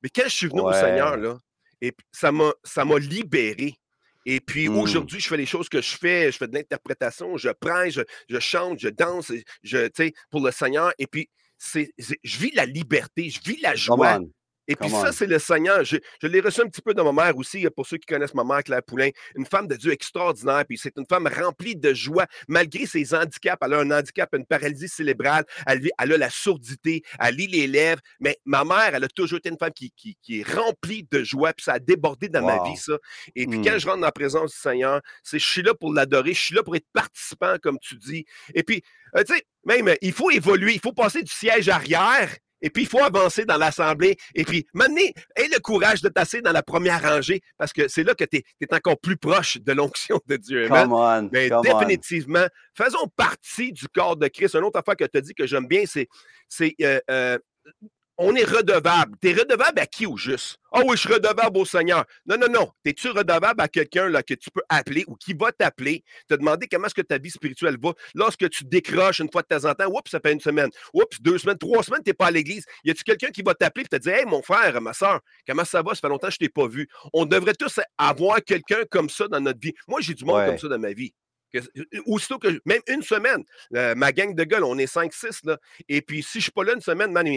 Mais 0.04 0.10
quand 0.10 0.24
je 0.26 0.36
suis 0.36 0.48
venu 0.48 0.62
au 0.62 0.74
Seigneur, 0.74 1.16
là, 1.18 1.38
et 1.82 1.94
ça 2.12 2.32
m'a 2.32 3.00
libéré. 3.00 3.76
Et 4.26 4.40
puis 4.40 4.70
Mm. 4.70 4.78
aujourd'hui, 4.78 5.20
je 5.20 5.28
fais 5.28 5.38
les 5.38 5.46
choses 5.46 5.70
que 5.70 5.82
je 5.82 5.98
fais, 5.98 6.32
je 6.32 6.38
fais 6.38 6.48
de 6.48 6.54
l'interprétation, 6.54 7.38
je 7.38 7.50
prends, 7.50 7.90
je, 7.90 8.02
je 8.30 8.40
chante, 8.40 8.80
je 8.80 8.90
danse, 8.90 9.32
je, 9.64 9.88
tu 9.88 9.92
sais, 9.96 10.14
pour 10.30 10.46
le 10.46 10.52
Seigneur. 10.52 10.94
Et 11.00 11.08
puis, 11.08 11.30
c'est, 11.58 11.92
je 11.98 12.38
vis 12.40 12.52
la 12.56 12.66
liberté, 12.66 13.30
je 13.30 13.40
vis 13.42 13.60
la 13.62 13.76
joie. 13.76 14.20
Et 14.68 14.76
puis 14.76 14.90
ça, 15.02 15.12
c'est 15.12 15.28
le 15.28 15.40
Seigneur. 15.40 15.84
Je, 15.84 15.98
je 16.22 16.28
l'ai 16.28 16.40
reçu 16.40 16.62
un 16.62 16.68
petit 16.68 16.82
peu 16.82 16.94
de 16.94 17.02
ma 17.02 17.12
mère 17.12 17.36
aussi, 17.38 17.68
pour 17.76 17.86
ceux 17.86 17.98
qui 17.98 18.06
connaissent 18.06 18.34
ma 18.36 18.44
mère, 18.44 18.64
Claire 18.64 18.84
Poulain. 18.84 19.10
Une 19.36 19.46
femme 19.46 19.68
de 19.68 19.76
Dieu 19.76 19.92
extraordinaire. 19.92 20.64
Puis 20.68 20.78
c'est 20.78 20.96
une 20.98 21.06
femme 21.08 21.28
remplie 21.28 21.76
de 21.76 21.94
joie, 21.94 22.26
malgré 22.48 22.86
ses 22.86 23.14
handicaps. 23.14 23.58
Elle 23.62 23.74
a 23.74 23.80
un 23.80 23.92
handicap, 23.92 24.30
une 24.34 24.46
paralysie 24.46 24.88
cérébrale. 24.88 25.46
Elle, 25.68 25.90
elle 26.00 26.14
a 26.14 26.18
la 26.18 26.30
sourdité, 26.30 27.02
elle 27.20 27.36
lit 27.36 27.48
les 27.48 27.68
lèvres. 27.68 28.02
Mais 28.20 28.38
ma 28.46 28.64
mère, 28.64 28.92
elle 28.94 29.04
a 29.04 29.08
toujours 29.08 29.40
été 29.40 29.50
une 29.50 29.58
femme 29.58 29.74
qui, 29.74 29.92
qui- 29.96 30.18
qui 30.22 30.40
est 30.42 30.48
remplie 30.54 31.08
de 31.12 31.24
joie. 31.24 31.54
Puis 31.54 31.64
ça 31.66 31.74
a 31.74 31.80
débordé 31.80 32.30
dans 32.30 32.42
ma 32.46 32.64
vie, 32.70 32.78
ça. 32.78 32.94
Et 33.36 33.48
puis 33.48 33.60
Mm. 33.60 33.66
quand 33.66 33.78
je 33.80 33.86
rentre 33.88 34.00
dans 34.00 34.06
la 34.08 34.12
présence 34.12 34.52
du 34.54 34.58
Seigneur, 34.60 35.02
c'est 35.24 35.40
je 35.40 35.48
suis 35.48 35.62
là 35.64 35.74
pour 35.74 35.94
l'adorer, 35.94 36.34
je 36.34 36.40
suis 36.40 36.56
là 36.56 36.64
pour 36.64 36.76
être 36.76 36.88
participant, 36.94 37.56
comme 37.62 37.78
tu 37.80 37.96
dis. 37.96 38.26
Et 38.54 38.64
puis, 38.64 38.84
euh, 39.18 39.24
tu 39.24 39.34
sais, 39.36 39.44
même, 39.66 39.88
euh, 39.90 39.96
il 40.02 40.14
faut 40.14 40.30
évoluer, 40.32 40.74
il 40.74 40.80
faut 40.80 40.94
passer 40.94 41.24
du 41.24 41.32
siège 41.32 41.68
arrière. 41.68 42.36
Et 42.62 42.70
puis, 42.70 42.84
il 42.84 42.88
faut 42.88 43.04
avancer 43.04 43.46
dans 43.46 43.58
l'assemblée. 43.58 44.18
Et 44.36 44.44
puis, 44.44 44.66
maintenant, 44.74 45.02
aie 45.36 45.48
le 45.48 45.60
courage 45.60 46.02
de 46.02 46.10
tasser 46.10 46.42
dans 46.42 46.52
la 46.52 46.64
première 46.64 47.02
rangée 47.02 47.42
parce 47.58 47.74
que 47.74 47.88
c'est 47.88 48.04
là 48.04 48.14
que 48.14 48.24
tu 48.24 48.38
es, 48.38 48.74
encore 48.74 49.00
plus 49.00 49.18
proche 49.18 49.58
de 49.58 49.74
l'onction 49.74 50.20
de 50.28 50.38
Dieu. 50.38 50.66
Amen? 50.66 50.84
Come 50.84 50.94
on. 50.94 51.30
Mais 51.32 51.50
Come 51.50 51.60
on. 51.60 51.80
définitivement, 51.80 52.46
faisons 52.76 53.08
partie 53.16 53.72
du 53.72 53.88
corps 53.88 54.16
de 54.16 54.28
Christ. 54.28 54.56
Une 54.56 54.64
autre 54.64 54.80
affaire 54.80 54.96
que 54.96 55.06
tu 55.06 55.18
as 55.18 55.22
dit 55.22 55.34
que 55.34 55.46
j'aime 55.46 55.68
bien, 55.68 55.84
c'est 55.86 56.08
c'est, 56.48 56.76
euh, 56.82 57.00
euh, 57.10 57.38
on 58.24 58.36
est 58.36 58.44
redevable. 58.44 59.16
Tu 59.22 59.30
es 59.30 59.34
redevable 59.34 59.80
à 59.80 59.86
qui 59.86 60.06
au 60.06 60.16
juste? 60.16 60.58
Ah 60.72 60.82
oui, 60.86 60.96
je 60.96 61.02
suis 61.02 61.14
redevable 61.14 61.58
au 61.58 61.66
Seigneur. 61.66 62.06
Non, 62.26 62.38
non, 62.38 62.48
non. 62.50 62.72
Es-tu 62.86 63.10
redevable 63.10 63.60
à 63.60 63.68
quelqu'un 63.68 64.08
là, 64.08 64.24
que 64.24 64.34
tu 64.36 64.50
peux 64.52 64.62
appeler 64.70 65.04
ou 65.08 65.16
qui 65.16 65.34
va 65.34 65.52
t'appeler, 65.52 66.04
te 66.30 66.36
demander 66.36 66.68
comment 66.68 66.86
est-ce 66.86 66.94
que 66.96 67.02
ta 67.02 67.18
vie 67.18 67.30
spirituelle 67.32 67.78
va? 67.82 67.94
Lorsque 68.16 68.50
tu 68.50 68.64
décroches 68.64 69.20
une 69.20 69.30
fois 69.32 69.42
de 69.42 69.48
temps 69.48 69.70
en 69.70 69.74
temps, 69.74 69.88
oups, 69.88 70.10
ça 70.10 70.20
fait 70.24 70.32
une 70.32 70.40
semaine, 70.40 70.70
oups, 70.94 71.20
deux 71.22 71.38
semaines, 71.40 71.58
trois 71.58 71.84
semaines, 71.84 72.02
tu 72.06 72.12
n'es 72.12 72.14
pas 72.14 72.28
à 72.28 72.32
l'église. 72.32 72.64
Y 72.86 72.92
a-tu 72.92 73.04
quelqu'un 73.04 73.30
qui 73.32 73.42
va 73.42 73.54
t'appeler 73.54 73.86
et 73.86 73.88
te 73.90 74.02
dire 74.02 74.14
Hey, 74.14 74.26
mon 74.26 74.42
frère, 74.42 74.80
ma 74.82 74.94
soeur, 74.94 75.20
comment 75.48 75.66
ça 75.66 75.82
va? 75.82 75.94
Ça 75.94 76.02
fait 76.02 76.10
longtemps 76.10 76.28
que 76.28 76.34
je 76.34 76.38
ne 76.42 76.48
t'ai 76.48 76.50
pas 76.54 76.68
vu. 76.68 76.88
On 77.14 77.26
devrait 77.26 77.54
tous 77.56 77.80
avoir 77.98 78.42
quelqu'un 78.44 78.84
comme 78.90 79.10
ça 79.10 79.28
dans 79.28 79.42
notre 79.42 79.60
vie. 79.60 79.74
Moi, 79.88 80.00
j'ai 80.02 80.14
du 80.14 80.24
monde 80.24 80.38
Ouais. 80.38 80.46
comme 80.46 80.58
ça 80.58 80.68
dans 80.70 80.80
ma 80.80 80.94
vie. 80.94 81.14
Que- 81.54 81.60
aussitôt 82.06 82.40
que, 82.40 82.62
même 82.66 82.82
une 82.88 83.02
semaine, 83.02 83.44
euh, 83.76 83.96
ma 83.96 84.12
gang 84.12 84.34
de 84.36 84.44
gueules, 84.44 84.64
on 84.64 84.78
est 84.78 84.88
5-6, 84.88 85.44
là. 85.46 85.58
Et 85.90 86.02
puis, 86.02 86.24
si 86.24 86.40
je 86.40 86.44
suis 86.44 86.52
pas 86.52 86.64
là 86.64 86.74
une 86.74 86.82
semaine, 86.82 87.12
man. 87.12 87.28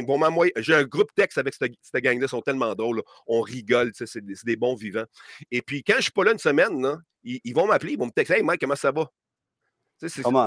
J'ai 0.56 0.74
un 0.74 0.84
groupe 0.84 1.14
texte 1.14 1.38
avec 1.38 1.54
cette, 1.54 1.72
cette 1.82 2.02
gang-là, 2.02 2.26
ils 2.26 2.28
sont 2.28 2.42
tellement 2.42 2.74
drôles. 2.74 3.02
On 3.26 3.40
rigole, 3.40 3.92
c'est 3.94 4.24
des, 4.24 4.34
des 4.44 4.56
bons 4.56 4.74
vivants. 4.74 5.04
Et 5.50 5.62
puis, 5.62 5.82
quand 5.82 5.94
je 5.96 6.02
suis 6.02 6.12
pas 6.12 6.24
là 6.24 6.32
une 6.32 6.38
semaine, 6.38 6.96
ils, 7.22 7.40
ils 7.44 7.54
vont 7.54 7.66
m'appeler, 7.66 7.92
ils 7.92 7.98
vont 7.98 8.06
me 8.06 8.10
texter 8.12 8.34
Hey, 8.36 8.42
Mike, 8.42 8.60
comment 8.60 8.76
ça 8.76 8.92
va? 8.92 9.02
Tu 9.02 9.08
sais, 9.08 9.10
c'est- 9.10 9.10
Come 9.10 9.93
on. 9.93 9.93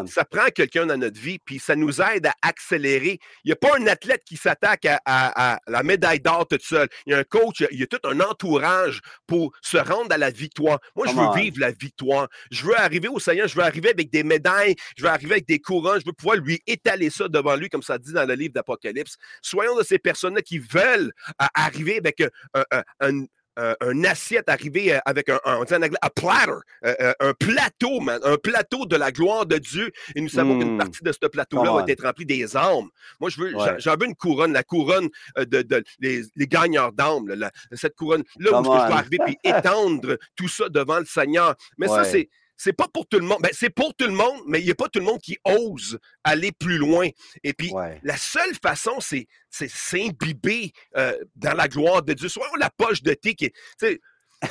Ça 0.07 0.25
prend 0.25 0.45
quelqu'un 0.47 0.85
dans 0.85 0.97
notre 0.97 1.19
vie, 1.19 1.39
puis 1.39 1.59
ça 1.59 1.75
nous 1.75 2.01
aide 2.01 2.25
à 2.27 2.33
accélérer. 2.41 3.19
Il 3.43 3.47
n'y 3.47 3.51
a 3.53 3.55
pas 3.55 3.77
un 3.77 3.87
athlète 3.87 4.23
qui 4.25 4.37
s'attaque 4.37 4.85
à, 4.85 4.99
à- 5.05 5.53
à 5.55 5.59
la 5.67 5.83
médaille 5.83 6.19
d'or 6.19 6.47
tout 6.47 6.57
seul. 6.61 6.87
Il 7.05 7.11
y 7.11 7.13
a 7.15 7.19
un 7.19 7.23
coach, 7.23 7.59
il 7.59 7.63
y 7.63 7.65
a- 7.65 7.69
il 7.71 7.79
y 7.79 7.83
a 7.83 7.87
tout 7.87 7.99
un 8.03 8.19
entourage 8.19 9.01
pour 9.27 9.51
se 9.61 9.77
rendre 9.77 10.11
à 10.13 10.17
la 10.17 10.29
victoire. 10.29 10.79
Moi, 10.95 11.07
je 11.07 11.13
veux 11.13 11.19
on. 11.19 11.31
vivre 11.33 11.59
la 11.59 11.71
victoire. 11.71 12.27
Je 12.51 12.65
veux 12.65 12.77
arriver 12.79 13.07
au 13.07 13.19
Seigneur, 13.19 13.47
je 13.47 13.55
veux 13.55 13.63
arriver 13.63 13.89
avec 13.89 14.09
des 14.11 14.23
médailles, 14.23 14.75
je 14.97 15.03
veux 15.03 15.09
arriver 15.09 15.33
avec 15.33 15.47
des 15.47 15.59
couronnes, 15.59 15.99
je 16.01 16.05
veux 16.05 16.13
pouvoir 16.13 16.37
lui 16.37 16.61
étaler 16.67 17.09
ça 17.09 17.27
devant 17.27 17.55
lui, 17.55 17.69
comme 17.69 17.81
ça 17.83 17.97
dit 17.97 18.13
dans 18.13 18.25
le 18.25 18.33
livre 18.35 18.53
d'Apocalypse. 18.53 19.15
Soyons 19.41 19.75
de 19.77 19.83
ces 19.83 19.99
personnes-là 19.99 20.41
qui 20.41 20.59
veulent 20.59 21.11
euh, 21.41 21.45
arriver 21.53 21.97
avec 21.97 22.21
un, 22.21 22.63
un- 22.71 22.83
un- 23.01 23.25
un- 23.57 23.75
un- 23.81 24.03
assiette, 24.05 24.47
arriver 24.47 24.93
euh, 24.95 24.99
avec 25.05 25.27
un, 25.29 25.39
un- 25.43 25.57
on 25.57 25.63
dit 25.65 25.73
en 25.73 25.81
anglais, 25.81 25.97
a 26.01 26.09
platter, 26.09 26.51
euh, 26.85 26.95
euh, 27.01 27.13
un 27.19 27.33
plateau, 27.33 27.99
man, 27.99 28.19
un 28.23 28.37
plateau 28.37 28.85
de 28.85 28.95
la 28.95 29.11
gloire 29.11 29.45
de 29.45 29.57
Dieu. 29.57 29.91
Et 30.15 30.21
nous 30.21 30.29
savons 30.29 30.57
qu'une 30.59 30.75
Mm. 30.75 30.77
partie 30.77 31.03
de 31.03 31.11
ce 31.11 31.27
plateau-là 31.27 31.71
va 31.73 31.85
être 31.87 32.03
remplie 32.03 32.25
des 32.25 32.55
âmes. 32.55 32.87
Moi, 33.19 33.29
je 33.29 33.41
veux, 33.41 33.55
Ouais. 33.55 33.75
j'en 33.79 33.95
veux 33.97 34.05
une 34.05 34.15
couronne, 34.15 34.53
la 34.53 34.63
couronne 34.63 35.09
euh, 35.37 35.45
de, 35.45 35.61
de- 35.63 35.83
les, 35.99 36.21
les 36.35 36.47
gagneurs 36.47 36.91
d'âmes, 36.93 37.25
cette 37.73 37.95
couronne-là 37.95 38.51
où 38.59 38.63
je 38.63 38.69
dois 38.69 38.85
arriver 38.85 39.17
puis 39.25 39.37
étendre 39.43 40.17
tout 40.35 40.47
ça 40.47 40.69
devant 40.69 40.99
le 40.99 41.05
Seigneur. 41.05 41.55
Mais 41.77 41.87
ça, 41.87 42.03
c'est. 42.03 42.29
C'est 42.59 42.73
pas 42.73 42.87
pour 42.91 43.07
tout 43.07 43.19
le 43.19 43.25
monde. 43.25 43.37
Ben, 43.41 43.51
c'est 43.53 43.69
pour 43.69 43.93
tout 43.95 44.07
le 44.07 44.13
monde, 44.13 44.41
mais 44.47 44.59
il 44.59 44.65
n'y 44.65 44.71
a 44.71 44.75
pas 44.75 44.89
tout 44.89 44.97
le 44.99 45.05
monde 45.05 45.21
qui 45.21 45.37
ose 45.45 45.99
aller 46.23 46.51
plus 46.51 46.77
loin. 46.77 47.07
Et 47.43 47.53
puis, 47.53 47.71
Ouais. 47.71 47.99
la 48.03 48.17
seule 48.17 48.55
façon, 48.61 48.99
c'est 48.99 49.27
c'est 49.49 49.69
s'imbiber 49.69 50.71
euh, 50.97 51.13
dans 51.35 51.53
la 51.53 51.67
gloire 51.67 52.01
de 52.01 52.13
Dieu. 52.13 52.29
Soit 52.29 52.47
la 52.59 52.69
poche 52.71 53.03
de 53.03 53.13
thé 53.13 53.35
qui 53.35 53.45
est. 53.45 53.53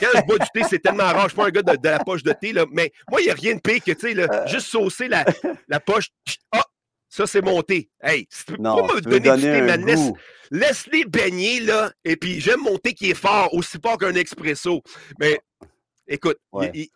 Quand 0.01 0.09
je 0.14 0.23
bois 0.27 0.38
du 0.38 0.47
thé, 0.53 0.62
c'est 0.69 0.81
tellement 0.81 1.05
rare. 1.05 1.25
Je 1.25 1.29
suis 1.29 1.37
pas 1.37 1.47
un 1.47 1.51
gars 1.51 1.62
de, 1.62 1.77
de 1.77 1.88
la 1.88 1.99
poche 2.01 2.23
de 2.25 2.33
thé, 2.33 2.53
là, 2.53 2.64
mais 2.73 2.90
moi, 3.11 3.21
il 3.21 3.25
n'y 3.25 3.31
a 3.31 3.35
rien 3.35 3.55
de 3.55 3.61
pire 3.61 3.83
que 3.85 3.92
tu 3.92 4.01
sais, 4.14 4.19
Euh. 4.19 4.47
juste 4.49 4.66
saucer 4.66 5.07
la, 5.09 5.25
la 5.69 5.79
poche. 5.81 6.09
Ah! 6.53 6.64
Ça, 7.09 7.27
c'est 7.27 7.40
monté. 7.40 7.88
Hey, 8.03 8.27
si 8.31 8.45
tu 8.45 8.53
peux 8.55 8.62
Non, 8.62 8.85
pas 8.87 8.95
me 8.97 9.01
donner, 9.01 9.31
du 9.37 9.42
thé, 9.42 9.62
man, 9.62 9.85
laisse- 9.87 9.97
goût. 10.11 10.19
laisse-les 10.51 11.05
baigner, 11.05 11.61
là. 11.61 11.92
Et 12.05 12.16
puis, 12.16 12.40
j'aime 12.40 12.61
mon 12.61 12.77
thé 12.79 12.95
qui 12.95 13.11
est 13.11 13.14
fort, 13.14 13.55
aussi 13.55 13.79
fort 13.83 13.97
qu'un 13.97 14.14
expresso. 14.16 14.83
Mais, 15.21 15.38
écoute, 16.09 16.38
Ouais. 16.53 16.71
il- 16.75 16.88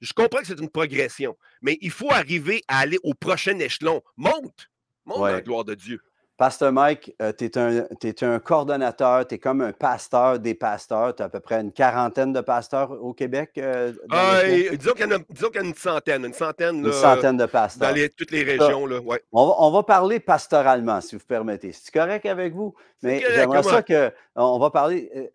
je 0.00 0.12
comprends 0.12 0.40
que 0.40 0.46
c'est 0.46 0.60
une 0.60 0.70
progression, 0.70 1.36
mais 1.60 1.78
il 1.80 1.90
faut 1.90 2.10
arriver 2.12 2.62
à 2.68 2.78
aller 2.80 2.98
au 3.02 3.14
prochain 3.14 3.58
échelon. 3.58 4.02
Monte! 4.16 4.68
Monte 5.04 5.18
dans 5.18 5.24
la 5.26 5.40
gloire 5.40 5.64
de 5.64 5.74
Dieu. 5.74 6.00
Pasteur 6.38 6.72
Mike, 6.72 7.14
tu 7.38 7.44
es 7.44 8.24
un, 8.24 8.38
coordonnateur, 8.40 9.26
tu 9.28 9.34
es 9.34 9.38
comme 9.38 9.60
un 9.60 9.72
pasteur 9.72 10.40
des 10.40 10.54
pasteurs. 10.54 11.14
Tu 11.14 11.22
as 11.22 11.26
à 11.26 11.28
peu 11.28 11.38
près 11.38 11.60
une 11.60 11.70
quarantaine 11.72 12.32
de 12.32 12.40
pasteurs 12.40 12.90
au 12.90 13.12
Québec. 13.12 13.50
euh, 13.58 13.92
dans 14.08 14.40
et 14.44 14.76
disons 14.76 14.92
qu'il 14.94 15.02
y, 15.02 15.14
en 15.14 15.16
a- 15.16 15.24
disons 15.30 15.50
qu'il 15.50 15.60
y 15.60 15.60
en 15.60 15.66
a 15.66 15.68
une 15.68 15.74
centaine. 15.74 16.24
Une 16.24 16.32
centaine, 16.32 16.76
une 16.78 16.86
là, 16.86 16.92
centaine 16.92 17.36
de 17.36 17.42
dans 17.44 17.48
pasteurs. 17.48 17.92
les- 17.92 18.08
toutes 18.08 18.30
les 18.32 18.42
régions. 18.42 18.86
Là, 18.86 18.98
ouais. 19.00 19.22
On 19.30 19.46
va, 19.46 19.54
on 19.58 19.70
va 19.70 19.82
parler 19.84 20.18
pastoralement, 20.18 21.00
si 21.00 21.14
vous 21.14 21.24
permettez. 21.24 21.70
C'est 21.72 21.92
correct 21.92 22.26
avec 22.26 22.54
vous? 22.54 22.74
Mais 23.02 23.20
j'aimerais 23.34 23.62
ça 23.62 23.82
que. 23.82 24.12
On 24.34 24.58
va 24.58 24.70
parler. 24.70 25.30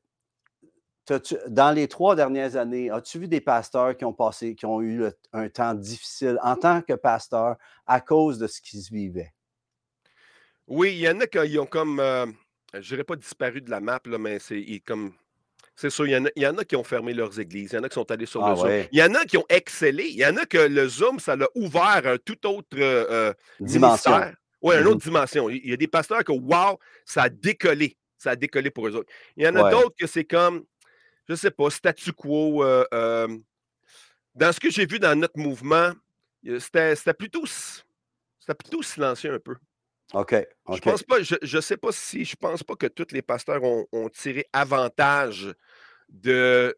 Dans 1.47 1.71
les 1.71 1.87
trois 1.87 2.15
dernières 2.15 2.55
années, 2.55 2.89
as-tu 2.89 3.19
vu 3.19 3.27
des 3.27 3.41
pasteurs 3.41 3.95
qui 3.95 4.05
ont 4.05 4.13
passé, 4.13 4.55
qui 4.55 4.65
ont 4.65 4.81
eu 4.81 4.97
le- 4.97 5.13
un 5.33 5.49
temps 5.49 5.73
difficile 5.73 6.37
en 6.43 6.55
tant 6.55 6.81
que 6.81 6.93
pasteur 6.93 7.55
à 7.85 8.01
cause 8.01 8.39
de 8.39 8.47
ce 8.47 8.61
qu'ils 8.61 8.81
vivaient? 8.91 9.33
Oui, 10.67 10.93
il 10.93 10.99
y 10.99 11.09
en 11.09 11.19
a 11.21 11.27
qui 11.27 11.57
ont 11.57 11.65
comme, 11.65 11.99
euh, 11.99 12.25
je 12.73 12.89
dirais 12.89 13.03
pas 13.03 13.15
disparu 13.15 13.61
de 13.61 13.69
la 13.69 13.79
map, 13.79 14.01
là, 14.05 14.17
mais 14.17 14.39
c'est 14.39 14.81
comme. 14.85 15.13
C'est 15.75 15.91
sûr, 15.91 16.07
il 16.07 16.11
y, 16.11 16.17
en 16.17 16.25
a, 16.25 16.29
il 16.35 16.41
y 16.41 16.47
en 16.47 16.57
a 16.57 16.65
qui 16.65 16.75
ont 16.75 16.83
fermé 16.83 17.13
leurs 17.13 17.39
églises, 17.39 17.71
il 17.71 17.75
y 17.75 17.79
en 17.79 17.83
a 17.83 17.89
qui 17.89 17.93
sont 17.93 18.09
allés 18.09 18.25
sur 18.25 18.43
Ah 18.43 18.49
le 18.49 18.55
Zoom. 18.55 18.69
Il 18.91 18.97
y 18.97 19.03
en 19.03 19.13
a 19.13 19.25
qui 19.25 19.37
ont 19.37 19.45
excellé, 19.47 20.05
il 20.05 20.15
y 20.17 20.25
en 20.25 20.35
a 20.35 20.45
que 20.47 20.57
le 20.57 20.87
Zoom, 20.89 21.19
ça 21.19 21.35
l'a 21.35 21.47
ouvert 21.53 22.01
un 22.03 22.17
tout 22.17 22.47
autre 22.47 22.67
euh, 22.79 23.31
Dimension. 23.59 24.19
Oui, 24.63 24.75
une 24.75 24.87
autre 24.87 25.03
dimension. 25.03 25.49
Il 25.51 25.69
y 25.69 25.73
a 25.73 25.77
des 25.77 25.87
pasteurs 25.87 26.23
que, 26.23 26.31
wow, 26.31 26.79
ça 27.05 27.23
a 27.23 27.29
décollé. 27.29 27.95
Ça 28.17 28.31
a 28.31 28.35
décollé 28.35 28.71
pour 28.71 28.87
eux 28.87 28.95
autres. 28.95 29.13
Il 29.35 29.45
y 29.45 29.47
en 29.47 29.55
a 29.55 29.65
Ouais. 29.65 29.71
d'autres 29.71 29.95
que 29.99 30.07
c'est 30.07 30.25
comme, 30.25 30.65
je 31.27 31.35
sais 31.35 31.51
pas, 31.51 31.69
statu 31.69 32.13
quo. 32.13 32.63
euh, 32.63 32.85
euh, 32.93 33.37
dans 34.35 34.51
ce 34.53 34.59
que 34.59 34.69
j'ai 34.69 34.85
vu 34.85 34.99
dans 34.99 35.17
notre 35.17 35.37
mouvement, 35.39 35.91
euh, 36.47 36.59
c'était 36.59 37.13
plutôt, 37.13 37.43
plutôt 38.59 38.81
silencieux 38.83 39.33
un 39.33 39.39
peu. 39.39 39.55
OK. 40.13 40.35
Je 40.73 40.79
pense 40.79 41.03
pas, 41.03 41.21
je, 41.21 41.35
je 41.41 41.59
sais 41.59 41.77
pas 41.77 41.91
si, 41.91 42.23
je 42.23 42.35
pense 42.35 42.63
pas 42.63 42.75
que 42.75 42.87
tous 42.87 43.07
les 43.11 43.21
pasteurs 43.21 43.63
ont, 43.63 43.85
ont 43.91 44.09
tiré 44.09 44.45
avantage 44.53 45.53
de, 46.09 46.75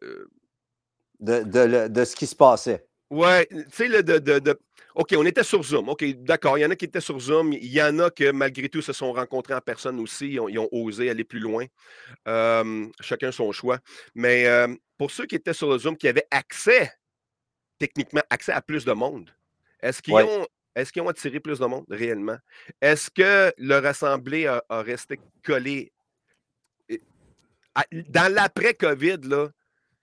De, 1.20 1.88
de 1.88 2.04
ce 2.04 2.16
qui 2.16 2.26
se 2.26 2.34
passait. 2.34 2.86
ouais, 3.10 3.46
tu 3.46 3.64
sais, 3.72 3.88
le 3.88 4.02
de, 4.02 4.18
de, 4.18 4.38
de- 4.38 4.60
OK, 4.94 5.14
on 5.16 5.24
était 5.24 5.44
sur 5.44 5.62
Zoom. 5.62 5.88
OK, 5.88 6.04
d'accord, 6.22 6.58
il 6.58 6.62
y 6.62 6.64
en 6.66 6.70
a 6.70 6.76
qui 6.76 6.84
étaient 6.84 7.00
sur 7.00 7.18
Zoom. 7.20 7.52
Il 7.52 7.66
y 7.66 7.82
en 7.82 7.98
a 8.00 8.10
que, 8.10 8.30
malgré 8.32 8.68
tout, 8.68 8.82
se 8.82 8.92
sont 8.92 9.12
rencontrés 9.12 9.54
en 9.54 9.60
personne 9.60 10.00
aussi. 10.00 10.32
Ils 10.32 10.40
ont, 10.40 10.48
ils 10.48 10.58
ont 10.58 10.68
osé 10.72 11.08
aller 11.10 11.24
plus 11.24 11.38
loin. 11.40 11.66
Euh, 12.28 12.86
chacun 13.00 13.30
son 13.32 13.52
choix. 13.52 13.78
Mais 14.14 14.46
euh, 14.46 14.74
pour 14.98 15.10
ceux 15.10 15.26
qui 15.26 15.36
étaient 15.36 15.52
sur 15.52 15.70
le 15.70 15.78
Zoom, 15.78 15.96
qui 15.96 16.08
avaient 16.08 16.26
accès, 16.30 16.92
techniquement, 17.78 18.22
accès 18.30 18.52
à 18.52 18.60
plus 18.60 18.84
de 18.84 18.92
monde, 18.92 19.30
est-ce 19.80 20.02
qu'ils 20.02 20.14
Ouais. 20.14 20.24
ont, 20.24 20.46
est-ce 20.74 20.92
qu'ils 20.92 21.02
ont 21.02 21.08
attiré 21.08 21.40
plus 21.40 21.58
de 21.58 21.66
monde 21.66 21.84
réellement? 21.88 22.38
Est-ce 22.80 23.10
que 23.10 23.52
leur 23.58 23.84
assemblée 23.86 24.46
a, 24.46 24.62
a 24.68 24.82
resté 24.82 25.18
collée? 25.44 25.92
Dans 27.92 28.32
l'après-COVID, 28.32 29.20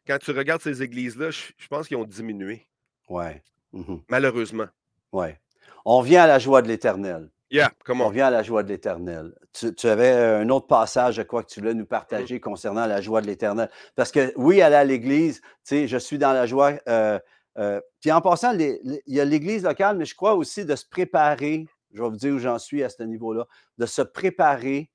quand 0.07 0.17
tu 0.19 0.31
regardes 0.31 0.61
ces 0.61 0.81
églises-là, 0.81 1.31
je, 1.31 1.41
je 1.57 1.67
pense 1.67 1.87
qu'ils 1.87 1.97
ont 1.97 2.05
diminué, 2.05 2.65
Ouais. 3.09 3.41
Mhm. 3.73 4.01
malheureusement. 4.09 4.67
Ouais. 5.11 5.39
On 5.85 6.01
vient 6.01 6.23
à 6.23 6.27
la 6.27 6.39
joie 6.39 6.61
de 6.61 6.67
l'éternel. 6.67 7.29
Yeah, 7.49 7.69
On 7.71 7.83
comment? 7.85 8.09
vient 8.09 8.27
à 8.27 8.29
la 8.31 8.43
joie 8.43 8.61
de 8.63 8.67
l'éternel. 8.67 9.33
Tu, 9.53 9.73
tu 9.73 9.87
avais 9.87 10.11
euh, 10.11 10.39
un 10.41 10.49
autre 10.49 10.67
passage, 10.67 11.15
je 11.15 11.21
crois, 11.21 11.43
que 11.43 11.49
tu 11.49 11.61
voulais 11.61 11.73
nous 11.73 11.83
Mmh. 11.83 11.87
partager 11.87 12.39
concernant 12.41 12.85
la 12.85 12.99
joie 12.99 13.21
de 13.21 13.27
l'éternel. 13.27 13.69
Parce 13.95 14.11
que 14.11 14.33
oui, 14.35 14.61
aller 14.61 14.75
à 14.75 14.83
l'église, 14.83 15.39
tu 15.41 15.47
sais, 15.63 15.87
je 15.87 15.97
suis 15.97 16.17
dans 16.17 16.33
la 16.33 16.45
joie. 16.45 16.73
euh, 16.89 17.17
euh, 17.57 17.79
puis 18.01 18.11
en 18.11 18.19
passant, 18.21 18.51
les- 18.51 18.79
les- 18.83 19.01
il 19.07 19.15
y 19.15 19.21
a 19.21 19.25
l'église 19.25 19.63
locale, 19.63 19.97
mais 19.97 20.05
je 20.05 20.13
crois 20.15 20.35
aussi 20.35 20.65
de 20.65 20.75
se 20.75 20.85
préparer, 20.85 21.65
je 21.93 22.01
vais 22.03 22.09
vous 22.09 22.17
dire 22.17 22.33
où 22.33 22.39
j'en 22.39 22.59
suis 22.59 22.83
à 22.83 22.89
ce 22.89 23.01
niveau-là, 23.03 23.45
de 23.77 23.85
se 23.85 24.01
préparer 24.01 24.91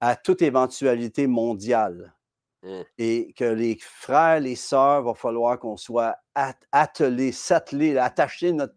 à 0.00 0.16
toute 0.16 0.40
éventualité 0.42 1.26
mondiale. 1.26 2.14
Mm. 2.62 2.80
Et 2.98 3.32
que 3.34 3.44
les 3.44 3.78
frères, 3.80 4.40
les 4.40 4.56
sœurs, 4.56 5.02
va 5.04 5.14
falloir 5.14 5.58
qu'on 5.60 5.76
soit 5.76 6.16
at- 6.34 6.54
attelés, 6.72 7.30
s'atteler, 7.32 7.96
attacher 7.98 8.52
notre 8.52 8.74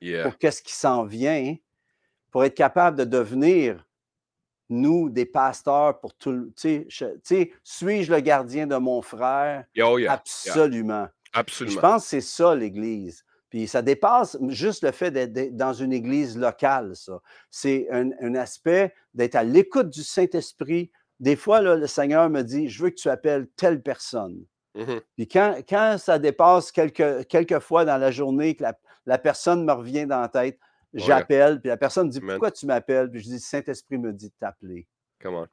Yeah. 0.00 0.24
pour 0.24 0.36
qu'est-ce 0.38 0.60
qui 0.62 0.74
s'en 0.74 1.04
vient, 1.04 1.54
pour 2.30 2.44
être 2.44 2.54
capable 2.54 2.98
de 2.98 3.04
devenir, 3.04 3.86
nous, 4.68 5.08
des 5.08 5.24
pasteurs 5.24 5.98
pour 6.00 6.12
tout 6.14 6.32
le. 6.32 6.52
Tu 6.56 6.84
sais, 6.90 7.52
suis-je 7.62 8.12
le 8.12 8.20
gardien 8.20 8.66
de 8.66 8.76
mon 8.76 9.00
frère? 9.00 9.64
Oh 9.68 9.96
yeah, 9.98 10.00
yeah, 10.00 10.12
Absolument. 10.12 11.06
Puis 11.06 11.32
Je 11.32 11.38
absolument. 11.40 11.80
pense 11.80 12.02
que 12.02 12.08
c'est 12.08 12.20
ça, 12.20 12.54
l'Église. 12.54 13.24
Puis 13.48 13.68
ça 13.68 13.80
dépasse 13.80 14.36
juste 14.48 14.82
le 14.82 14.90
fait 14.90 15.10
d'être 15.12 15.32
d'être 15.32 15.56
dans 15.56 15.72
une 15.72 15.92
Église 15.92 16.36
locale, 16.36 16.96
ça. 16.96 17.20
C'est 17.50 17.86
un, 17.92 18.10
un 18.20 18.34
aspect 18.34 18.92
d'être 19.14 19.36
à 19.36 19.44
l'écoute 19.44 19.88
du 19.90 20.02
Saint-Esprit. 20.02 20.90
Des 21.20 21.36
fois, 21.36 21.60
là, 21.62 21.76
le 21.76 21.86
Seigneur 21.86 22.28
me 22.30 22.42
dit, 22.42 22.68
je 22.68 22.82
veux 22.82 22.90
que 22.90 22.96
tu 22.96 23.08
appelles 23.08 23.48
telle 23.56 23.82
personne. 23.82 24.44
Mhm. 24.74 25.00
Puis 25.16 25.26
quand, 25.28 25.56
quand 25.68 25.96
ça 25.98 26.18
dépasse 26.18 26.70
quelques, 26.72 27.26
quelques 27.28 27.58
fois 27.60 27.84
dans 27.86 27.96
la 27.96 28.10
journée 28.10 28.54
que 28.54 28.62
la, 28.62 28.78
la 29.06 29.16
personne 29.18 29.64
me 29.64 29.72
revient 29.72 30.06
dans 30.06 30.20
la 30.20 30.28
tête, 30.28 30.58
Ouais. 30.94 31.02
j'appelle, 31.02 31.60
puis 31.60 31.68
la 31.68 31.76
personne 31.76 32.06
me 32.06 32.12
dit, 32.12 32.18
Amen. 32.18 32.30
pourquoi 32.36 32.50
tu 32.50 32.64
m'appelles? 32.64 33.10
Puis 33.10 33.20
je 33.20 33.28
dis, 33.28 33.40
Saint-Esprit 33.40 33.98
me 33.98 34.12
dit 34.14 34.28
de 34.28 34.34
t'appeler. 34.40 34.86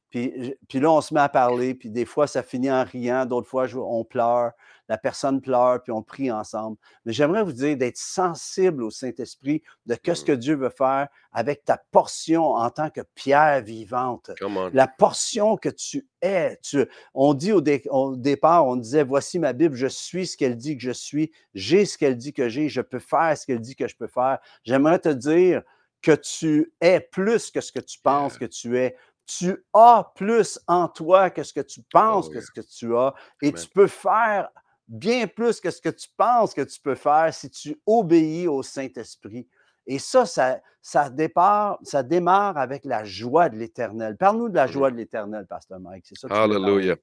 Puis, 0.09 0.55
puis 0.67 0.79
là, 0.79 0.91
on 0.91 1.01
se 1.01 1.13
met 1.13 1.21
à 1.21 1.29
parler, 1.29 1.73
puis 1.73 1.89
des 1.89 2.05
fois, 2.05 2.27
ça 2.27 2.43
finit 2.43 2.69
en 2.71 2.83
riant, 2.83 3.25
d'autres 3.25 3.47
fois, 3.47 3.65
je- 3.65 3.77
on 3.77 4.03
pleure, 4.03 4.51
la 4.89 4.97
personne 4.97 5.39
pleure, 5.39 5.81
puis 5.81 5.91
on 5.93 6.03
prie 6.03 6.29
ensemble. 6.29 6.75
Mais 7.05 7.13
j'aimerais 7.13 7.43
vous 7.43 7.53
dire 7.53 7.77
d'être 7.77 7.97
sensible 7.97 8.83
au 8.83 8.89
Saint-Esprit, 8.89 9.63
de 9.85 9.95
ce 10.03 10.21
Mm. 10.21 10.25
que 10.25 10.31
Dieu 10.33 10.55
veut 10.55 10.69
faire 10.69 11.07
avec 11.31 11.63
ta 11.63 11.81
portion 11.91 12.43
en 12.51 12.69
tant 12.69 12.89
que 12.89 13.01
pierre 13.15 13.61
vivante. 13.63 14.31
La 14.73 14.87
portion 14.87 15.55
que 15.55 15.69
tu 15.69 16.05
es. 16.21 16.57
Tu, 16.61 16.85
on 17.13 17.33
dit 17.33 17.53
au, 17.53 17.61
dé- 17.61 17.83
au 17.89 18.15
départ, 18.17 18.67
on 18.67 18.75
disait, 18.75 19.03
voici 19.03 19.39
ma 19.39 19.53
Bible, 19.53 19.75
je 19.75 19.87
suis 19.87 20.27
ce 20.27 20.37
qu'elle 20.37 20.57
dit 20.57 20.75
que 20.75 20.83
je 20.83 20.91
suis, 20.91 21.31
j'ai 21.53 21.85
ce 21.85 21.97
qu'elle 21.97 22.17
dit 22.17 22.33
que 22.33 22.49
j'ai, 22.49 22.67
je 22.69 22.81
peux 22.81 22.99
faire 22.99 23.37
ce 23.37 23.45
qu'elle 23.45 23.61
dit 23.61 23.75
que 23.75 23.87
je 23.87 23.95
peux 23.95 24.07
faire. 24.07 24.39
J'aimerais 24.63 24.99
te 24.99 25.09
dire 25.09 25.61
que 26.01 26.11
tu 26.11 26.73
es 26.81 26.99
plus 26.99 27.49
que 27.49 27.61
ce 27.61 27.71
que 27.71 27.79
tu 27.79 27.97
penses 27.99 28.37
que 28.37 28.43
tu 28.45 28.77
es. 28.77 28.97
Tu 29.25 29.55
as 29.73 30.11
plus 30.15 30.59
en 30.67 30.87
toi 30.87 31.29
que 31.29 31.43
ce 31.43 31.53
que 31.53 31.61
tu 31.61 31.81
penses 31.91 32.25
Oh, 32.27 32.29
que 32.29 32.35
yeah. 32.35 32.41
ce 32.45 32.51
que 32.51 32.61
tu 32.61 32.95
as. 32.97 33.13
Et 33.41 33.49
Amen. 33.49 33.61
tu 33.61 33.69
peux 33.69 33.87
faire 33.87 34.49
bien 34.87 35.27
plus 35.27 35.61
que 35.61 35.71
ce 35.71 35.81
que 35.81 35.89
tu 35.89 36.09
penses 36.17 36.53
que 36.53 36.61
tu 36.61 36.79
peux 36.81 36.95
faire 36.95 37.33
si 37.33 37.49
tu 37.49 37.79
obéis 37.85 38.47
au 38.47 38.61
Saint-Esprit. 38.63 39.47
Et 39.85 39.99
ça, 39.99 40.25
ça, 40.25 40.61
ça, 40.81 41.09
départ, 41.09 41.77
ça 41.83 42.03
démarre 42.03 42.57
avec 42.57 42.85
la 42.85 43.03
joie 43.03 43.49
de 43.49 43.57
l'Éternel. 43.57 44.15
Parle-nous 44.17 44.49
de 44.49 44.55
la 44.55 44.67
joie 44.67 44.91
de 44.91 44.95
l'Éternel, 44.97 45.45
Pasteur 45.45 45.79
Mike. 45.79 46.05
C'est 46.07 46.17
ça 46.17 46.27
que. 46.29 46.33
Hallelujah. 46.33 46.95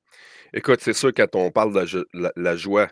Écoute, 0.53 0.81
c'est 0.83 0.93
sûr, 0.95 1.13
quand 1.15 1.35
on 1.37 1.51
parle 1.51 1.73
de 1.73 1.79
la, 1.81 1.87
jo- 1.87 2.05
la- 2.15 2.33
la 2.37 2.57
joie, 2.57 2.89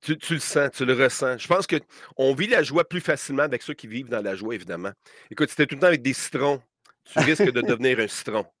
tu, 0.00 0.18
tu 0.18 0.34
le 0.34 0.40
sens, 0.40 0.70
tu 0.72 0.84
le 0.84 0.94
ressens. 0.94 1.38
Je 1.38 1.46
pense 1.46 1.66
qu'on 1.66 2.34
vit 2.34 2.48
la 2.48 2.62
joie 2.64 2.84
plus 2.88 3.00
facilement 3.00 3.44
avec 3.44 3.62
ceux 3.62 3.74
qui 3.74 3.86
vivent 3.86 4.08
dans 4.08 4.22
la 4.22 4.34
joie, 4.34 4.54
évidemment. 4.54 4.90
Écoute, 5.30 5.48
tu 5.54 5.66
tout 5.66 5.74
le 5.76 5.80
temps 5.80 5.86
avec 5.86 6.02
des 6.02 6.12
citrons, 6.12 6.60
tu 7.04 7.18
risques 7.20 7.50
de 7.50 7.60
devenir 7.60 7.98
un 8.00 8.08
citron. 8.08 8.46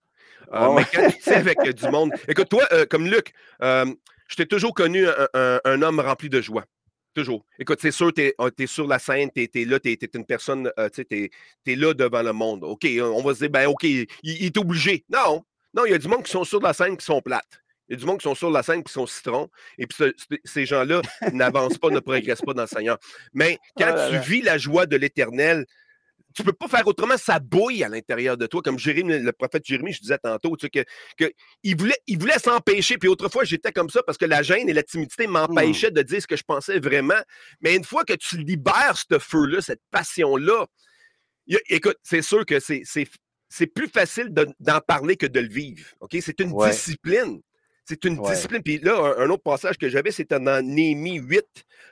Euh, 0.52 0.74
mais 0.74 0.84
quand 0.92 1.08
tu 1.08 1.20
sais 1.22 1.36
avec 1.36 1.56
euh, 1.60 1.72
du 1.72 1.88
monde. 1.88 2.10
Écoute, 2.28 2.48
toi, 2.50 2.66
euh, 2.72 2.84
comme 2.84 3.06
Luc, 3.06 3.32
je 3.62 4.36
t'ai 4.36 4.44
toujours 4.44 4.74
connu 4.74 5.06
un, 5.08 5.28
un- 5.32 5.60
un 5.64 5.82
homme 5.82 6.00
rempli 6.00 6.28
de 6.28 6.42
joie. 6.42 6.64
Toujours. 7.14 7.46
Écoute, 7.58 7.78
c'est 7.80 7.90
sûr, 7.92 8.12
tu 8.12 8.22
es, 8.22 8.66
sur 8.66 8.86
la 8.86 8.98
scène, 8.98 9.30
tu 9.34 9.42
es, 9.54 9.64
là, 9.64 9.78
tu 9.80 9.90
es, 9.92 9.98
une 10.14 10.26
personne, 10.26 10.70
tu 10.92 11.30
es, 11.66 11.76
là 11.76 11.94
devant 11.94 12.22
le 12.22 12.32
monde. 12.32 12.64
OK, 12.64 12.86
on 13.00 13.22
va 13.22 13.32
se 13.34 13.38
dire, 13.38 13.50
ben 13.50 13.66
OK, 13.66 13.84
il, 13.84 14.06
il 14.24 14.44
est 14.44 14.56
obligé. 14.58 15.04
Non, 15.10 15.42
non, 15.72 15.86
il 15.86 15.92
y 15.92 15.94
a 15.94 15.98
du 15.98 16.08
monde 16.08 16.24
qui 16.24 16.32
sont 16.32 16.44
sur 16.44 16.60
la 16.60 16.72
scène 16.74 16.96
qui 16.98 17.04
sont 17.06 17.22
plates. 17.22 17.62
Il 17.88 17.92
y 17.92 17.96
a 17.96 17.98
du 18.00 18.04
monde 18.06 18.18
qui 18.18 18.24
sont 18.24 18.34
sur 18.34 18.50
la 18.50 18.62
scène 18.62 18.82
qui 18.82 18.92
sont 18.92 19.06
citrons. 19.06 19.48
Et 19.78 19.86
puis 19.86 19.96
ce- 19.98 20.12
ce- 20.16 20.38
ces 20.44 20.66
gens-là 20.66 21.00
n'avancent 21.32 21.78
pas, 21.78 21.88
ne 21.90 22.00
progressent 22.00 22.42
pas 22.44 22.52
dans 22.54 22.62
le 22.62 22.68
Seigneur. 22.68 22.98
Mais 23.32 23.58
quand 23.76 23.88
Oh 23.90 23.96
là 23.96 24.08
tu 24.08 24.14
là. 24.14 24.20
vis 24.20 24.42
la 24.42 24.58
joie 24.58 24.86
de 24.86 24.96
l'éternel, 24.96 25.66
tu 26.34 26.42
peux 26.42 26.52
pas 26.52 26.68
faire 26.68 26.86
autrement, 26.86 27.16
ça 27.16 27.38
bouille 27.38 27.82
à 27.84 27.88
l'intérieur 27.88 28.36
de 28.36 28.46
toi. 28.46 28.62
Comme 28.62 28.78
Jérémie, 28.78 29.18
le 29.18 29.32
prophète 29.32 29.64
Jérémie, 29.64 29.92
je 29.92 30.00
disais 30.00 30.18
tantôt, 30.18 30.56
tu 30.56 30.66
sais, 30.66 30.70
que, 30.70 30.84
que 31.24 31.32
il 31.62 31.76
voulait, 31.76 31.96
il 32.06 32.18
voulait 32.18 32.38
s'empêcher. 32.38 32.98
Puis 32.98 33.08
autrefois, 33.08 33.44
j'étais 33.44 33.72
comme 33.72 33.90
ça 33.90 34.02
parce 34.04 34.18
que 34.18 34.24
la 34.24 34.42
gêne 34.42 34.68
et 34.68 34.72
la 34.72 34.82
timidité 34.82 35.26
m'empêchaient 35.26 35.90
de 35.90 36.02
dire 36.02 36.20
ce 36.22 36.26
que 36.26 36.36
je 36.36 36.42
pensais 36.44 36.78
vraiment. 36.80 37.20
Mais 37.60 37.74
une 37.76 37.84
fois 37.84 38.04
que 38.04 38.14
tu 38.14 38.38
libères 38.38 38.96
ce 38.96 39.18
feu-là, 39.18 39.60
cette 39.60 39.82
passion-là, 39.90 40.66
écoute, 41.68 41.96
c'est 42.02 42.22
sûr 42.22 42.46
que 42.46 42.60
c'est, 42.60 42.82
c'est, 42.84 43.06
c'est 43.48 43.66
plus 43.66 43.88
facile 43.88 44.32
de- 44.32 44.48
d'en 44.60 44.80
parler 44.80 45.16
que 45.16 45.26
de 45.26 45.40
le 45.40 45.48
vivre. 45.48 45.86
OK? 46.00 46.16
C'est 46.20 46.40
une 46.40 46.52
Ouais. 46.52 46.70
discipline. 46.70 47.40
C'est 47.84 48.04
une 48.04 48.18
Ouais. 48.18 48.32
discipline. 48.34 48.62
Puis 48.62 48.78
là, 48.78 48.96
un, 49.18 49.24
un 49.26 49.30
autre 49.30 49.42
passage 49.42 49.76
que 49.76 49.88
j'avais, 49.88 50.12
c'était 50.12 50.38
dans 50.38 50.64
Néhémie 50.64 51.18
8, 51.18 51.44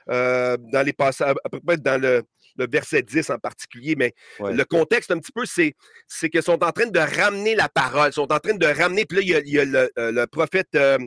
euh, 0.09 0.57
dans 0.71 0.83
les 0.85 0.93
passages, 0.93 1.35
à 1.43 1.49
peu 1.49 1.59
près 1.59 1.77
dans 1.77 2.01
le. 2.01 2.23
Le 2.57 2.67
verset 2.71 3.01
10 3.01 3.29
en 3.29 3.37
particulier, 3.37 3.95
mais 3.97 4.13
Ouais. 4.39 4.53
le 4.53 4.63
contexte 4.65 5.11
un 5.11 5.19
petit 5.19 5.31
peu, 5.31 5.45
c'est, 5.45 5.73
c'est 6.07 6.29
qu'ils 6.29 6.43
sont 6.43 6.63
en 6.63 6.71
train 6.71 6.87
de 6.87 6.99
ramener 6.99 7.55
la 7.55 7.69
parole, 7.69 8.09
ils 8.09 8.13
sont 8.13 8.31
en 8.31 8.39
train 8.39 8.53
de 8.55 8.65
ramener, 8.65 9.05
puis 9.05 9.17
là, 9.17 9.23
il 9.23 9.29
y 9.29 9.35
a, 9.35 9.39
il 9.39 9.53
y 9.53 9.59
a 9.59 9.65
le, 9.65 9.91
euh, 9.97 10.11
le 10.11 10.27
prophète 10.27 10.69
euh, 10.75 10.97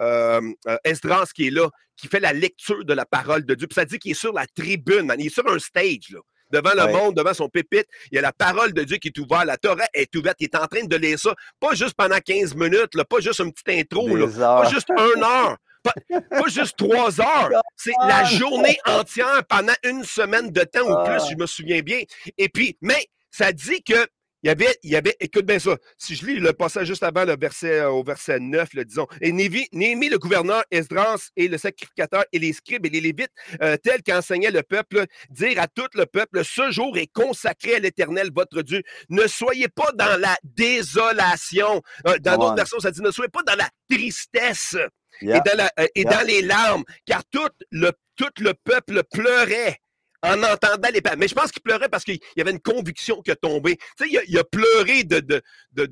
euh, 0.00 0.40
euh, 0.68 0.76
Esdras 0.84 1.30
qui 1.34 1.48
est 1.48 1.50
là, 1.50 1.68
qui 1.96 2.08
fait 2.08 2.20
la 2.20 2.32
lecture 2.32 2.84
de 2.84 2.92
la 2.94 3.06
parole 3.06 3.44
de 3.44 3.54
Dieu. 3.54 3.66
Puis 3.66 3.74
ça 3.74 3.84
dit 3.84 3.98
qu'il 3.98 4.10
est 4.12 4.14
sur 4.14 4.32
la 4.32 4.46
tribune, 4.46 5.06
man. 5.06 5.20
il 5.20 5.26
est 5.26 5.30
sur 5.34 5.46
un 5.48 5.58
stage, 5.58 6.10
là. 6.10 6.20
Devant 6.50 6.74
le 6.74 6.84
Ouais. 6.84 6.92
monde, 6.92 7.16
devant 7.16 7.34
son 7.34 7.48
pépitre, 7.48 7.88
il 8.12 8.16
y 8.16 8.18
a 8.18 8.20
la 8.22 8.32
parole 8.32 8.72
de 8.74 8.84
Dieu 8.84 8.98
qui 8.98 9.08
est 9.08 9.18
ouverte, 9.18 9.46
la 9.46 9.56
Torah 9.56 9.86
est 9.94 10.14
ouverte, 10.14 10.36
il 10.40 10.44
est 10.44 10.54
en 10.54 10.66
train 10.66 10.84
de 10.84 10.96
lire 10.96 11.18
ça, 11.18 11.34
pas 11.58 11.74
juste 11.74 11.94
pendant 11.96 12.18
15 12.18 12.54
minutes, 12.54 12.94
là, 12.94 13.04
pas 13.04 13.18
juste 13.20 13.40
une 13.40 13.50
petite 13.52 13.70
intro, 13.70 14.06
là, 14.14 14.26
pas 14.62 14.68
juste 14.70 14.88
une 14.90 15.22
heure, 15.24 15.56
pas, 15.84 15.94
pas 16.40 16.48
juste 16.48 16.76
trois 16.76 17.20
heures. 17.20 17.50
C'est 17.76 17.92
la 18.08 18.24
journée 18.24 18.78
entière 18.86 19.42
pendant 19.48 19.74
une 19.84 20.02
semaine 20.02 20.50
de 20.50 20.62
temps 20.64 20.80
ou 20.82 21.04
plus, 21.04 21.20
Ah. 21.22 21.28
je 21.30 21.36
me 21.36 21.46
souviens 21.46 21.80
bien. 21.82 22.00
Et 22.38 22.48
puis, 22.48 22.76
mais 22.80 23.06
ça 23.30 23.52
dit 23.52 23.82
que 23.84 24.06
il 24.42 24.48
y 24.48 24.50
avait, 24.50 24.76
il 24.82 24.90
y 24.90 24.96
avait, 24.96 25.16
écoute 25.20 25.46
bien 25.46 25.58
ça, 25.58 25.74
si 25.96 26.14
je 26.14 26.26
lis 26.26 26.34
le 26.38 26.52
passage 26.52 26.86
juste 26.86 27.02
avant 27.02 27.24
le 27.24 27.34
verset, 27.34 27.80
euh, 27.80 27.88
au 27.88 28.04
verset 28.04 28.38
9, 28.40 28.74
là, 28.74 28.84
disons, 28.84 29.06
et 29.22 29.32
Névi- 29.32 29.68
Néhémie, 29.72 30.10
le 30.10 30.18
gouverneur, 30.18 30.62
Esdras 30.70 31.30
et 31.34 31.48
le 31.48 31.56
sacrificateur 31.56 32.24
et 32.30 32.38
les 32.38 32.52
scribes 32.52 32.84
et 32.84 32.90
les 32.90 33.00
lévites, 33.00 33.30
euh, 33.62 33.78
tels 33.78 34.02
qu'enseignait 34.02 34.50
le 34.50 34.62
peuple, 34.62 35.06
dire 35.30 35.58
à 35.62 35.66
tout 35.66 35.88
le 35.94 36.04
peuple, 36.04 36.44
ce 36.44 36.70
jour 36.70 36.98
est 36.98 37.06
consacré 37.10 37.76
à 37.76 37.78
l'Éternel, 37.78 38.28
votre 38.36 38.60
Dieu. 38.60 38.82
Ne 39.08 39.26
soyez 39.26 39.68
pas 39.68 39.90
dans 39.94 40.20
la 40.20 40.36
désolation. 40.42 41.80
Euh, 42.06 42.18
dans 42.18 42.32
Come 42.32 42.40
d'autres 42.40 42.52
on. 42.52 42.56
versions, 42.56 42.80
ça 42.80 42.90
dit, 42.90 43.00
ne 43.00 43.10
soyez 43.10 43.30
pas 43.30 43.42
dans 43.44 43.56
la 43.56 43.70
tristesse 43.90 44.76
Yeah. 45.22 45.36
et, 45.38 45.40
dans, 45.48 45.56
la- 45.56 45.72
euh, 45.80 45.86
et 45.94 46.02
Yeah. 46.02 46.10
dans 46.16 46.26
les 46.26 46.42
larmes, 46.42 46.84
car 47.06 47.22
tout 47.30 47.48
le, 47.70 47.90
tout 48.16 48.30
le 48.40 48.54
peuple 48.54 49.02
pleurait 49.12 49.78
en 50.22 50.42
entendant 50.42 50.88
les 50.92 51.00
paroles. 51.02 51.18
Mais 51.18 51.28
je 51.28 51.34
pense 51.34 51.50
qu'il 51.52 51.62
pleurait 51.62 51.88
parce 51.88 52.04
qu'il 52.04 52.18
y 52.36 52.40
avait 52.40 52.50
une 52.52 52.60
conviction 52.60 53.20
qui 53.22 53.30
a 53.30 53.36
tombé. 53.36 53.76
Tu 53.98 54.04
sais, 54.04 54.08
il 54.10 54.18
a, 54.18 54.22
il 54.26 54.38
a 54.38 54.44
pleuré 54.44 55.04
de, 55.04 55.20
de, 55.20 55.42
de, 55.72 55.86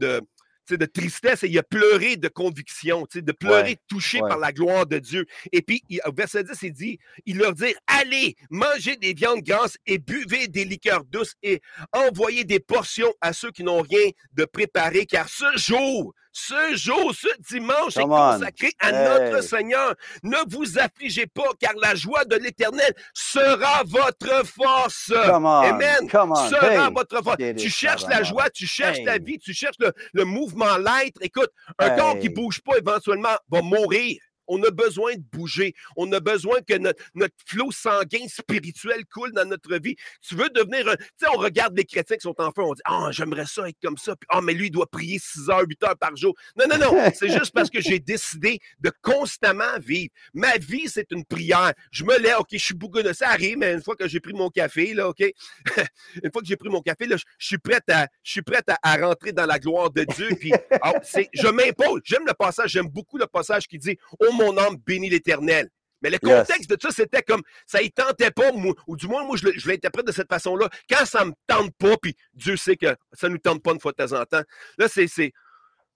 de, 0.70 0.86
tristesse 0.86 1.42
et 1.42 1.48
il 1.48 1.58
a 1.58 1.62
pleuré 1.62 2.16
de 2.16 2.28
conviction, 2.28 3.04
tu 3.06 3.18
sais, 3.18 3.22
de 3.22 3.32
pleurer 3.32 3.62
Ouais, 3.72 3.76
touché 3.88 4.22
ouais. 4.22 4.28
par 4.28 4.38
la 4.38 4.52
gloire 4.52 4.86
de 4.86 4.98
Dieu. 4.98 5.26
Et 5.52 5.60
puis, 5.60 5.82
il- 5.90 6.00
verset 6.16 6.44
10, 6.44 6.52
il 6.62 6.72
dit, 6.72 6.98
il 7.26 7.36
leur 7.36 7.52
dit, 7.52 7.74
allez, 7.86 8.36
mangez 8.48 8.96
des 8.96 9.12
viandes 9.12 9.42
grasses 9.42 9.76
et 9.84 9.98
buvez 9.98 10.48
des 10.48 10.64
liqueurs 10.64 11.04
douces 11.04 11.34
et 11.42 11.60
envoyez 11.92 12.44
des 12.44 12.60
portions 12.60 13.12
à 13.20 13.34
ceux 13.34 13.50
qui 13.50 13.64
n'ont 13.64 13.82
rien 13.82 14.08
de 14.32 14.46
préparé, 14.46 15.04
car 15.04 15.28
ce 15.28 15.44
jour, 15.56 16.14
ce 16.32 16.74
jour, 16.76 17.12
ce 17.14 17.28
dimanche 17.50 17.96
est 17.96 18.02
on. 18.02 18.08
consacré 18.08 18.72
à 18.80 18.92
notre. 18.92 19.42
Seigneur. 19.42 19.94
Ne 20.22 20.36
vous 20.48 20.78
affligez 20.78 21.26
pas, 21.26 21.50
car 21.60 21.72
la 21.80 21.94
joie 21.94 22.24
de 22.24 22.36
l'Éternel 22.36 22.92
sera 23.12 23.82
votre 23.84 24.46
force. 24.46 25.12
Come. 25.26 25.46
Amen. 25.46 26.08
Come 26.10 26.32
on. 26.32 26.48
Sera 26.48 26.86
Hey. 26.86 26.92
votre 26.94 27.22
force. 27.22 27.36
Tu 27.58 27.68
cherches 27.68 28.06
la 28.08 28.22
joie, 28.22 28.48
tu 28.50 28.66
cherches 28.66 29.00
la 29.04 29.18
vie, 29.18 29.38
tu 29.38 29.52
cherches 29.52 29.76
le, 29.78 29.92
le 30.12 30.24
mouvement, 30.24 30.76
l'être. 30.78 31.18
Écoute, 31.20 31.50
un 31.78 31.90
corps 31.90 32.18
qui 32.18 32.28
bouge 32.28 32.60
pas 32.62 32.76
éventuellement 32.78 33.36
va 33.50 33.60
mourir. 33.62 34.18
On 34.46 34.62
a 34.62 34.70
besoin 34.70 35.14
de 35.14 35.22
bouger. 35.32 35.74
On 35.96 36.10
a 36.12 36.20
besoin 36.20 36.60
que 36.60 36.76
notre, 36.78 37.02
notre 37.14 37.34
flot 37.46 37.70
sanguin 37.70 38.26
spirituel 38.28 39.04
coule 39.06 39.32
dans 39.32 39.48
notre 39.48 39.76
vie. 39.76 39.96
Tu 40.26 40.34
veux 40.34 40.48
devenir 40.50 40.88
un. 40.88 40.96
Tu 40.96 41.04
sais, 41.16 41.26
on 41.34 41.38
regarde 41.38 41.76
les 41.76 41.84
chrétiens 41.84 42.16
qui 42.16 42.22
sont 42.22 42.34
en 42.38 42.50
feu, 42.52 42.62
on 42.62 42.74
dit 42.74 42.82
Ah, 42.84 43.08
j'aimerais 43.10 43.46
ça 43.46 43.68
être 43.68 43.78
comme 43.82 43.96
ça. 43.96 44.16
Puis, 44.16 44.26
Ah, 44.30 44.40
mais 44.40 44.54
lui, 44.54 44.66
il 44.66 44.70
doit 44.70 44.86
prier 44.86 45.18
6 45.18 45.50
heures, 45.50 45.64
8 45.66 45.82
heures 45.84 45.98
par 45.98 46.14
jour. 46.16 46.34
Non, 46.56 46.66
non, 46.68 46.78
non. 46.78 47.10
C'est 47.14 47.28
juste 47.38 47.52
parce 47.52 47.70
que 47.70 47.80
j'ai 47.80 47.98
décidé 47.98 48.60
de 48.80 48.90
constamment 49.02 49.78
vivre. 49.78 50.12
Ma 50.34 50.56
vie, 50.56 50.88
c'est 50.88 51.10
une 51.12 51.24
prière. 51.24 51.72
Je 51.90 52.04
me 52.04 52.18
lève, 52.18 52.36
OK, 52.40 52.48
je 52.52 52.58
suis 52.58 52.74
bougonné. 52.74 53.14
Ça 53.14 53.28
arrive, 53.30 53.58
mais 53.58 53.72
une 53.72 53.82
fois 53.82 53.96
que 53.96 54.08
j'ai 54.08 54.20
pris 54.20 54.32
mon 54.32 54.50
café, 54.50 54.94
là, 54.94 55.08
OK, 55.08 55.20
une 56.22 56.32
fois 56.32 56.42
que 56.42 56.48
j'ai 56.48 56.56
pris 56.56 56.68
mon 56.68 56.80
café, 56.80 57.06
là, 57.06 57.16
je 57.38 57.46
suis 57.46 57.58
prête 57.58 57.88
à, 57.90 58.08
je 58.22 58.30
suis 58.32 58.42
prête 58.42 58.68
à, 58.68 58.78
à 58.82 58.96
rentrer 58.96 59.32
dans 59.32 59.46
la 59.46 59.58
gloire 59.58 59.90
de 59.90 60.04
Dieu. 60.04 60.28
Puis, 60.38 60.52
ah, 60.82 60.92
je 61.32 61.48
m'impose. 61.48 62.00
J'aime 62.04 62.24
le 62.26 62.34
passage, 62.34 62.70
j'aime 62.70 62.88
beaucoup 62.88 63.18
le 63.18 63.26
passage 63.26 63.66
qui 63.66 63.78
dit 63.78 63.96
Oh 64.32 64.36
mon 64.52 64.56
âme, 64.58 64.76
bénis 64.86 65.10
l'Éternel. 65.10 65.68
Mais 66.02 66.10
le 66.10 66.18
Yes. 66.22 66.46
contexte 66.48 66.68
de 66.68 66.76
ça, 66.80 66.90
c'était 66.90 67.22
comme 67.22 67.42
ça 67.66 67.80
ne 67.80 67.86
tentait 67.88 68.32
pas, 68.32 68.50
moi, 68.52 68.74
ou 68.88 68.96
du 68.96 69.06
moins, 69.06 69.24
moi, 69.24 69.36
je 69.36 69.48
je 69.56 69.68
l'interprète 69.68 70.06
de 70.06 70.12
cette 70.12 70.28
façon-là. 70.28 70.68
Quand 70.90 71.04
ça 71.06 71.20
ne 71.24 71.30
me 71.30 71.34
tente 71.46 71.70
pas, 71.78 71.96
puis 72.00 72.16
Dieu 72.34 72.56
sait 72.56 72.76
que 72.76 72.96
ça 73.12 73.28
ne 73.28 73.34
nous 73.34 73.38
tente 73.38 73.62
pas 73.62 73.72
une 73.72 73.80
fois 73.80 73.92
de 73.92 74.04
temps 74.04 74.20
en 74.20 74.24
temps, 74.24 74.42
là, 74.78 74.88
c'est. 74.88 75.32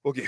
OK. 0.04 0.22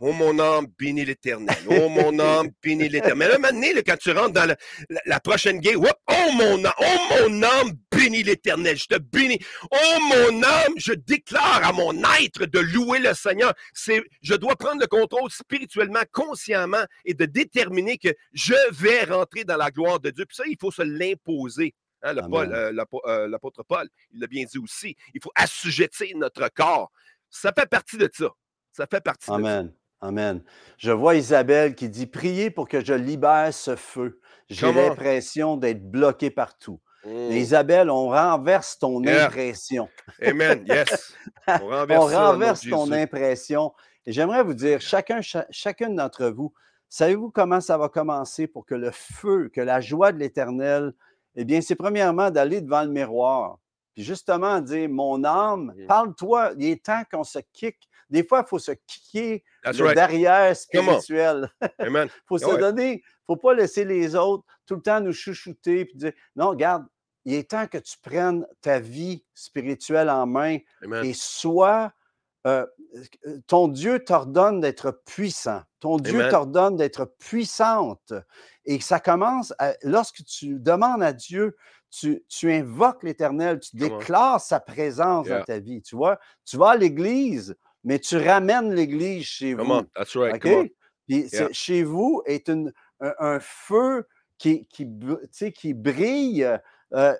Oh 0.00 0.12
mon 0.12 0.38
âme, 0.38 0.68
bénis 0.78 1.04
l'Éternel. 1.04 1.56
Oh 1.68 1.88
mon 1.88 2.18
âme, 2.20 2.48
bénis 2.62 2.88
l'Éternel. 2.88 3.18
Mais 3.18 3.28
là, 3.28 3.38
maintenant, 3.38 3.68
là, 3.74 3.82
quand 3.82 3.96
tu 3.98 4.10
rentres 4.12 4.32
dans 4.32 4.46
la, 4.46 4.56
la- 4.88 5.00
la 5.04 5.20
prochaine 5.20 5.60
whoop, 5.76 5.92
oh 6.10 6.32
mon 6.34 6.64
âme, 6.64 6.72
oh 6.80 7.28
mon 7.28 7.42
âme, 7.42 7.72
bénis 7.90 8.22
l'Éternel. 8.22 8.76
Je 8.78 8.86
te 8.86 8.98
bénis. 8.98 9.38
Oh 9.70 9.98
mon 10.08 10.42
âme, 10.42 10.72
je 10.76 10.92
déclare 10.92 11.62
à 11.62 11.72
mon 11.72 11.92
être 12.22 12.46
de 12.46 12.58
louer 12.58 13.00
le 13.00 13.12
Seigneur. 13.12 13.52
C'est, 13.74 14.02
je 14.22 14.34
dois 14.34 14.56
prendre 14.56 14.80
le 14.80 14.86
contrôle 14.86 15.30
spirituellement, 15.30 16.02
consciemment 16.10 16.84
et 17.04 17.12
de 17.12 17.26
déterminer 17.26 17.98
que 17.98 18.08
je 18.32 18.54
vais 18.72 19.04
rentrer 19.04 19.44
dans 19.44 19.56
la 19.56 19.70
gloire 19.70 20.00
de 20.00 20.10
Dieu. 20.10 20.24
Puis 20.24 20.36
ça, 20.36 20.44
il 20.46 20.56
faut 20.58 20.70
se 20.70 20.82
l'imposer. 20.82 21.74
Hein. 22.02 22.14
Paul, 22.30 22.52
euh, 22.54 22.72
euh, 23.06 23.28
l'apôtre 23.28 23.62
Paul, 23.64 23.88
il 24.12 24.20
l'a 24.20 24.26
bien 24.26 24.44
dit 24.44 24.58
aussi. 24.58 24.96
Il 25.12 25.20
faut 25.22 25.32
assujettir 25.34 26.16
notre 26.16 26.48
corps. 26.48 26.90
Ça 27.28 27.52
fait 27.52 27.68
partie 27.68 27.98
de 27.98 28.08
ça. 28.12 28.30
Ça 28.78 28.86
fait 28.86 29.00
partie 29.00 29.26
de 29.28 29.32
ça. 29.32 29.34
Amen. 29.34 29.72
Amen. 30.00 30.42
Je 30.76 30.92
vois 30.92 31.16
Isabelle 31.16 31.74
qui 31.74 31.88
dit 31.88 32.06
Priez 32.06 32.50
pour 32.50 32.68
que 32.68 32.84
je 32.84 32.94
libère 32.94 33.52
ce 33.52 33.74
feu. 33.74 34.20
J'ai 34.48 34.72
l'impression 34.72 35.56
d'être 35.56 35.90
bloqué 35.90 36.30
partout. 36.30 36.78
Mm. 37.04 37.32
Isabelle, 37.32 37.90
on 37.90 38.08
renverse 38.08 38.78
ton 38.78 39.02
Yeah. 39.02 39.26
impression. 39.26 39.88
Amen. 40.22 40.64
Yes. 40.68 41.12
On 41.48 41.66
renverse, 41.66 42.64
on 42.66 42.70
ton 42.70 42.84
Jésus. 42.86 43.00
impression. 43.02 43.72
Et 44.06 44.12
j'aimerais 44.12 44.44
vous 44.44 44.54
dire, 44.54 44.80
chacun, 44.80 45.20
cha- 45.22 45.46
chacune 45.50 45.96
d'entre 45.96 46.26
vous, 46.28 46.52
savez-vous 46.88 47.30
comment 47.30 47.60
ça 47.60 47.76
va 47.78 47.88
commencer 47.88 48.46
pour 48.46 48.64
que 48.64 48.74
le 48.76 48.90
feu, 48.92 49.50
que 49.52 49.60
la 49.60 49.80
joie 49.80 50.12
de 50.12 50.18
l'Éternel, 50.18 50.92
eh 51.34 51.44
bien, 51.44 51.60
c'est 51.60 51.74
premièrement 51.74 52.30
d'aller 52.30 52.60
devant 52.60 52.82
le 52.82 52.90
miroir. 52.90 53.58
Puis 53.98 54.04
justement, 54.04 54.60
dire, 54.60 54.88
mon 54.88 55.24
âme, 55.24 55.74
Mhm. 55.76 55.86
parle-toi, 55.88 56.52
il 56.56 56.66
est 56.70 56.84
temps 56.84 57.02
qu'on 57.10 57.24
se 57.24 57.40
kick. 57.52 57.88
Des 58.08 58.22
fois, 58.22 58.44
il 58.46 58.48
faut 58.48 58.60
se 58.60 58.70
kicker 58.86 59.42
That's 59.64 59.76
le 59.78 59.86
right. 59.86 59.96
derrière 59.96 60.56
spirituel. 60.56 61.50
Il 61.60 62.08
faut 62.28 62.38
se 62.38 62.44
Ouais. 62.46 62.58
donner, 62.58 62.90
il 62.92 62.96
ne 62.98 63.02
faut 63.26 63.36
pas 63.36 63.54
laisser 63.54 63.84
les 63.84 64.14
autres 64.14 64.44
tout 64.66 64.76
le 64.76 64.82
temps 64.82 65.00
nous 65.00 65.12
chouchouter 65.12 65.84
puis 65.84 65.96
dire 65.96 66.12
non, 66.36 66.50
regarde, 66.50 66.86
il 67.24 67.34
est 67.34 67.50
temps 67.50 67.66
que 67.66 67.78
tu 67.78 67.96
prennes 68.00 68.46
ta 68.60 68.78
vie 68.78 69.24
spirituelle 69.34 70.08
en 70.10 70.26
main 70.26 70.58
Amen. 70.84 71.04
et 71.04 71.12
sois. 71.12 71.92
euh, 72.46 72.64
ton 73.48 73.66
Dieu 73.68 74.02
t'ordonne 74.04 74.60
d'être 74.60 75.02
puissant. 75.04 75.60
Ton 75.80 75.96
Dieu 75.98 76.28
t'ordonne 76.30 76.76
d'être 76.76 77.04
puissante. 77.18 78.14
Et 78.64 78.80
ça 78.80 79.00
commence 79.00 79.52
à- 79.58 79.74
lorsque 79.82 80.24
tu 80.24 80.58
demandes 80.60 81.02
à 81.02 81.12
Dieu, 81.12 81.56
tu, 81.90 82.22
tu 82.28 82.52
invoques 82.52 83.02
l'Éternel, 83.02 83.60
tu 83.60 83.76
déclares 83.76 84.40
sa 84.40 84.60
présence 84.60 85.26
Yeah. 85.26 85.38
dans 85.38 85.44
ta 85.44 85.58
vie. 85.58 85.80
Tu 85.82 85.96
vois, 85.96 86.18
tu 86.44 86.56
vas 86.56 86.70
à 86.70 86.76
l'église, 86.76 87.56
mais 87.84 87.98
tu 87.98 88.16
ramènes 88.16 88.74
l'église 88.74 89.24
chez 89.24 89.54
Come 89.54 89.66
vous. 89.66 89.72
on. 89.74 89.82
That's 89.94 90.14
right. 90.16 90.40
Come 90.42 90.52
on. 90.52 90.68
Puis 91.08 91.28
c'est- 91.28 91.36
Yeah. 91.38 91.48
chez 91.52 91.82
vous 91.84 92.22
est 92.26 92.48
une- 92.48 92.72
un, 93.00 93.14
un 93.18 93.40
feu 93.40 94.06
qui, 94.38 94.66
brille 95.74 96.58
euh, 96.94 97.14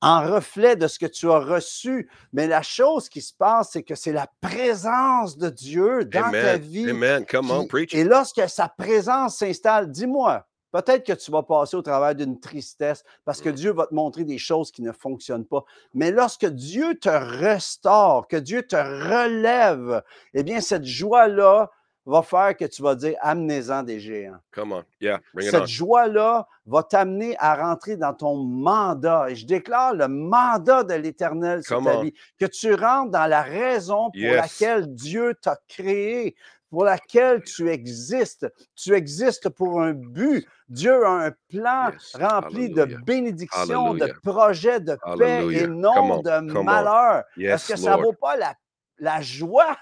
en 0.00 0.22
reflet 0.32 0.76
de 0.76 0.86
ce 0.88 0.98
que 0.98 1.06
tu 1.06 1.30
as 1.30 1.38
reçu. 1.40 2.08
Mais 2.32 2.46
la 2.46 2.62
chose 2.62 3.08
qui 3.08 3.20
se 3.20 3.34
passe, 3.34 3.70
c'est 3.72 3.82
que 3.82 3.94
c'est 3.94 4.12
la 4.12 4.26
présence 4.40 5.36
de 5.36 5.50
Dieu 5.50 6.04
dans 6.06 6.30
ta 6.30 6.56
vie. 6.56 6.88
Amen. 6.90 7.26
Come 7.26 7.50
on, 7.50 7.66
preach. 7.66 7.94
et 7.94 8.04
lorsque 8.04 8.48
sa 8.48 8.68
présence 8.68 9.36
s'installe, 9.38 9.90
dis-moi, 9.90 10.46
peut-être 10.72 11.04
que 11.06 11.12
tu 11.12 11.30
vas 11.30 11.42
passer 11.42 11.76
au 11.76 11.82
travers 11.82 12.14
d'une 12.14 12.40
tristesse 12.40 13.04
parce 13.24 13.40
que. 13.40 13.50
Dieu 13.50 13.72
va 13.72 13.86
te 13.86 13.94
montrer 13.94 14.24
des 14.24 14.38
choses 14.38 14.70
qui 14.70 14.80
ne 14.80 14.92
fonctionnent 14.92 15.44
pas. 15.44 15.64
Mais 15.92 16.10
lorsque 16.10 16.46
Dieu 16.46 16.94
te 16.98 17.08
restaure, 17.10 18.26
que 18.28 18.36
Dieu 18.36 18.62
te 18.62 18.76
relève, 18.76 20.02
eh 20.34 20.42
bien, 20.42 20.60
cette 20.60 20.84
joie-là 20.84 21.70
va 22.06 22.22
faire 22.22 22.56
que 22.56 22.64
tu 22.64 22.82
vas 22.82 22.94
dire 22.94 23.16
amenez-en 23.20 23.82
des 23.82 24.00
géants. 24.00 24.38
Come 24.52 24.72
on. 24.72 24.84
Yeah. 25.00 25.20
Bring 25.34 25.46
it. 25.48 25.50
Cette 25.52 25.66
joie-là 25.66 26.48
va 26.66 26.82
t'amener 26.82 27.36
à 27.38 27.54
rentrer 27.56 27.96
dans 27.96 28.14
ton 28.14 28.36
mandat. 28.36 29.26
Et 29.30 29.36
je 29.36 29.46
déclare 29.46 29.94
le 29.94 30.08
mandat 30.08 30.82
de 30.84 30.94
l'Éternel 30.94 31.62
sur 31.62 31.76
Come 31.76 31.84
ta 31.84 31.98
on. 31.98 32.02
vie. 32.02 32.14
Que 32.38 32.46
tu 32.46 32.74
rentres 32.74 33.10
dans 33.10 33.26
la 33.26 33.42
raison 33.42 34.10
pour 34.10 34.16
Yes. 34.20 34.36
laquelle 34.36 34.94
Dieu 34.94 35.34
t'a 35.40 35.58
créé, 35.68 36.34
pour 36.70 36.84
laquelle 36.84 37.42
tu 37.42 37.68
existes. 37.68 38.46
Tu 38.76 38.94
existes 38.94 39.48
pour 39.48 39.82
un 39.82 39.92
but. 39.92 40.46
Dieu 40.68 41.04
a 41.04 41.10
un 41.26 41.32
plan 41.48 41.90
Yes. 41.90 42.16
rempli 42.16 42.70
de 42.70 42.82
Hallelujah. 42.82 42.98
bénédictions, 43.04 43.94
de 43.94 44.12
projets 44.22 44.80
de 44.80 44.96
paix 45.18 45.44
et 45.52 45.66
non 45.66 46.18
on. 46.18 46.22
de 46.22 46.62
malheur. 46.62 47.24
Yes, 47.36 47.54
Est-ce 47.64 47.72
que 47.72 47.78
ça 47.78 47.90
Lord. 47.96 48.02
vaut 48.02 48.12
pas 48.12 48.36
la, 48.36 48.54
la 48.98 49.20
joie? 49.20 49.76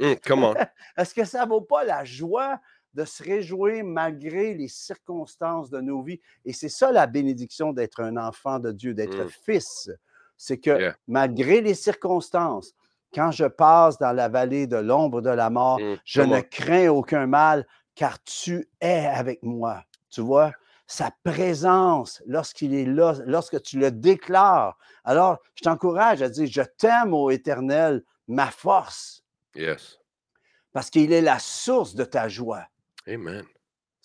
Mm. 0.00 0.14
Est-ce 0.96 1.14
que 1.14 1.24
ça 1.24 1.44
ne 1.44 1.48
vaut 1.48 1.60
pas 1.60 1.84
la 1.84 2.04
joie 2.04 2.58
de 2.92 3.04
se 3.04 3.22
réjouir 3.22 3.84
malgré 3.84 4.54
les 4.54 4.68
circonstances 4.68 5.70
de 5.70 5.80
nos 5.80 6.02
vies? 6.02 6.20
Et 6.44 6.52
c'est 6.52 6.68
ça 6.68 6.90
la 6.90 7.06
bénédiction 7.06 7.72
d'être 7.72 8.00
un 8.00 8.16
enfant 8.16 8.58
de 8.58 8.72
Dieu, 8.72 8.94
d'être 8.94 9.24
Mm. 9.24 9.28
fils. 9.44 9.90
c'est 10.38 10.58
que 10.58 10.78
Yeah. 10.78 10.96
malgré 11.08 11.62
les 11.62 11.72
circonstances, 11.72 12.74
quand 13.16 13.30
je 13.32 13.46
passe 13.46 13.96
dans 13.98 14.12
la 14.12 14.28
vallée 14.28 14.66
de 14.66 14.76
l'ombre 14.76 15.22
de 15.22 15.30
la 15.30 15.48
mort, 15.50 15.80
Mm, 15.80 15.96
je 16.04 16.20
ne 16.22 16.40
crains 16.40 16.88
aucun 16.88 17.26
mal, 17.26 17.66
car 17.94 18.22
tu 18.22 18.68
es 18.80 19.06
avec 19.06 19.42
moi. 19.42 19.82
Tu 20.10 20.20
vois, 20.20 20.52
sa 20.86 21.10
présence, 21.24 22.22
lorsqu'il 22.26 22.74
est 22.74 22.84
là, 22.84 23.14
lorsque 23.24 23.60
tu 23.62 23.78
le 23.78 23.90
déclares. 23.90 24.76
Alors, 25.02 25.38
je 25.54 25.62
t'encourage 25.62 26.20
à 26.22 26.28
dire, 26.28 26.46
je 26.48 26.62
t'aime, 26.78 27.14
ô 27.14 27.30
Éternel, 27.30 28.02
ma 28.28 28.46
force, 28.50 29.24
Yes. 29.54 29.98
parce 30.72 30.90
qu'il 30.90 31.10
est 31.12 31.22
la 31.22 31.38
source 31.38 31.94
de 31.94 32.04
ta 32.04 32.28
joie. 32.28 32.66
Amen. 33.08 33.44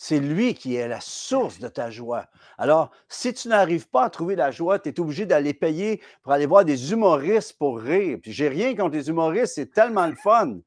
C'est 0.03 0.19
lui 0.19 0.55
qui 0.55 0.73
est 0.77 0.87
la 0.87 0.99
source 0.99 1.59
de 1.59 1.67
ta 1.67 1.91
joie. 1.91 2.25
Alors, 2.57 2.89
si 3.07 3.35
tu 3.35 3.49
n'arrives 3.49 3.87
pas 3.87 4.05
à 4.05 4.09
trouver 4.09 4.35
la 4.35 4.49
joie, 4.49 4.79
tu 4.79 4.89
es 4.89 4.99
obligé 4.99 5.27
d'aller 5.27 5.53
payer 5.53 6.01
pour 6.23 6.31
aller 6.31 6.47
voir 6.47 6.65
des 6.65 6.91
humoristes 6.91 7.53
pour 7.59 7.79
rire. 7.79 8.17
Puis 8.19 8.31
j'ai 8.31 8.47
rien 8.49 8.75
contre 8.75 8.95
les 8.95 9.09
humoristes, 9.09 9.53
c'est 9.53 9.71
tellement 9.71 10.07
le 10.07 10.15
fun. 10.15 10.57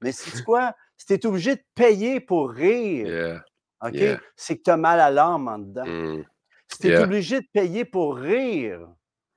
Mais 0.00 0.12
c'est 0.12 0.44
quoi? 0.44 0.76
Si 0.96 1.06
tu 1.06 1.12
es 1.14 1.26
obligé 1.26 1.56
de 1.56 1.64
payer 1.74 2.20
pour 2.20 2.50
rire, 2.50 3.08
Yeah. 3.08 3.44
OK? 3.84 3.94
Yeah. 3.94 4.20
C'est 4.36 4.58
que 4.58 4.62
tu 4.62 4.70
as 4.70 4.76
mal 4.76 5.00
à 5.00 5.10
l'âme 5.10 5.48
en 5.48 5.58
dedans. 5.58 5.86
Mm, 5.86 6.22
Si 6.68 6.78
tu 6.78 6.86
es 6.86 6.90
Yeah. 6.90 7.02
obligé 7.02 7.40
de 7.40 7.48
payer 7.52 7.84
pour 7.84 8.14
rire, 8.16 8.86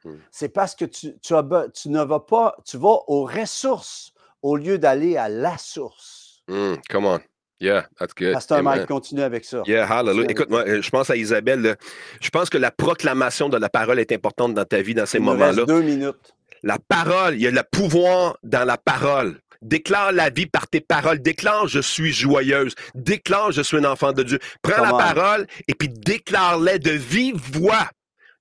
Mm. 0.05 0.17
c'est 0.29 0.49
parce 0.49 0.75
que 0.75 0.85
tu, 0.85 1.17
tu 1.19 1.33
as 1.33 1.41
be- 1.41 1.71
tu 1.71 1.89
ne 1.89 2.03
vas 2.03 2.19
pas, 2.19 2.55
tu 2.63 2.77
vas 2.77 2.99
aux 3.07 3.25
ressources 3.25 4.13
au 4.43 4.55
lieu 4.55 4.77
d'aller 4.77 5.17
à 5.17 5.29
la 5.29 5.57
source. 5.57 6.43
mm, 6.47 6.75
come 6.91 7.05
on. 7.07 7.19
Yeah, 7.59 7.87
that's 7.97 8.13
good. 8.13 8.33
Pasteur. 8.33 8.61
Mike, 8.61 8.85
continue 8.85 9.21
avec 9.23 9.43
ça. 9.43 9.63
Yeah, 9.65 9.85
hallelujah. 9.91 10.29
Écoute, 10.29 10.49
moi, 10.49 10.63
je 10.79 10.89
pense 10.89 11.09
à 11.09 11.15
Isabelle. 11.15 11.61
là. 11.61 11.75
Je 12.21 12.29
pense 12.29 12.49
que 12.49 12.57
la 12.57 12.71
proclamation 12.71 13.49
de 13.49 13.57
la 13.57 13.69
parole 13.69 13.99
est 13.99 14.11
importante 14.11 14.53
dans 14.53 14.65
ta 14.65 14.81
vie 14.81 14.93
dans 14.93 15.05
ces 15.07 15.19
moments-là. 15.19 15.65
deux 15.65 15.81
minutes. 15.81 16.35
La 16.63 16.77
parole, 16.79 17.35
il 17.35 17.41
y 17.41 17.47
a 17.47 17.51
le 17.51 17.63
pouvoir 17.71 18.37
dans 18.43 18.65
la 18.65 18.77
parole. 18.77 19.39
Déclare 19.63 20.11
la 20.11 20.29
vie 20.29 20.45
par 20.45 20.67
tes 20.67 20.81
paroles. 20.81 21.19
Déclare 21.19 21.67
je 21.67 21.79
suis 21.79 22.11
joyeuse. 22.13 22.75
Déclare 22.93 23.51
je 23.51 23.61
suis 23.63 23.77
un 23.77 23.85
enfant 23.85 24.11
de 24.11 24.21
Dieu. 24.21 24.39
Prends 24.61 24.83
la 24.83 24.91
parole 24.91 25.47
et 25.67 25.73
puis 25.73 25.89
déclare-les 25.89 26.77
de 26.77 26.91
vive 26.91 27.37
voix. 27.53 27.89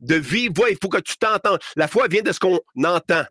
De 0.00 0.16
vive 0.16 0.52
voix, 0.54 0.68
il 0.68 0.76
faut 0.82 0.90
que 0.90 1.00
tu 1.00 1.16
t'entendes. 1.16 1.58
La 1.74 1.88
foi 1.88 2.06
vient 2.08 2.20
de 2.20 2.32
ce 2.32 2.38
qu'on 2.38 2.58
entend. 2.84 3.24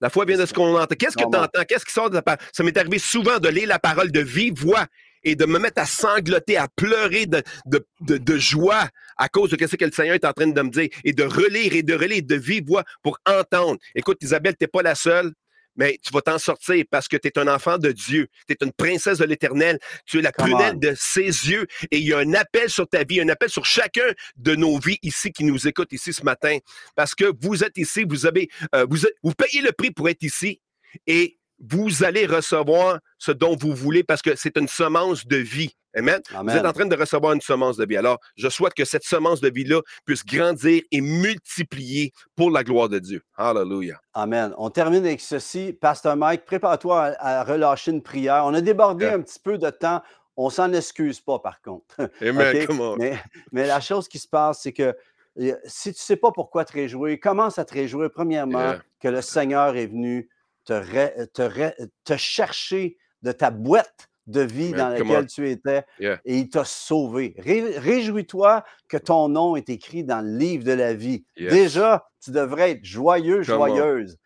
La 0.00 0.10
foi 0.10 0.24
vient 0.24 0.36
de 0.36 0.46
ce 0.46 0.52
qu'on 0.52 0.76
entend. 0.76 0.94
Qu'est-ce 0.96 1.16
que 1.16 1.22
tu 1.30 1.36
entends? 1.36 1.64
Qu'est-ce 1.68 1.84
qui 1.84 1.92
sort 1.92 2.10
de 2.10 2.16
la 2.16 2.22
parole? 2.22 2.40
Ça 2.52 2.64
m'est 2.64 2.76
arrivé 2.76 2.98
souvent 2.98 3.38
de 3.38 3.48
lire 3.48 3.68
la 3.68 3.78
parole 3.78 4.10
de 4.10 4.20
vive 4.20 4.54
voix 4.54 4.86
et 5.24 5.34
de 5.36 5.44
me 5.46 5.58
mettre 5.58 5.80
à 5.80 5.86
sangloter, 5.86 6.56
à 6.56 6.68
pleurer 6.68 7.26
de, 7.26 7.42
de, 7.66 7.86
de, 8.00 8.18
de 8.18 8.38
joie 8.38 8.88
à 9.16 9.28
cause 9.28 9.50
de 9.50 9.66
ce 9.66 9.76
que 9.76 9.84
le 9.84 9.92
Seigneur 9.92 10.14
est 10.14 10.24
en 10.24 10.32
train 10.32 10.46
de 10.46 10.62
me 10.62 10.70
dire 10.70 10.88
et 11.04 11.12
de 11.12 11.24
relire 11.24 11.74
et 11.74 11.82
de 11.82 11.94
relire 11.94 12.22
de 12.22 12.36
vive 12.36 12.66
voix 12.66 12.84
pour 13.02 13.18
entendre. 13.26 13.78
Écoute, 13.94 14.18
Isabelle, 14.22 14.54
tu 14.58 14.64
n'es 14.64 14.68
pas 14.68 14.82
la 14.82 14.94
seule, 14.94 15.32
mais 15.76 15.98
tu 16.02 16.12
vas 16.12 16.20
t'en 16.20 16.38
sortir 16.38 16.84
parce 16.90 17.08
que 17.08 17.16
tu 17.16 17.28
es 17.28 17.38
un 17.38 17.46
enfant 17.48 17.78
de 17.78 17.92
Dieu. 17.92 18.28
Tu 18.48 18.54
es 18.54 18.64
une 18.64 18.72
princesse 18.72 19.18
de 19.18 19.24
l'Éternel. 19.24 19.78
Tu 20.06 20.18
es 20.18 20.22
la 20.22 20.32
Come 20.32 20.50
prunelle 20.50 20.74
on. 20.74 20.78
de 20.78 20.94
ses 20.98 21.22
yeux 21.22 21.66
et 21.90 21.98
il 21.98 22.06
y 22.06 22.12
a 22.12 22.18
un 22.18 22.34
appel 22.34 22.68
sur 22.68 22.88
ta 22.88 23.04
vie, 23.04 23.20
un 23.20 23.28
appel 23.28 23.48
sur 23.48 23.64
chacun 23.64 24.12
de 24.36 24.56
nos 24.56 24.78
vies 24.78 24.98
ici 25.02 25.32
qui 25.32 25.44
nous 25.44 25.68
écoute 25.68 25.92
ici 25.92 26.12
ce 26.12 26.24
matin 26.24 26.58
parce 26.96 27.14
que 27.14 27.32
vous 27.40 27.62
êtes 27.62 27.76
ici, 27.78 28.04
vous 28.08 28.26
avez, 28.26 28.48
euh, 28.74 28.86
vous, 28.90 28.98
vous 29.22 29.32
payez 29.34 29.62
le 29.62 29.72
prix 29.72 29.90
pour 29.92 30.08
être 30.08 30.22
ici 30.22 30.60
et 31.06 31.38
vous 31.60 32.02
allez 32.04 32.26
recevoir 32.26 32.98
ce 33.18 33.32
dont 33.32 33.56
vous 33.56 33.74
voulez 33.74 34.02
parce 34.04 34.22
que 34.22 34.36
c'est 34.36 34.56
une 34.56 34.68
semence 34.68 35.26
de 35.26 35.36
vie. 35.36 35.74
Amen? 35.94 36.20
Vous 36.30 36.50
êtes 36.50 36.64
en 36.64 36.72
train 36.72 36.86
de 36.86 36.94
recevoir 36.94 37.32
une 37.32 37.40
semence 37.40 37.76
de 37.76 37.84
vie. 37.84 37.96
Alors, 37.96 38.18
je 38.36 38.48
souhaite 38.48 38.74
que 38.74 38.84
cette 38.84 39.02
semence 39.04 39.40
de 39.40 39.50
vie-là 39.50 39.80
puisse 40.04 40.24
grandir 40.24 40.82
et 40.92 41.00
multiplier 41.00 42.12
pour 42.36 42.50
la 42.50 42.62
gloire 42.62 42.88
de 42.88 42.98
Dieu. 42.98 43.22
Hallelujah. 43.36 44.00
Amen. 44.14 44.54
On 44.58 44.70
termine 44.70 45.04
avec 45.04 45.20
ceci. 45.20 45.72
Pasteur 45.72 46.14
Mike, 46.16 46.44
prépare-toi 46.44 47.04
à, 47.18 47.40
à 47.40 47.44
relâcher 47.44 47.90
une 47.90 48.02
prière. 48.02 48.44
On 48.44 48.54
a 48.54 48.60
débordé 48.60 49.06
Yeah. 49.06 49.14
un 49.14 49.22
petit 49.22 49.40
peu 49.40 49.58
de 49.58 49.70
temps. 49.70 50.02
On 50.36 50.50
s'en 50.50 50.72
excuse 50.72 51.20
pas, 51.20 51.40
par 51.40 51.60
contre. 51.62 51.96
Amen. 52.20 52.56
OK? 52.56 52.66
Come 52.66 52.80
on. 52.80 52.96
Mais, 52.96 53.18
mais 53.50 53.66
la 53.66 53.80
chose 53.80 54.06
qui 54.08 54.18
se 54.20 54.28
passe, 54.28 54.60
c'est 54.62 54.72
que 54.72 54.94
euh, 55.40 55.54
si 55.64 55.92
tu 55.92 55.98
ne 55.98 56.02
sais 56.02 56.16
pas 56.16 56.30
pourquoi 56.32 56.64
te 56.64 56.74
réjouir, 56.74 57.18
commence 57.20 57.58
à 57.58 57.64
te 57.64 57.74
réjouir, 57.74 58.10
premièrement, 58.12 58.58
Yeah. 58.60 58.82
que 59.00 59.08
le 59.08 59.22
Seigneur 59.22 59.74
est 59.76 59.86
venu 59.86 60.28
te 60.64 62.16
chercher 62.16 62.98
de 63.22 63.32
ta 63.32 63.50
boîte 63.50 64.08
de 64.26 64.40
vie 64.42 64.72
dans 64.72 64.90
laquelle 64.90 65.26
tu 65.26 65.48
étais 65.48 65.84
Yeah. 65.98 66.20
et 66.26 66.36
il 66.36 66.50
t'a 66.50 66.64
sauvé. 66.64 67.34
Ré- 67.38 67.78
Réjouis-toi 67.78 68.62
que 68.88 68.98
ton 68.98 69.28
nom 69.30 69.56
est 69.56 69.70
écrit 69.70 70.04
dans 70.04 70.20
le 70.20 70.36
livre 70.36 70.64
de 70.64 70.72
la 70.72 70.92
vie. 70.92 71.24
Yes. 71.36 71.50
Déjà, 71.52 72.06
tu 72.22 72.30
devrais 72.30 72.72
être 72.72 72.84
joyeux, 72.84 73.42
Come 73.44 73.44
joyeuse. 73.44 74.18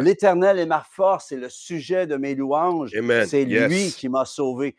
L'Éternel 0.00 0.58
est 0.58 0.66
ma 0.66 0.82
force, 0.90 1.26
c'est 1.28 1.36
le 1.36 1.48
sujet 1.48 2.06
de 2.06 2.16
mes 2.16 2.34
louanges. 2.34 2.90
C'est 3.26 3.44
Yes. 3.44 3.68
lui 3.70 3.90
qui 3.92 4.08
m'a 4.08 4.24
sauvé. 4.24 4.76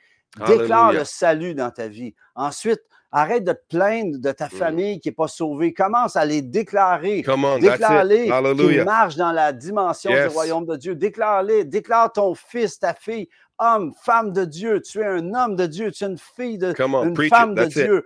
Déclare 0.47 0.85
Hallelujah. 0.85 0.99
le 0.99 1.05
salut 1.05 1.53
dans 1.55 1.69
ta 1.69 1.87
vie. 1.87 2.15
Ensuite, 2.35 2.81
arrête 3.15 3.43
de 3.43 3.53
te 3.53 3.61
plaindre 3.69 4.17
de 4.19 4.31
ta 4.31 4.47
Mm. 4.47 4.49
famille 4.49 4.99
qui 4.99 5.07
n'est 5.09 5.13
pas 5.15 5.27
sauvée. 5.27 5.71
Commence 5.73 6.15
à 6.15 6.25
les 6.25 6.41
déclarer. 6.41 7.17
Déclare-les 7.61 8.25
qu'ils 8.57 8.83
marchent 8.83 9.15
dans 9.15 9.31
la 9.31 9.53
dimension 9.53 10.09
Yes. 10.11 10.29
du 10.29 10.33
royaume 10.33 10.65
de 10.65 10.75
Dieu. 10.75 10.95
Déclare-les. 10.95 11.63
Déclare 11.63 12.11
ton 12.11 12.33
fils, 12.35 12.79
ta 12.79 12.93
fille, 12.95 13.29
homme, 13.59 13.93
femme 14.03 14.33
de 14.33 14.43
Dieu. 14.45 14.81
Tu 14.81 14.99
es 14.99 15.05
un 15.05 15.33
homme 15.33 15.55
de 15.55 15.67
Dieu. 15.67 15.91
Tu 15.91 16.03
es 16.03 16.07
une 16.07 16.17
fille 16.17 16.57
de 16.57 16.73
on. 16.79 17.03
une 17.03 17.29
femme 17.29 17.51
it. 17.51 17.57
de 17.57 17.63
That's. 17.63 17.73
Dieu. 17.73 18.03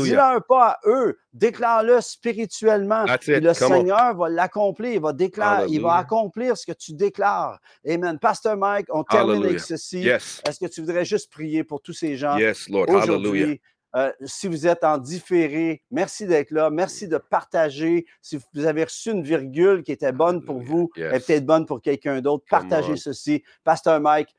Dis-leur 0.00 0.44
pas 0.44 0.66
à 0.68 0.78
eux. 0.86 1.18
Déclare-le 1.32 2.00
spirituellement. 2.02 3.06
Et 3.26 3.40
le 3.40 3.54
Come 3.54 3.72
on. 3.72 3.76
Seigneur 3.76 4.14
va 4.16 4.28
l'accomplir. 4.28 4.92
Il 4.92 5.00
va, 5.00 5.12
déclarer, 5.12 5.66
il 5.68 5.80
va 5.80 5.94
accomplir 5.94 6.56
ce 6.56 6.66
que 6.66 6.72
tu 6.72 6.92
déclares. 6.92 7.58
Amen. 7.88 8.18
Pasteur 8.18 8.56
Mike, 8.56 8.86
on 8.90 9.02
termine 9.02 9.44
avec 9.44 9.60
ceci. 9.60 10.00
Yes. 10.00 10.42
Est-ce 10.46 10.60
que 10.60 10.66
tu 10.70 10.80
voudrais 10.82 11.04
juste 11.04 11.32
prier 11.32 11.64
pour 11.64 11.80
tous 11.80 11.94
ces 11.94 12.16
gens 12.16 12.36
Yes, 12.36 12.68
Lord. 12.68 12.86
Hallelujah. 12.88 13.02
aujourd'hui? 13.12 13.60
Euh, 13.94 14.10
si 14.24 14.48
vous 14.48 14.66
êtes 14.66 14.84
en 14.84 14.98
différé, 14.98 15.82
merci 15.90 16.26
d'être 16.26 16.50
là. 16.50 16.70
Merci 16.70 17.08
de 17.08 17.18
partager. 17.18 18.06
Si 18.20 18.38
vous 18.54 18.64
avez 18.64 18.84
reçu 18.84 19.10
une 19.10 19.22
virgule 19.22 19.82
qui 19.82 19.92
était 19.92 20.12
bonne 20.12 20.44
pour 20.44 20.60
vous, 20.62 20.90
elle 20.96 21.14
est 21.14 21.26
peut-être 21.26 21.46
bonne 21.46 21.66
pour 21.66 21.80
quelqu'un 21.80 22.20
d'autre. 22.20 22.44
Partagez 22.48 22.96
ceci. 22.96 23.42
Pasteur 23.64 24.00
Mike. 24.00 24.34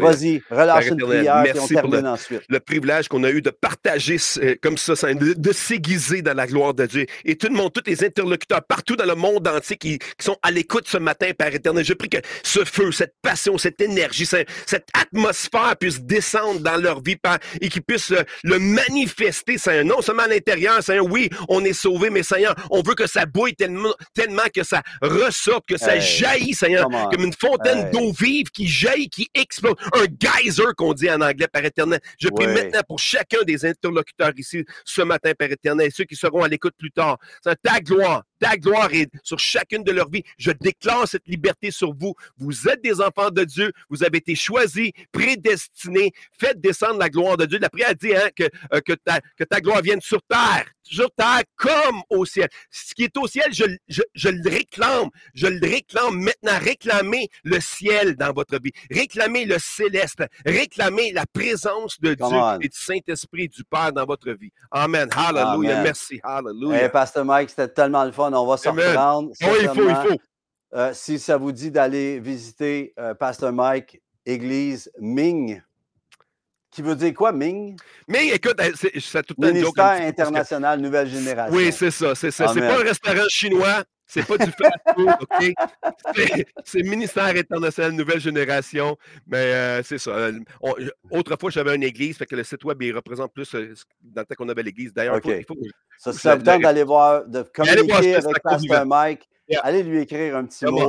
Vas-y, 0.00 0.42
relâche 0.50 0.84
une 0.86 0.98
prière 1.16 1.36
et 1.36 1.38
on 1.40 1.42
merci 1.42 1.74
pour 1.74 1.90
termine 1.90 2.06
ensuite. 2.06 2.42
le 2.48 2.60
privilège 2.60 3.08
qu'on 3.08 3.24
a 3.24 3.30
eu 3.30 3.40
de 3.42 3.50
partager 3.50 4.16
euh, 4.42 4.54
comme 4.62 4.76
ça, 4.76 4.94
de, 5.14 5.32
de 5.34 5.52
s'aiguiser 5.52 6.22
dans 6.22 6.34
la 6.34 6.46
gloire 6.46 6.74
de 6.74 6.86
Dieu. 6.86 7.06
Et 7.24 7.36
tout 7.36 7.48
le 7.48 7.54
monde, 7.54 7.72
tous 7.72 7.82
les 7.86 8.04
interlocuteurs 8.04 8.62
partout 8.62 8.96
dans 8.96 9.06
le 9.06 9.14
monde 9.14 9.46
entier 9.48 9.76
qui, 9.76 9.98
qui 9.98 10.24
sont 10.24 10.36
à 10.42 10.50
l'écoute 10.50 10.86
ce 10.88 10.98
matin, 10.98 11.30
Père 11.36 11.54
éternel, 11.54 11.84
je 11.84 11.94
prie 11.94 12.08
que 12.08 12.18
ce 12.42 12.64
feu, 12.64 12.92
cette 12.92 13.14
passion, 13.22 13.56
cette 13.58 13.80
énergie, 13.80 14.26
ce- 14.26 14.44
cette 14.66 14.88
atmosphère 14.92 15.76
puisse 15.78 16.00
descendre 16.00 16.60
dans 16.60 16.76
leur 16.76 17.02
vie, 17.02 17.16
Père, 17.16 17.38
et 17.60 17.68
qu'ils 17.68 17.82
puissent 17.82 18.10
le, 18.10 18.22
le 18.42 18.58
manifester, 18.58 19.58
Seigneur. 19.58 19.84
Non 19.84 20.02
seulement 20.02 20.24
à 20.24 20.28
l'intérieur, 20.28 20.82
Seigneur, 20.82 21.06
oui, 21.06 21.28
on 21.48 21.64
est 21.64 21.72
sauvé, 21.72 22.10
mais 22.10 22.22
Seigneur, 22.22 22.54
on 22.70 22.82
veut 22.82 22.94
que 22.94 23.06
ça 23.06 23.26
bouille 23.26 23.54
tellement, 23.54 23.94
tellement 24.14 24.42
que 24.54 24.62
ça 24.64 24.82
ressorte, 25.02 25.64
que 25.66 25.76
ça 25.76 25.94
Hey, 25.96 26.00
jaillit, 26.00 26.54
Seigneur, 26.54 26.88
comme 27.10 27.24
une 27.24 27.32
fontaine 27.32 27.86
Hey. 27.86 27.90
d'eau 27.92 28.12
vive 28.12 28.50
qui 28.50 28.66
jaillit, 28.66 29.08
qui 29.08 29.28
explose. 29.54 29.74
Un 29.94 30.06
geyser 30.18 30.64
qu'on 30.76 30.92
dit 30.92 31.10
en 31.10 31.20
anglais, 31.20 31.46
Père 31.52 31.64
éternel. 31.64 32.00
Je 32.18 32.28
prie 32.28 32.46
Ouais. 32.46 32.54
maintenant 32.54 32.80
pour 32.86 32.98
chacun 32.98 33.42
des 33.46 33.64
interlocuteurs 33.64 34.32
ici 34.36 34.64
ce 34.84 35.02
matin, 35.02 35.32
Père 35.38 35.50
éternel, 35.50 35.86
et 35.88 35.90
ceux 35.90 36.04
qui 36.04 36.16
seront 36.16 36.42
à 36.42 36.48
l'écoute 36.48 36.74
plus 36.78 36.90
tard. 36.90 37.18
C'est 37.42 37.60
ta 37.62 37.80
gloire, 37.80 38.24
ta 38.44 38.58
gloire 38.58 38.92
est 38.92 39.10
sur 39.22 39.38
chacune 39.38 39.82
de 39.82 39.90
leurs 39.90 40.10
vies. 40.10 40.22
Je 40.36 40.50
déclare 40.50 41.08
cette 41.08 41.26
liberté 41.26 41.70
sur 41.70 41.94
vous. 41.94 42.14
Vous 42.36 42.68
êtes 42.68 42.82
des 42.82 43.00
enfants 43.00 43.30
de 43.30 43.42
Dieu. 43.42 43.72
Vous 43.88 44.04
avez 44.04 44.18
été 44.18 44.34
choisis, 44.34 44.90
prédestinés. 45.12 46.12
Faites 46.38 46.60
descendre 46.60 46.98
la 46.98 47.08
gloire 47.08 47.38
de 47.38 47.46
Dieu. 47.46 47.58
La 47.58 47.70
prière 47.70 47.94
dit 47.94 48.14
hein, 48.14 48.28
que, 48.36 48.44
euh, 48.74 48.80
que, 48.82 48.92
ta, 48.92 49.20
que 49.38 49.44
ta 49.44 49.62
gloire 49.62 49.80
vienne 49.80 50.02
sur 50.02 50.20
terre. 50.22 50.66
Sur 50.82 51.10
terre 51.12 51.40
comme 51.56 52.02
au 52.10 52.26
ciel. 52.26 52.48
Ce 52.70 52.92
qui 52.94 53.04
est 53.04 53.16
au 53.16 53.26
ciel, 53.26 53.46
je, 53.52 53.64
je, 53.88 54.02
je 54.14 54.28
le 54.28 54.50
réclame. 54.50 55.08
Je 55.32 55.46
le 55.46 55.66
réclame 55.66 56.18
maintenant. 56.18 56.58
Réclamez 56.60 57.28
le 57.44 57.58
ciel 57.60 58.16
dans 58.16 58.34
votre 58.34 58.60
vie. 58.62 58.72
Réclamez 58.90 59.46
le 59.46 59.56
céleste. 59.58 60.22
Réclamez 60.44 61.12
la 61.12 61.24
présence 61.24 61.98
de 61.98 62.12
Come 62.12 62.28
Dieu 62.28 62.38
on. 62.38 62.60
et 62.60 62.68
du 62.68 62.76
Saint-Esprit 62.78 63.48
du 63.48 63.64
Père 63.64 63.94
dans 63.94 64.04
votre 64.04 64.30
vie. 64.32 64.50
Amen. 64.70 65.08
Hallelujah. 65.16 65.72
Amen. 65.72 65.82
Merci. 65.84 66.20
Hallelujah. 66.22 66.82
Hey, 66.82 66.88
Pasteur 66.90 67.24
Mike, 67.24 67.48
c'était 67.48 67.68
tellement 67.68 68.04
le 68.04 68.12
fun. 68.12 68.33
On 68.42 68.46
va 68.46 68.56
se 68.56 68.68
reprendre. 68.68 69.30
Oh, 69.42 69.46
il 69.60 69.68
faut, 69.68 69.88
il 69.88 69.94
faut. 69.96 70.18
Euh, 70.74 70.90
si 70.92 71.18
ça 71.18 71.36
vous 71.36 71.52
dit 71.52 71.70
d'aller 71.70 72.18
visiter 72.18 72.92
euh, 72.98 73.14
Pasteur 73.14 73.52
Mike, 73.52 74.00
Église 74.26 74.90
Ming, 74.98 75.62
qui 76.70 76.82
veut 76.82 76.96
dire 76.96 77.14
quoi, 77.14 77.30
Ming? 77.30 77.76
Mais 78.08 78.28
écoute, 78.28 78.60
c'est 78.74 78.98
c'est 78.98 79.22
tout 79.22 79.34
un 79.40 79.46
joke. 79.46 79.54
Ministère 79.54 79.98
que- 79.98 80.08
international, 80.08 80.80
nouvelle 80.80 81.08
génération. 81.08 81.56
Oui, 81.56 81.72
c'est 81.72 81.92
ça, 81.92 82.14
c'est 82.16 82.32
ça. 82.32 82.48
C'est 82.52 82.60
pas 82.60 82.80
un 82.80 82.82
restaurant 82.82 83.28
chinois, 83.28 83.84
c'est 84.14 84.26
pas 84.26 84.38
du 84.38 84.50
fast-food, 84.52 85.10
OK? 85.20 85.52
C'est- 86.64 86.82
ministère 86.82 87.24
international 87.36 87.92
nouvelle 87.92 88.20
génération, 88.20 88.96
mais 89.26 89.36
euh, 89.54 89.82
c'est 89.82 89.98
ça. 89.98 90.30
On- 90.60 90.74
autrefois, 91.10 91.50
j'avais 91.50 91.74
une 91.74 91.82
église, 91.82 92.16
fait 92.16 92.26
que 92.26 92.36
le 92.36 92.44
site 92.44 92.64
web, 92.64 92.80
il 92.82 92.94
représente 92.94 93.32
plus 93.32 93.54
euh, 93.54 93.74
dans 94.02 94.22
le 94.22 94.26
temps 94.26 94.34
qu'on 94.36 94.48
avait 94.48 94.62
l'église. 94.62 94.92
D'ailleurs, 94.92 95.18
il 95.24 95.44
faut- 95.44 95.54
faut, 95.54 95.60
Ça, 95.98 96.12
si 96.12 96.18
Ça- 96.20 96.36
vous 96.36 96.42
tente 96.42 96.62
d'aller 96.62 96.84
voir, 96.84 97.24
de 97.26 97.38
voir 97.40 97.52
communiquer 97.52 98.14
avec 98.16 98.42
Pasteur 98.42 98.86
Mike, 98.86 99.28
Yeah. 99.48 99.60
allez 99.62 99.82
lui 99.82 100.00
écrire 100.00 100.36
un 100.36 100.44
petit 100.46 100.64
mot. 100.64 100.86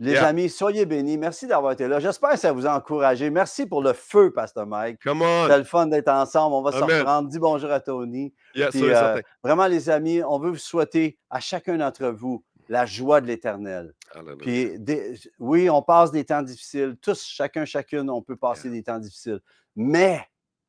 Les 0.00 0.12
Yeah. 0.12 0.26
amis, 0.26 0.50
soyez 0.50 0.84
bénis. 0.86 1.16
Merci 1.16 1.46
d'avoir 1.46 1.72
été 1.72 1.86
là. 1.86 2.00
J'espère 2.00 2.30
que 2.30 2.38
ça 2.38 2.50
vous 2.52 2.66
a 2.66 2.76
encouragé. 2.76 3.30
Merci 3.30 3.64
pour 3.66 3.80
le 3.82 3.92
feu, 3.92 4.32
Pasteur 4.32 4.66
Mike. 4.66 4.98
C'était 5.04 5.58
le 5.58 5.64
fun 5.64 5.86
d'être 5.86 6.08
ensemble. 6.08 6.54
On 6.56 6.62
va 6.62 6.72
se 6.72 6.78
reprendre. 6.78 7.28
Dis 7.28 7.38
bonjour 7.38 7.70
à 7.70 7.78
Tony. 7.78 8.34
Puis, 8.52 8.90
euh, 8.90 9.20
vraiment, 9.44 9.66
les 9.68 9.88
amis, 9.90 10.20
on 10.24 10.40
veut 10.40 10.50
vous 10.50 10.56
souhaiter 10.58 11.16
à 11.30 11.38
chacun 11.38 11.76
d'entre 11.76 12.06
vous 12.08 12.42
la 12.68 12.86
joie 12.86 13.20
de 13.20 13.26
l'éternel. 13.26 13.92
Hallelujah. 14.14 14.36
Puis, 14.38 14.78
des- 14.78 15.18
oui, 15.38 15.68
on 15.70 15.82
passe 15.82 16.10
des 16.10 16.24
temps 16.24 16.42
difficiles. 16.42 16.96
Tous, 17.00 17.22
chacun, 17.24 17.64
chacune, 17.64 18.08
on 18.10 18.22
peut 18.22 18.36
passer 18.36 18.70
des 18.70 18.82
temps 18.82 18.98
difficiles. 18.98 19.40
Mais, 19.76 20.20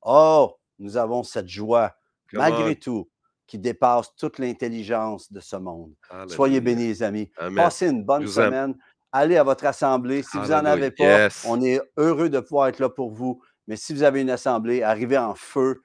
oh, 0.02 0.56
nous 0.80 0.98
avons 0.98 1.24
cette 1.24 1.48
joie, 1.48 1.96
Come 2.32 2.40
malgré 2.40 2.72
on. 2.72 2.76
tout, 2.76 3.10
qui 3.48 3.60
dépasse 3.60 4.16
toute 4.16 4.40
l'intelligence 4.40 5.32
de 5.32 5.40
ce 5.40 5.56
monde. 5.56 5.94
Soyez 6.28 6.60
bénis, 6.62 6.88
les 6.88 7.04
amis. 7.04 7.30
Amen. 7.38 7.56
Passez 7.56 7.88
une 7.90 8.04
bonne 8.04 8.24
aime. 8.24 8.28
semaine. 8.28 8.78
Allez 9.12 9.38
à 9.38 9.44
votre 9.44 9.66
assemblée. 9.66 10.24
Si 10.24 10.38
vous 10.38 10.48
n'en 10.48 10.66
avez 10.66 10.92
pas, 10.92 11.04
Yes. 11.26 11.46
on 11.48 11.62
est 11.62 11.80
heureux 11.96 12.28
de 12.30 12.40
pouvoir 12.40 12.68
être 12.68 12.80
là 12.80 12.90
pour 12.90 13.12
vous. 13.12 13.42
Mais 13.68 13.78
si 13.78 13.94
vous 13.94 14.04
avez 14.04 14.22
une 14.22 14.30
assemblée, 14.30 14.84
arrivez 14.84 15.18
en 15.18 15.36
feu. 15.36 15.82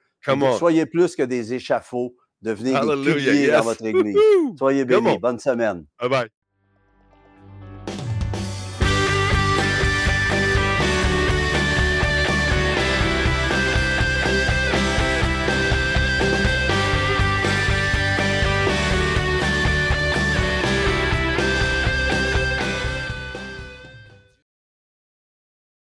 Soyez 0.57 0.85
plus 0.85 1.15
que 1.15 1.23
des 1.23 1.53
échafauds. 1.53 2.15
Devenez 2.41 2.71
des 2.71 2.75
Hallelujah. 2.75 3.57
dans 3.57 3.63
votre 3.63 3.85
église. 3.85 4.17
Soyez 4.57 4.85
bénis. 4.85 5.07
on. 5.07 5.15
Bonne 5.17 5.39
semaine. 5.39 5.85
Bye 5.99 6.09
bye. 6.09 6.29